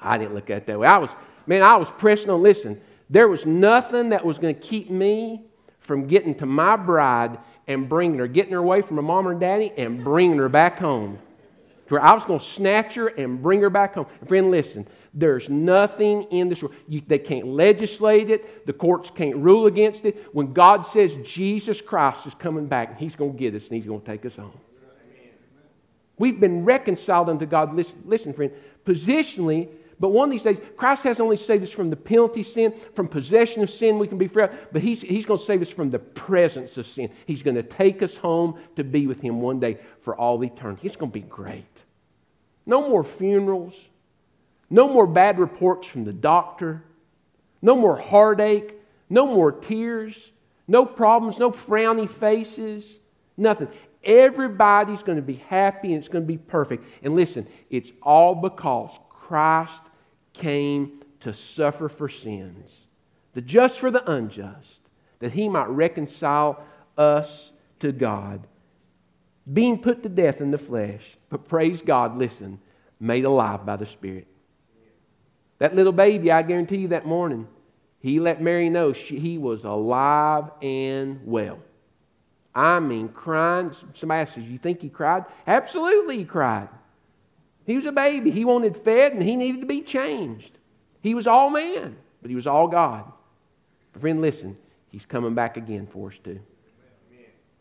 I 0.01 0.17
didn't 0.17 0.34
look 0.34 0.49
at 0.49 0.58
it 0.58 0.65
that 0.67 0.79
way. 0.79 0.88
I 0.88 0.97
was, 0.97 1.10
man, 1.45 1.62
I 1.62 1.75
was 1.75 1.91
pressing 1.97 2.29
on. 2.29 2.41
Listen, 2.41 2.79
there 3.10 3.27
was 3.27 3.45
nothing 3.45 4.10
that 4.10 4.25
was 4.25 4.38
going 4.38 4.55
to 4.55 4.62
keep 4.62 4.89
me 4.89 5.43
from 5.79 6.08
getting 6.08 6.34
to 6.36 6.45
my 6.45 6.77
bride 6.77 7.38
and 7.67 7.89
bringing 7.89 8.19
her, 8.19 8.27
getting 8.27 8.53
her 8.53 8.60
away 8.60 8.81
from 8.81 8.95
her 8.95 9.03
mom 9.03 9.27
and 9.27 9.39
daddy 9.39 9.73
and 9.77 10.03
bringing 10.03 10.38
her 10.38 10.49
back 10.49 10.79
home. 10.79 11.19
Where 11.87 12.01
I 12.01 12.13
was 12.13 12.25
going 12.25 12.39
to 12.39 12.45
snatch 12.45 12.95
her 12.95 13.07
and 13.07 13.41
bring 13.41 13.61
her 13.61 13.69
back 13.69 13.93
home. 13.95 14.07
friend, 14.27 14.49
listen, 14.49 14.87
there's 15.13 15.49
nothing 15.49 16.23
in 16.23 16.49
this 16.49 16.63
world. 16.63 16.75
You, 16.87 17.01
they 17.05 17.19
can't 17.19 17.47
legislate 17.47 18.29
it. 18.29 18.65
The 18.65 18.73
courts 18.73 19.11
can't 19.13 19.35
rule 19.37 19.67
against 19.67 20.05
it. 20.05 20.27
When 20.33 20.53
God 20.53 20.81
says 20.83 21.15
Jesus 21.23 21.81
Christ 21.81 22.25
is 22.25 22.33
coming 22.33 22.65
back, 22.65 22.89
and 22.89 22.97
He's 22.97 23.15
going 23.15 23.33
to 23.33 23.37
get 23.37 23.53
us 23.53 23.63
and 23.67 23.73
He's 23.73 23.85
going 23.85 24.01
to 24.01 24.05
take 24.05 24.25
us 24.25 24.35
home. 24.35 24.59
We've 26.17 26.39
been 26.39 26.63
reconciled 26.65 27.29
unto 27.29 27.45
God. 27.45 27.75
Listen, 27.75 28.01
listen, 28.05 28.33
friend, 28.33 28.51
positionally, 28.85 29.69
but 29.99 30.09
one 30.09 30.27
of 30.27 30.31
these 30.31 30.43
days, 30.43 30.57
Christ 30.75 31.03
has 31.03 31.19
only 31.19 31.37
saved 31.37 31.63
us 31.63 31.71
from 31.71 31.89
the 31.89 31.95
penalty 31.95 32.41
of 32.41 32.47
sin, 32.47 32.73
from 32.93 33.07
possession 33.07 33.63
of 33.63 33.69
sin, 33.69 33.97
we 33.97 34.07
can 34.07 34.17
be 34.17 34.27
free, 34.27 34.47
but 34.71 34.81
he's, 34.81 35.01
he's 35.01 35.25
going 35.25 35.39
to 35.39 35.45
save 35.45 35.61
us 35.61 35.69
from 35.69 35.89
the 35.89 35.99
presence 35.99 36.77
of 36.77 36.85
sin. 36.85 37.09
He's 37.25 37.41
going 37.41 37.55
to 37.55 37.63
take 37.63 38.03
us 38.03 38.17
home 38.17 38.59
to 38.75 38.83
be 38.83 39.07
with 39.07 39.21
Him 39.21 39.39
one 39.41 39.59
day 39.59 39.77
for 40.01 40.15
all 40.15 40.43
eternity. 40.43 40.85
It's 40.85 40.97
going 40.97 41.11
to 41.11 41.19
be 41.19 41.25
great. 41.25 41.63
No 42.65 42.89
more 42.89 43.04
funerals, 43.04 43.75
no 44.69 44.88
more 44.88 45.08
bad 45.08 45.39
reports 45.39 45.88
from 45.88 46.04
the 46.04 46.13
doctor, 46.13 46.84
no 47.62 47.75
more 47.75 47.97
heartache, 47.97 48.75
no 49.10 49.28
more 49.28 49.51
tears, 49.51 50.32
no 50.67 50.86
problems, 50.86 51.38
no 51.38 51.51
frowny 51.51 52.10
faces, 52.10 52.99
nothing. 53.38 53.67
Everybody's 54.04 55.04
going 55.04 55.17
to 55.17 55.21
be 55.21 55.36
happy 55.36 55.89
and 55.89 55.97
it's 55.97 56.08
going 56.08 56.23
to 56.23 56.28
be 56.28 56.38
perfect. 56.38 56.86
And 57.04 57.15
listen, 57.15 57.47
it's 57.69 57.91
all 58.01 58.36
because 58.36 58.91
Christ 59.10 59.82
came 60.34 61.04
to 61.21 61.34
suffer 61.34 61.89
for 61.89 62.08
sins, 62.08 62.69
the 63.34 63.41
just 63.41 63.80
for 63.80 63.89
the 63.89 64.10
unjust, 64.12 64.82
that 65.19 65.32
he 65.32 65.49
might 65.49 65.69
reconcile 65.69 66.63
us 66.97 67.51
to 67.80 67.91
God, 67.91 68.45
being 69.51 69.79
put 69.79 70.03
to 70.03 70.10
death 70.10 70.41
in 70.41 70.51
the 70.51 70.58
flesh, 70.58 71.17
but 71.29 71.47
praise 71.47 71.81
God, 71.81 72.17
listen, 72.17 72.59
made 72.99 73.26
alive 73.26 73.65
by 73.65 73.76
the 73.76 73.86
Spirit. 73.86 74.28
That 75.59 75.76
little 75.76 75.91
baby, 75.91 76.32
I 76.32 76.41
guarantee 76.41 76.78
you 76.78 76.88
that 76.89 77.05
morning, 77.05 77.47
he 77.99 78.19
let 78.19 78.41
Mary 78.41 78.69
know 78.69 78.93
she, 78.93 79.19
he 79.19 79.38
was 79.38 79.63
alive 79.63 80.51
and 80.61 81.22
well. 81.26 81.59
I 82.53 82.80
mean, 82.80 83.09
crying. 83.09 83.74
Somebody 83.93 84.30
says, 84.32 84.43
You 84.45 84.57
think 84.57 84.82
he 84.82 84.89
cried? 84.89 85.26
Absolutely, 85.45 86.17
he 86.19 86.26
cried. 86.26 86.69
He 87.65 87.76
was 87.76 87.86
a 87.86 87.91
baby. 87.91 88.32
He 88.32 88.45
wanted 88.45 88.78
fed 88.78 89.13
and 89.13 89.24
he 89.24 89.36
needed 89.36 89.61
to 89.61 89.67
be 89.67 89.82
changed. 89.82 90.57
He 91.01 91.13
was 91.13 91.28
all 91.28 91.49
man, 91.49 91.97
but 92.22 92.30
he 92.30 92.36
was 92.36 92.47
all 92.47 92.67
God. 92.67 93.11
But 93.91 94.01
friend, 94.01 94.22
listen, 94.22 94.57
he's 94.89 95.05
coming 95.05 95.34
back 95.34 95.57
again 95.57 95.88
for 95.88 96.09
us 96.09 96.17
too. 96.24 96.39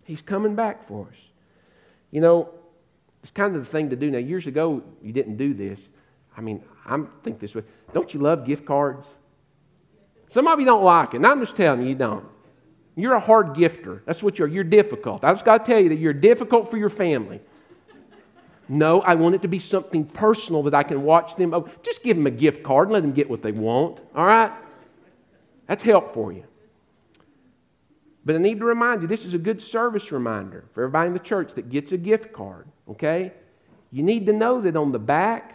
He's 0.05 0.23
coming 0.23 0.55
back 0.55 0.87
for 0.87 1.09
us. 1.09 1.17
You 2.15 2.21
know, 2.21 2.49
it's 3.23 3.33
kind 3.33 3.57
of 3.57 3.65
the 3.65 3.69
thing 3.69 3.91
to 3.91 3.97
do. 3.97 4.09
Now, 4.09 4.19
years 4.19 4.47
ago, 4.47 4.85
you 5.03 5.13
didn't 5.13 5.37
do 5.37 5.53
this. 5.53 5.81
I 6.37 6.41
mean, 6.43 6.63
I 6.87 6.97
think 7.25 7.41
this 7.41 7.57
way. 7.57 7.65
Don't 7.93 8.15
you 8.15 8.21
love 8.21 8.47
gift 8.47 8.65
cards? 8.65 9.09
Some 10.31 10.47
of 10.47 10.61
you 10.61 10.65
don't 10.65 10.85
like 10.85 11.15
it, 11.15 11.17
and 11.17 11.27
I'm 11.27 11.41
just 11.41 11.57
telling 11.57 11.83
you, 11.83 11.89
you 11.89 11.97
don't. 11.97 12.25
You're 12.95 13.15
a 13.15 13.21
hard 13.21 13.49
gifter. 13.49 14.03
That's 14.05 14.23
what 14.23 14.39
you're. 14.39 14.47
You're 14.47 14.63
difficult. 14.63 15.25
I 15.25 15.33
just 15.33 15.45
got 15.45 15.65
to 15.65 15.73
tell 15.73 15.81
you 15.83 15.89
that 15.89 15.99
you're 15.99 16.13
difficult 16.13 16.71
for 16.71 16.77
your 16.77 16.89
family. 16.89 17.41
No, 18.69 19.01
I 19.01 19.17
want 19.17 19.35
it 19.35 19.43
to 19.43 19.49
be 19.49 19.59
something 19.59 20.05
personal 20.05 20.63
that 20.63 20.75
I 20.75 20.85
can 20.85 21.03
watch 21.03 21.35
them. 21.35 21.53
Oh, 21.53 21.69
just 21.83 22.05
give 22.05 22.17
them 22.17 22.29
a 22.29 22.31
gift 22.31 22.63
card 22.63 22.87
and 22.87 22.93
let 22.93 23.03
them 23.03 23.13
get 23.13 23.29
what 23.29 23.43
they 23.43 23.51
want. 23.51 23.99
All 24.15 24.25
right? 24.25 24.53
That's 25.67 25.83
help 25.83 26.15
for 26.15 26.33
you. 26.33 26.45
But 28.25 28.37
I 28.37 28.39
need 28.39 28.59
to 28.61 28.65
remind 28.65 29.03
you 29.03 29.09
this 29.09 29.25
is 29.25 29.35
a 29.35 29.39
good 29.39 29.61
service 29.61 30.11
reminder 30.11 30.65
for 30.73 30.85
everybody 30.85 31.09
in 31.09 31.13
the 31.13 31.19
church 31.19 31.55
that 31.55 31.69
gets 31.69 31.93
a 31.93 31.99
gift 31.99 32.33
card. 32.33 32.67
Okay? 32.89 33.33
You 33.91 34.03
need 34.03 34.27
to 34.27 34.33
know 34.33 34.61
that 34.63 34.77
on 34.77 34.93
the 34.93 34.99
back, 34.99 35.55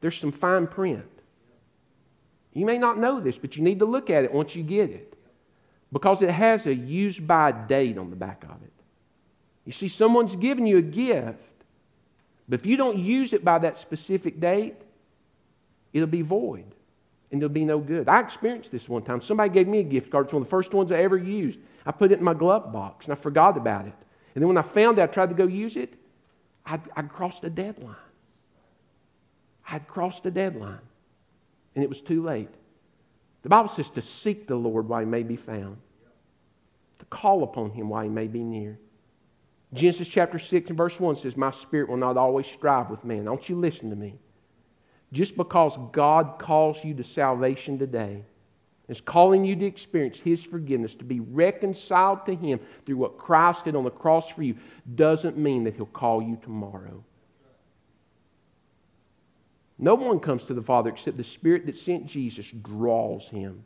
there's 0.00 0.18
some 0.18 0.32
fine 0.32 0.66
print. 0.66 1.06
You 2.52 2.66
may 2.66 2.78
not 2.78 2.98
know 2.98 3.20
this, 3.20 3.38
but 3.38 3.56
you 3.56 3.62
need 3.62 3.78
to 3.78 3.84
look 3.84 4.10
at 4.10 4.24
it 4.24 4.32
once 4.32 4.56
you 4.56 4.62
get 4.64 4.90
it 4.90 5.14
because 5.92 6.22
it 6.22 6.30
has 6.30 6.66
a 6.66 6.74
use 6.74 7.18
by 7.18 7.52
date 7.52 7.96
on 7.96 8.10
the 8.10 8.16
back 8.16 8.44
of 8.44 8.62
it. 8.62 8.72
You 9.64 9.72
see, 9.72 9.88
someone's 9.88 10.34
given 10.34 10.66
you 10.66 10.78
a 10.78 10.82
gift, 10.82 11.38
but 12.48 12.60
if 12.60 12.66
you 12.66 12.76
don't 12.76 12.98
use 12.98 13.32
it 13.32 13.44
by 13.44 13.58
that 13.60 13.78
specific 13.78 14.40
date, 14.40 14.76
it'll 15.92 16.08
be 16.08 16.22
void 16.22 16.74
and 17.30 17.42
it'll 17.42 17.52
be 17.52 17.64
no 17.64 17.78
good. 17.78 18.08
I 18.08 18.20
experienced 18.20 18.72
this 18.72 18.88
one 18.88 19.02
time. 19.02 19.20
Somebody 19.20 19.50
gave 19.50 19.68
me 19.68 19.80
a 19.80 19.84
gift 19.84 20.10
card. 20.10 20.26
It's 20.26 20.32
one 20.32 20.42
of 20.42 20.48
the 20.48 20.50
first 20.50 20.72
ones 20.72 20.90
I 20.90 20.98
ever 20.98 21.18
used. 21.18 21.58
I 21.84 21.92
put 21.92 22.10
it 22.10 22.18
in 22.18 22.24
my 22.24 22.34
glove 22.34 22.72
box 22.72 23.06
and 23.06 23.12
I 23.12 23.16
forgot 23.20 23.56
about 23.56 23.86
it. 23.86 23.94
And 24.34 24.42
then 24.42 24.48
when 24.48 24.56
I 24.56 24.62
found 24.62 24.98
it, 24.98 25.02
I 25.02 25.06
tried 25.06 25.28
to 25.28 25.34
go 25.34 25.46
use 25.46 25.76
it, 25.76 25.94
I'd, 26.64 26.82
I'd 26.96 27.08
crossed 27.10 27.44
a 27.44 27.50
deadline. 27.50 27.96
I'd 29.70 29.86
crossed 29.86 30.24
a 30.26 30.30
deadline 30.30 30.80
and 31.74 31.84
it 31.84 31.88
was 31.88 32.00
too 32.00 32.22
late. 32.22 32.48
The 33.42 33.48
Bible 33.48 33.68
says 33.68 33.90
to 33.90 34.02
seek 34.02 34.46
the 34.46 34.56
Lord 34.56 34.88
while 34.88 35.00
he 35.00 35.06
may 35.06 35.22
be 35.22 35.36
found, 35.36 35.76
to 36.98 37.04
call 37.06 37.42
upon 37.44 37.70
him 37.70 37.88
while 37.88 38.02
he 38.02 38.08
may 38.08 38.26
be 38.26 38.42
near. 38.42 38.78
Genesis 39.74 40.08
chapter 40.08 40.38
6 40.38 40.70
and 40.70 40.76
verse 40.76 40.98
1 40.98 41.16
says, 41.16 41.36
My 41.36 41.50
spirit 41.50 41.88
will 41.88 41.98
not 41.98 42.16
always 42.16 42.46
strive 42.46 42.90
with 42.90 43.04
man. 43.04 43.26
Don't 43.26 43.48
you 43.48 43.56
listen 43.56 43.90
to 43.90 43.96
me. 43.96 44.18
Just 45.12 45.36
because 45.36 45.78
God 45.92 46.38
calls 46.38 46.82
you 46.84 46.94
to 46.94 47.04
salvation 47.04 47.78
today, 47.78 48.22
is 48.88 49.00
calling 49.00 49.44
you 49.44 49.54
to 49.56 49.66
experience 49.66 50.18
His 50.18 50.42
forgiveness, 50.44 50.94
to 50.96 51.04
be 51.04 51.20
reconciled 51.20 52.24
to 52.26 52.34
Him 52.34 52.58
through 52.84 52.96
what 52.96 53.18
Christ 53.18 53.64
did 53.64 53.76
on 53.76 53.84
the 53.84 53.90
cross 53.90 54.28
for 54.28 54.42
you, 54.42 54.56
doesn't 54.94 55.36
mean 55.36 55.64
that 55.64 55.74
He'll 55.74 55.86
call 55.86 56.22
you 56.22 56.38
tomorrow. 56.42 57.04
No 59.78 59.94
one 59.94 60.18
comes 60.18 60.44
to 60.44 60.54
the 60.54 60.62
Father 60.62 60.90
except 60.90 61.16
the 61.16 61.24
Spirit 61.24 61.66
that 61.66 61.76
sent 61.76 62.06
Jesus 62.06 62.46
draws 62.62 63.24
him. 63.24 63.62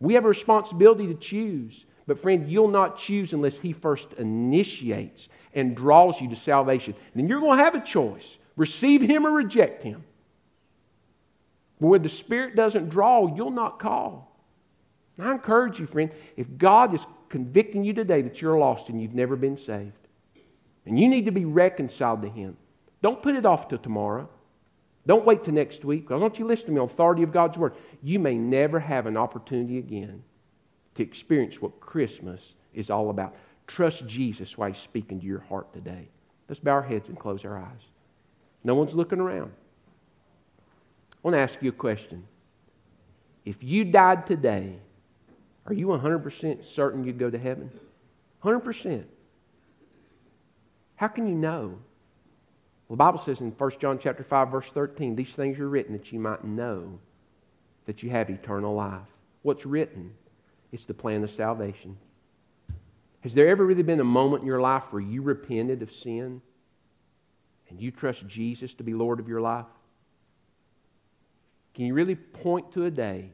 We 0.00 0.14
have 0.14 0.24
a 0.24 0.28
responsibility 0.28 1.06
to 1.06 1.14
choose. 1.14 1.86
But, 2.04 2.20
friend, 2.20 2.50
you'll 2.50 2.66
not 2.66 2.98
choose 2.98 3.32
unless 3.32 3.60
He 3.60 3.72
first 3.72 4.08
initiates 4.18 5.28
and 5.54 5.76
draws 5.76 6.20
you 6.20 6.28
to 6.30 6.36
salvation. 6.36 6.96
Then 7.14 7.28
you're 7.28 7.38
going 7.38 7.58
to 7.58 7.64
have 7.64 7.76
a 7.76 7.80
choice 7.80 8.38
receive 8.56 9.02
Him 9.02 9.26
or 9.26 9.32
reject 9.32 9.82
Him. 9.82 10.04
But 11.80 11.88
where 11.88 11.98
the 11.98 12.08
Spirit 12.08 12.54
doesn't 12.56 12.90
draw, 12.90 13.34
you'll 13.34 13.50
not 13.50 13.78
call. 13.78 14.36
I 15.18 15.32
encourage 15.32 15.78
you, 15.78 15.86
friend, 15.86 16.10
if 16.36 16.46
God 16.58 16.94
is 16.94 17.06
convicting 17.28 17.84
you 17.84 17.92
today 17.92 18.22
that 18.22 18.40
you're 18.40 18.58
lost 18.58 18.88
and 18.88 19.00
you've 19.00 19.14
never 19.14 19.36
been 19.36 19.56
saved, 19.56 19.92
and 20.86 20.98
you 20.98 21.08
need 21.08 21.26
to 21.26 21.32
be 21.32 21.44
reconciled 21.44 22.22
to 22.22 22.28
Him, 22.28 22.56
don't 23.02 23.22
put 23.22 23.34
it 23.34 23.46
off 23.46 23.68
till 23.68 23.78
tomorrow. 23.78 24.28
Don't 25.06 25.24
wait 25.24 25.44
till 25.44 25.54
next 25.54 25.84
week, 25.84 26.02
because 26.02 26.20
don't 26.20 26.38
you 26.38 26.46
listen 26.46 26.66
to 26.66 26.72
me 26.72 26.78
on 26.78 26.86
authority 26.86 27.22
of 27.22 27.32
God's 27.32 27.58
Word. 27.58 27.74
You 28.02 28.18
may 28.18 28.34
never 28.34 28.78
have 28.78 29.06
an 29.06 29.16
opportunity 29.16 29.78
again 29.78 30.22
to 30.94 31.02
experience 31.02 31.60
what 31.60 31.80
Christmas 31.80 32.54
is 32.74 32.90
all 32.90 33.10
about. 33.10 33.34
Trust 33.66 34.06
Jesus 34.06 34.56
while 34.56 34.68
He's 34.68 34.78
speaking 34.78 35.20
to 35.20 35.26
your 35.26 35.40
heart 35.40 35.72
today. 35.72 36.08
Let's 36.48 36.60
bow 36.60 36.72
our 36.72 36.82
heads 36.82 37.08
and 37.08 37.18
close 37.18 37.44
our 37.44 37.58
eyes. 37.58 37.82
No 38.64 38.74
one's 38.74 38.94
looking 38.94 39.20
around. 39.20 39.52
I 41.12 41.18
want 41.22 41.34
to 41.34 41.40
ask 41.40 41.60
you 41.60 41.70
a 41.70 41.72
question. 41.72 42.24
If 43.44 43.62
you 43.62 43.84
died 43.84 44.26
today 44.26 44.76
Are 45.66 45.72
you 45.74 45.86
100% 45.86 46.64
certain 46.64 47.04
you'd 47.04 47.18
go 47.18 47.30
to 47.30 47.38
heaven? 47.38 47.70
100%. 48.42 49.04
How 50.96 51.08
can 51.08 51.26
you 51.28 51.34
know? 51.34 51.78
Well, 52.88 52.96
the 52.96 52.96
Bible 52.96 53.20
says 53.20 53.40
in 53.40 53.52
1 53.52 53.70
John 53.80 53.98
chapter 53.98 54.24
5, 54.24 54.48
verse 54.50 54.68
13, 54.74 55.14
these 55.14 55.32
things 55.32 55.58
are 55.58 55.68
written 55.68 55.92
that 55.92 56.12
you 56.12 56.18
might 56.18 56.44
know 56.44 56.98
that 57.86 58.02
you 58.02 58.10
have 58.10 58.28
eternal 58.28 58.74
life. 58.74 59.06
What's 59.42 59.64
written? 59.64 60.12
It's 60.72 60.84
the 60.84 60.94
plan 60.94 61.22
of 61.22 61.30
salvation. 61.30 61.96
Has 63.20 63.34
there 63.34 63.48
ever 63.48 63.64
really 63.64 63.82
been 63.82 64.00
a 64.00 64.04
moment 64.04 64.42
in 64.42 64.46
your 64.46 64.60
life 64.60 64.84
where 64.90 65.02
you 65.02 65.22
repented 65.22 65.82
of 65.82 65.92
sin 65.92 66.42
and 67.72 67.80
you 67.80 67.90
trust 67.90 68.26
Jesus 68.26 68.74
to 68.74 68.82
be 68.82 68.92
Lord 68.92 69.18
of 69.18 69.28
your 69.28 69.40
life? 69.40 69.64
Can 71.72 71.86
you 71.86 71.94
really 71.94 72.16
point 72.16 72.70
to 72.72 72.84
a 72.84 72.90
day 72.90 73.30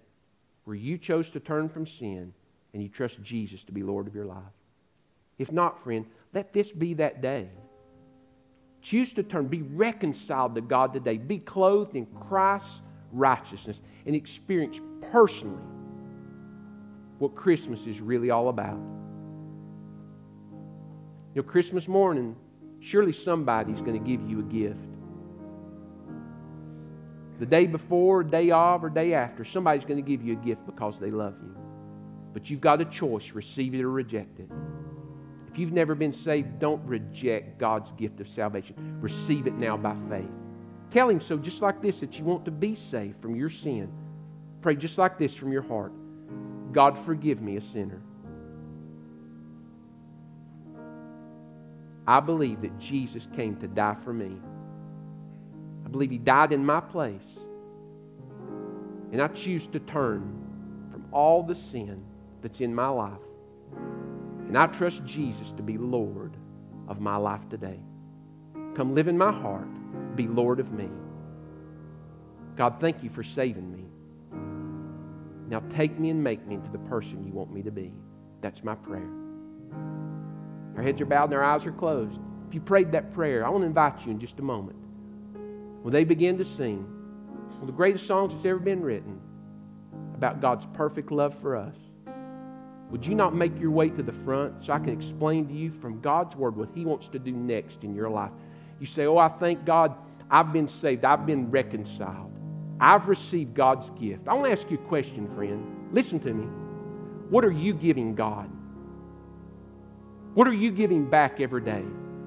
where 0.63 0.77
you 0.77 0.97
chose 0.97 1.29
to 1.31 1.41
turn 1.41 1.69
from 1.69 1.85
sin 1.85 2.33
and 2.73 2.81
you 2.81 2.89
trust 2.89 3.21
Jesus 3.21 3.65
to 3.65 3.73
be 3.73 3.83
Lord 3.83 4.07
of 4.07 4.15
your 4.15 4.27
life? 4.27 4.39
If 5.39 5.51
not, 5.51 5.83
friend, 5.83 6.07
let 6.33 6.53
this 6.53 6.71
be 6.71 6.95
that 6.95 7.21
day. 7.21 7.49
Choose 8.81 9.13
to 9.15 9.25
turn, 9.25 9.49
be 9.49 9.63
reconciled 9.63 10.55
to 10.55 10.61
God 10.61 10.93
today, 10.93 11.19
be 11.19 11.39
clothed 11.39 11.97
in 11.97 12.07
Christ's 12.07 12.81
righteousness, 13.11 13.83
and 14.07 14.15
experience 14.15 14.81
personally 15.11 15.59
what 17.19 17.35
Christmas 17.35 17.89
is 17.89 18.01
really 18.01 18.31
all 18.31 18.51
about. 18.51 18.79
You 21.35 21.43
know, 21.43 21.43
Christmas 21.43 21.89
morning, 21.89 22.37
surely 22.81 23.13
somebody's 23.13 23.81
going 23.81 24.03
to 24.03 24.11
give 24.11 24.29
you 24.29 24.41
a 24.41 24.43
gift. 24.43 24.79
The 27.39 27.47
day 27.47 27.67
before, 27.67 28.25
day 28.25 28.51
of, 28.51 28.83
or 28.83 28.91
day 28.91 29.15
after, 29.15 29.45
somebody's 29.45 29.85
going 29.85 30.03
to 30.03 30.09
give 30.09 30.25
you 30.25 30.33
a 30.33 30.45
gift 30.45 30.67
because 30.67 30.99
they 30.99 31.11
love 31.11 31.35
you. 31.41 31.55
But 32.33 32.51
you've 32.51 32.61
got 32.61 32.81
a 32.81 32.85
choice 32.85 33.33
receive 33.33 33.75
it 33.75 33.83
or 33.83 33.91
reject 33.91 34.41
it. 34.41 34.49
If 35.51 35.59
you've 35.59 35.73
never 35.73 35.95
been 35.95 36.13
saved, 36.13 36.59
don't 36.59 36.85
reject 36.85 37.59
God's 37.59 37.93
gift 37.93 38.21
of 38.21 38.29
salvation. 38.29 38.99
Receive 39.01 39.47
it 39.47 39.55
now 39.55 39.77
by 39.77 39.95
faith. 40.09 40.31
Tell 40.91 41.09
Him 41.09 41.21
so, 41.21 41.37
just 41.37 41.63
like 41.63 41.81
this, 41.81 42.01
that 42.01 42.19
you 42.19 42.25
want 42.25 42.45
to 42.45 42.51
be 42.51 42.75
saved 42.75 43.21
from 43.23 43.37
your 43.37 43.51
sin. 43.51 43.91
Pray 44.63 44.75
just 44.75 44.99
like 44.99 45.19
this 45.19 45.35
from 45.35 45.53
your 45.53 45.63
heart 45.63 45.93
God, 46.73 46.99
forgive 46.99 47.41
me, 47.41 47.57
a 47.57 47.61
sinner. 47.61 48.01
I 52.09 52.21
believe 52.21 52.63
that 52.63 52.79
Jesus 52.79 53.29
came 53.37 53.57
to 53.57 53.69
die 53.69 53.97
for 54.03 54.15
me. 54.15 54.35
I 55.85 55.91
believe 55.91 56.11
He 56.11 56.17
died 56.17 56.53
in 56.53 56.65
my 56.65 56.81
place. 56.81 57.39
And 59.13 59.21
I 59.21 59.29
choose 59.29 59.67
to 59.69 59.79
turn 59.79 60.23
from 60.91 61.05
all 61.13 61.43
the 61.43 61.55
sin 61.55 62.03
that's 62.41 62.63
in 62.63 62.75
my 62.75 62.89
life. 62.89 63.13
And 63.75 64.57
I 64.57 64.69
trust 64.69 65.05
Jesus 65.05 65.53
to 65.53 65.63
be 65.63 65.77
Lord 65.77 66.35
of 66.89 66.99
my 66.99 67.17
life 67.17 67.47
today. 67.51 67.79
Come 68.75 68.95
live 68.95 69.09
in 69.09 69.19
my 69.19 69.31
heart, 69.31 69.69
be 70.17 70.27
Lord 70.27 70.61
of 70.61 70.73
me. 70.73 70.89
God, 72.57 72.77
thank 72.81 73.03
you 73.03 73.11
for 73.11 73.23
saving 73.23 73.71
me. 73.71 73.85
Now 75.51 75.63
take 75.77 75.99
me 75.99 76.09
and 76.09 76.25
make 76.25 76.47
me 76.47 76.55
into 76.55 76.71
the 76.71 76.79
person 76.79 77.27
you 77.27 77.35
want 77.35 77.53
me 77.53 77.63
to 77.65 77.71
be. 77.71 77.93
That's 78.41 78.65
my 78.65 78.77
prayer. 78.77 79.11
Our 80.79 80.85
heads 80.85 81.01
are 81.01 81.07
bowed 81.07 81.25
and 81.25 81.35
our 81.35 81.43
eyes 81.43 81.67
are 81.67 81.73
closed. 81.73 82.21
If 82.47 82.55
you 82.55 82.61
prayed 82.61 82.93
that 82.93 83.13
prayer, 83.13 83.45
I 83.45 83.49
want 83.49 83.63
to 83.63 83.67
invite 83.67 84.07
you 84.07 84.13
in 84.13 84.21
just 84.21 84.39
a 84.39 84.43
moment. 84.43 84.79
When 85.83 85.93
they 85.93 86.05
begin 86.05 86.39
to 86.39 86.45
sing 86.45 86.87
one 87.55 87.63
of 87.63 87.67
the 87.67 87.73
greatest 87.73 88.07
songs 88.07 88.33
that's 88.33 88.45
ever 88.45 88.61
been 88.61 88.81
written 88.81 89.21
about 90.15 90.41
God's 90.41 90.65
perfect 90.75 91.11
love 91.11 91.37
for 91.41 91.57
us, 91.57 91.75
would 92.93 93.05
you 93.05 93.17
not 93.17 93.35
make 93.35 93.59
your 93.59 93.73
way 93.73 93.89
to 93.89 94.05
the 94.05 94.13
front 94.13 94.67
so 94.67 94.73
I 94.73 94.79
can 94.79 94.91
explain 94.91 95.49
to 95.49 95.53
you 95.53 95.73
from 95.73 96.01
God's 96.01 96.37
Word 96.37 96.55
what 96.55 96.69
He 96.73 96.85
wants 96.85 97.09
to 97.09 97.19
do 97.19 97.33
next 97.33 97.83
in 97.83 97.93
your 97.93 98.09
life? 98.09 98.31
You 98.79 98.87
say, 98.87 99.07
Oh, 99.07 99.19
I 99.19 99.27
thank 99.27 99.65
God 99.65 99.97
I've 100.31 100.53
been 100.53 100.69
saved, 100.69 101.05
I've 101.05 101.27
been 101.27 101.51
reconciled, 101.51 102.31
I've 102.79 103.09
received 103.09 103.53
God's 103.53 103.91
gift. 103.99 104.29
I 104.29 104.35
want 104.35 104.47
to 104.47 104.53
ask 104.53 104.71
you 104.71 104.79
a 104.79 104.87
question, 104.87 105.29
friend. 105.35 105.89
Listen 105.91 106.21
to 106.21 106.33
me. 106.33 106.47
What 107.31 107.45
are 107.45 107.51
you 107.51 107.75
giving 107.75 108.15
God? 108.15 108.49
What 110.39 110.47
are 110.47 110.53
you 110.53 110.71
giving 110.71 111.05
back 111.05 111.41
every 111.41 111.63
day? 111.63 111.83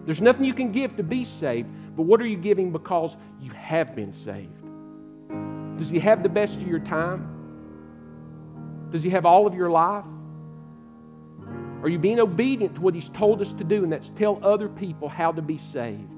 There's 0.05 0.20
nothing 0.20 0.43
you 0.43 0.53
can 0.53 0.74
give 0.74 0.97
to 0.97 1.03
be 1.03 1.24
saved, 1.24 1.70
but 1.95 2.01
what 2.01 2.20
are 2.20 2.28
you 2.28 2.36
giving 2.36 2.70
because 2.70 3.16
you 3.39 3.51
have 3.51 3.95
been 3.95 4.12
saved? 4.12 4.51
Does 5.78 5.89
He 5.89 5.97
have 5.99 6.22
the 6.22 6.28
best 6.28 6.57
of 6.57 6.68
your 6.68 6.80
time? 6.80 8.89
Does 8.91 9.01
He 9.01 9.09
have 9.12 9.26
all 9.26 9.47
of 9.47 9.55
your 9.55 9.70
life? 9.70 10.03
Are 11.84 11.88
you 11.88 11.97
being 11.97 12.20
obedient 12.20 12.76
to 12.76 12.82
what 12.82 12.95
He's 12.95 13.07
told 13.07 13.41
us 13.41 13.53
to 13.53 13.64
do, 13.64 13.86
and 13.86 13.93
that's 13.93 14.09
tell 14.09 14.43
other 14.43 14.68
people 14.68 15.07
how 15.07 15.32
to 15.32 15.41
be 15.41 15.57
saved? 15.57 16.12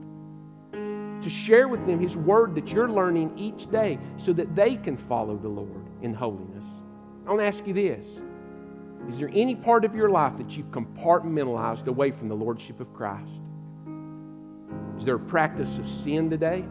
To 0.72 1.30
share 1.30 1.68
with 1.68 1.86
them 1.86 2.00
His 2.00 2.18
Word 2.18 2.56
that 2.56 2.70
you're 2.70 2.90
learning 2.90 3.38
each 3.38 3.70
day 3.70 4.00
so 4.18 4.34
that 4.34 4.56
they 4.56 4.78
can 4.78 4.98
follow 4.98 5.38
the 5.38 5.48
Lord 5.48 5.86
in 6.02 6.16
holiness. 6.16 6.66
I 7.28 7.30
want 7.30 7.42
to 7.42 7.46
ask 7.46 7.68
you 7.68 7.74
this 7.76 8.08
Is 9.10 9.18
there 9.18 9.30
any 9.34 9.56
part 9.56 9.84
of 9.84 9.94
your 9.94 10.10
life 10.10 10.38
that 10.38 10.52
you've 10.52 10.72
compartmentalized 10.72 11.88
away 11.88 12.12
from 12.12 12.30
the 12.30 12.36
Lordship 12.36 12.80
of 12.80 12.94
Christ? 12.94 13.32
Is 14.98 15.06
there 15.06 15.16
a 15.16 15.20
practice 15.20 15.78
of 15.78 15.88
sin 15.88 16.30
today? 16.30 16.64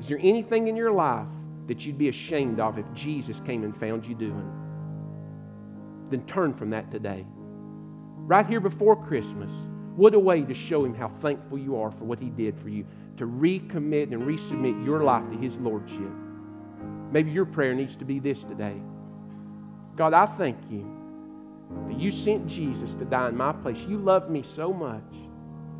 Is 0.00 0.08
there 0.08 0.18
anything 0.20 0.68
in 0.68 0.76
your 0.76 0.92
life 0.92 1.26
that 1.66 1.84
you'd 1.84 1.98
be 1.98 2.08
ashamed 2.08 2.58
of 2.58 2.78
if 2.78 2.86
Jesus 2.94 3.40
came 3.44 3.64
and 3.64 3.76
found 3.76 4.06
you 4.06 4.14
doing? 4.14 4.50
Then 6.10 6.24
turn 6.26 6.54
from 6.54 6.70
that 6.70 6.90
today. 6.90 7.26
Right 8.16 8.46
here 8.46 8.60
before 8.60 8.96
Christmas, 8.96 9.50
what 9.96 10.14
a 10.14 10.18
way 10.18 10.40
to 10.42 10.54
show 10.54 10.84
Him 10.84 10.94
how 10.94 11.08
thankful 11.20 11.58
you 11.58 11.76
are 11.76 11.90
for 11.90 12.04
what 12.04 12.18
He 12.18 12.30
did 12.30 12.58
for 12.58 12.70
you, 12.70 12.86
to 13.18 13.26
recommit 13.26 14.12
and 14.12 14.22
resubmit 14.22 14.84
your 14.84 15.04
life 15.04 15.28
to 15.30 15.36
His 15.36 15.56
Lordship. 15.56 16.10
Maybe 17.12 17.30
your 17.30 17.44
prayer 17.44 17.74
needs 17.74 17.94
to 17.96 18.04
be 18.04 18.18
this 18.18 18.40
today 18.42 18.80
God, 19.96 20.12
I 20.12 20.26
thank 20.26 20.58
you 20.70 20.90
that 21.88 21.98
you 21.98 22.10
sent 22.10 22.46
Jesus 22.46 22.94
to 22.94 23.04
die 23.04 23.28
in 23.28 23.36
my 23.36 23.52
place. 23.52 23.78
You 23.88 23.98
loved 23.98 24.30
me 24.30 24.42
so 24.42 24.72
much. 24.72 25.02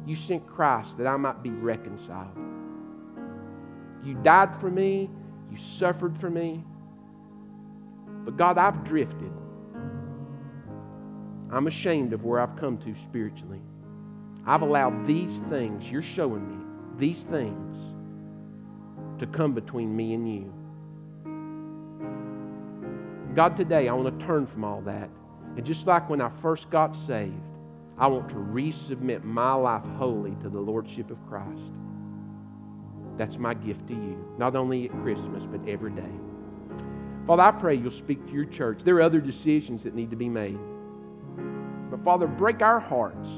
You 0.07 0.15
sent 0.15 0.47
Christ 0.47 0.99
that 0.99 1.07
I 1.07 1.17
might 1.17 1.43
be 1.43 1.51
reconciled. 1.51 2.37
You 4.05 4.15
died 4.23 4.61
for 4.61 4.71
me, 4.71 5.11
you 5.51 5.59
suffered 5.59 6.19
for 6.19 6.31
me. 6.31 6.63
But 8.25 8.37
God, 8.37 8.59
I've 8.59 8.85
drifted. 8.85 9.33
I'm 11.51 11.67
ashamed 11.67 12.13
of 12.13 12.25
where 12.25 12.41
I've 12.41 12.57
come 12.57 12.79
to 12.79 12.95
spiritually. 13.03 13.61
I've 14.47 14.63
allowed 14.63 15.07
these 15.07 15.41
things, 15.49 15.89
you're 15.91 16.03
showing 16.03 16.47
me, 16.49 16.65
these 16.99 17.23
things 17.23 17.79
to 19.19 19.27
come 19.27 19.55
between 19.55 19.95
me 19.95 20.15
and 20.15 20.31
you. 20.31 20.53
God, 23.35 23.57
today 23.57 23.89
I 23.89 23.93
want 23.95 24.19
to 24.19 24.27
turn 24.27 24.47
from 24.47 24.63
all 24.65 24.81
that. 24.83 25.11
And 25.57 25.67
just 25.67 25.89
like 25.89 26.09
when 26.09 26.21
I 26.21 26.29
first 26.41 26.71
got 26.71 26.95
saved, 26.95 27.35
I 27.99 28.07
want 28.07 28.29
to 28.29 28.37
resubmit 28.37 29.25
my 29.25 29.55
life 29.55 29.83
wholly 29.99 30.37
to 30.43 30.49
the 30.49 30.61
Lordship 30.61 31.11
of 31.11 31.19
Christ. 31.29 31.73
That's 33.17 33.37
my 33.37 33.55
gift 33.55 33.89
to 33.89 33.93
you, 33.93 34.25
not 34.39 34.55
only 34.55 34.89
at 34.89 35.03
Christmas, 35.03 35.45
but 35.45 35.69
every 35.69 35.91
day. 35.91 36.03
Father, 37.27 37.43
I 37.43 37.51
pray 37.51 37.75
you'll 37.75 37.91
speak 37.91 38.25
to 38.27 38.33
your 38.33 38.45
church. 38.45 38.85
There 38.85 38.97
are 38.97 39.03
other 39.03 39.21
decisions 39.21 39.83
that 39.83 39.95
need 39.95 40.11
to 40.11 40.17
be 40.17 40.29
made. 40.29 40.59
But 41.91 42.05
Father, 42.05 42.29
break 42.29 42.63
our 42.63 42.79
hearts 42.79 43.29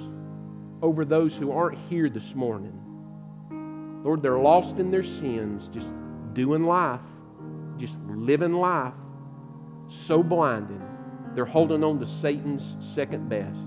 over 0.82 1.06
those 1.06 1.34
who 1.34 1.52
aren't 1.52 1.78
here 1.88 2.10
this 2.10 2.34
morning. 2.34 2.78
Lord, 4.04 4.22
they're 4.22 4.38
lost 4.38 4.78
in 4.78 4.90
their 4.90 5.02
sins, 5.02 5.68
just 5.68 5.88
doing 6.34 6.64
life, 6.64 7.00
just 7.78 7.98
living 8.08 8.52
life, 8.52 8.94
so 9.88 10.22
blinded. 10.22 10.80
They're 11.34 11.44
holding 11.44 11.84
on 11.84 12.00
to 12.00 12.06
Satan's 12.06 12.76
second 12.80 13.28
best. 13.28 13.58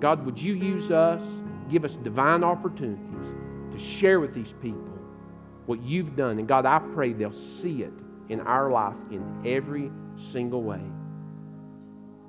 God, 0.00 0.24
would 0.24 0.38
you 0.38 0.54
use 0.54 0.90
us, 0.90 1.22
give 1.70 1.84
us 1.84 1.96
divine 1.96 2.42
opportunities 2.42 3.34
to 3.72 3.78
share 3.78 4.20
with 4.20 4.34
these 4.34 4.54
people 4.62 4.98
what 5.66 5.82
you've 5.82 6.16
done? 6.16 6.38
And 6.38 6.48
God, 6.48 6.64
I 6.66 6.78
pray 6.94 7.12
they'll 7.12 7.32
see 7.32 7.82
it 7.82 7.92
in 8.28 8.40
our 8.40 8.70
life 8.70 8.96
in 9.10 9.42
every 9.44 9.90
single 10.16 10.62
way. 10.62 10.80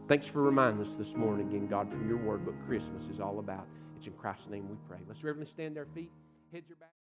Thanks 0.07 0.27
for 0.27 0.41
reminding 0.41 0.85
us 0.85 0.95
this 0.95 1.15
morning 1.15 1.47
again, 1.47 1.67
God, 1.67 1.89
from 1.89 2.09
your 2.09 2.17
word, 2.17 2.45
what 2.45 2.55
Christmas 2.67 3.03
is 3.09 3.21
all 3.21 3.39
about. 3.39 3.65
It's 3.97 4.07
in 4.07 4.13
Christ's 4.13 4.49
name 4.49 4.67
we 4.67 4.75
pray. 4.89 4.97
Let's 5.07 5.23
reverently 5.23 5.49
stand 5.49 5.77
our 5.77 5.85
feet, 5.93 6.11
heads 6.51 6.69
are 6.71 6.75
back. 6.75 7.00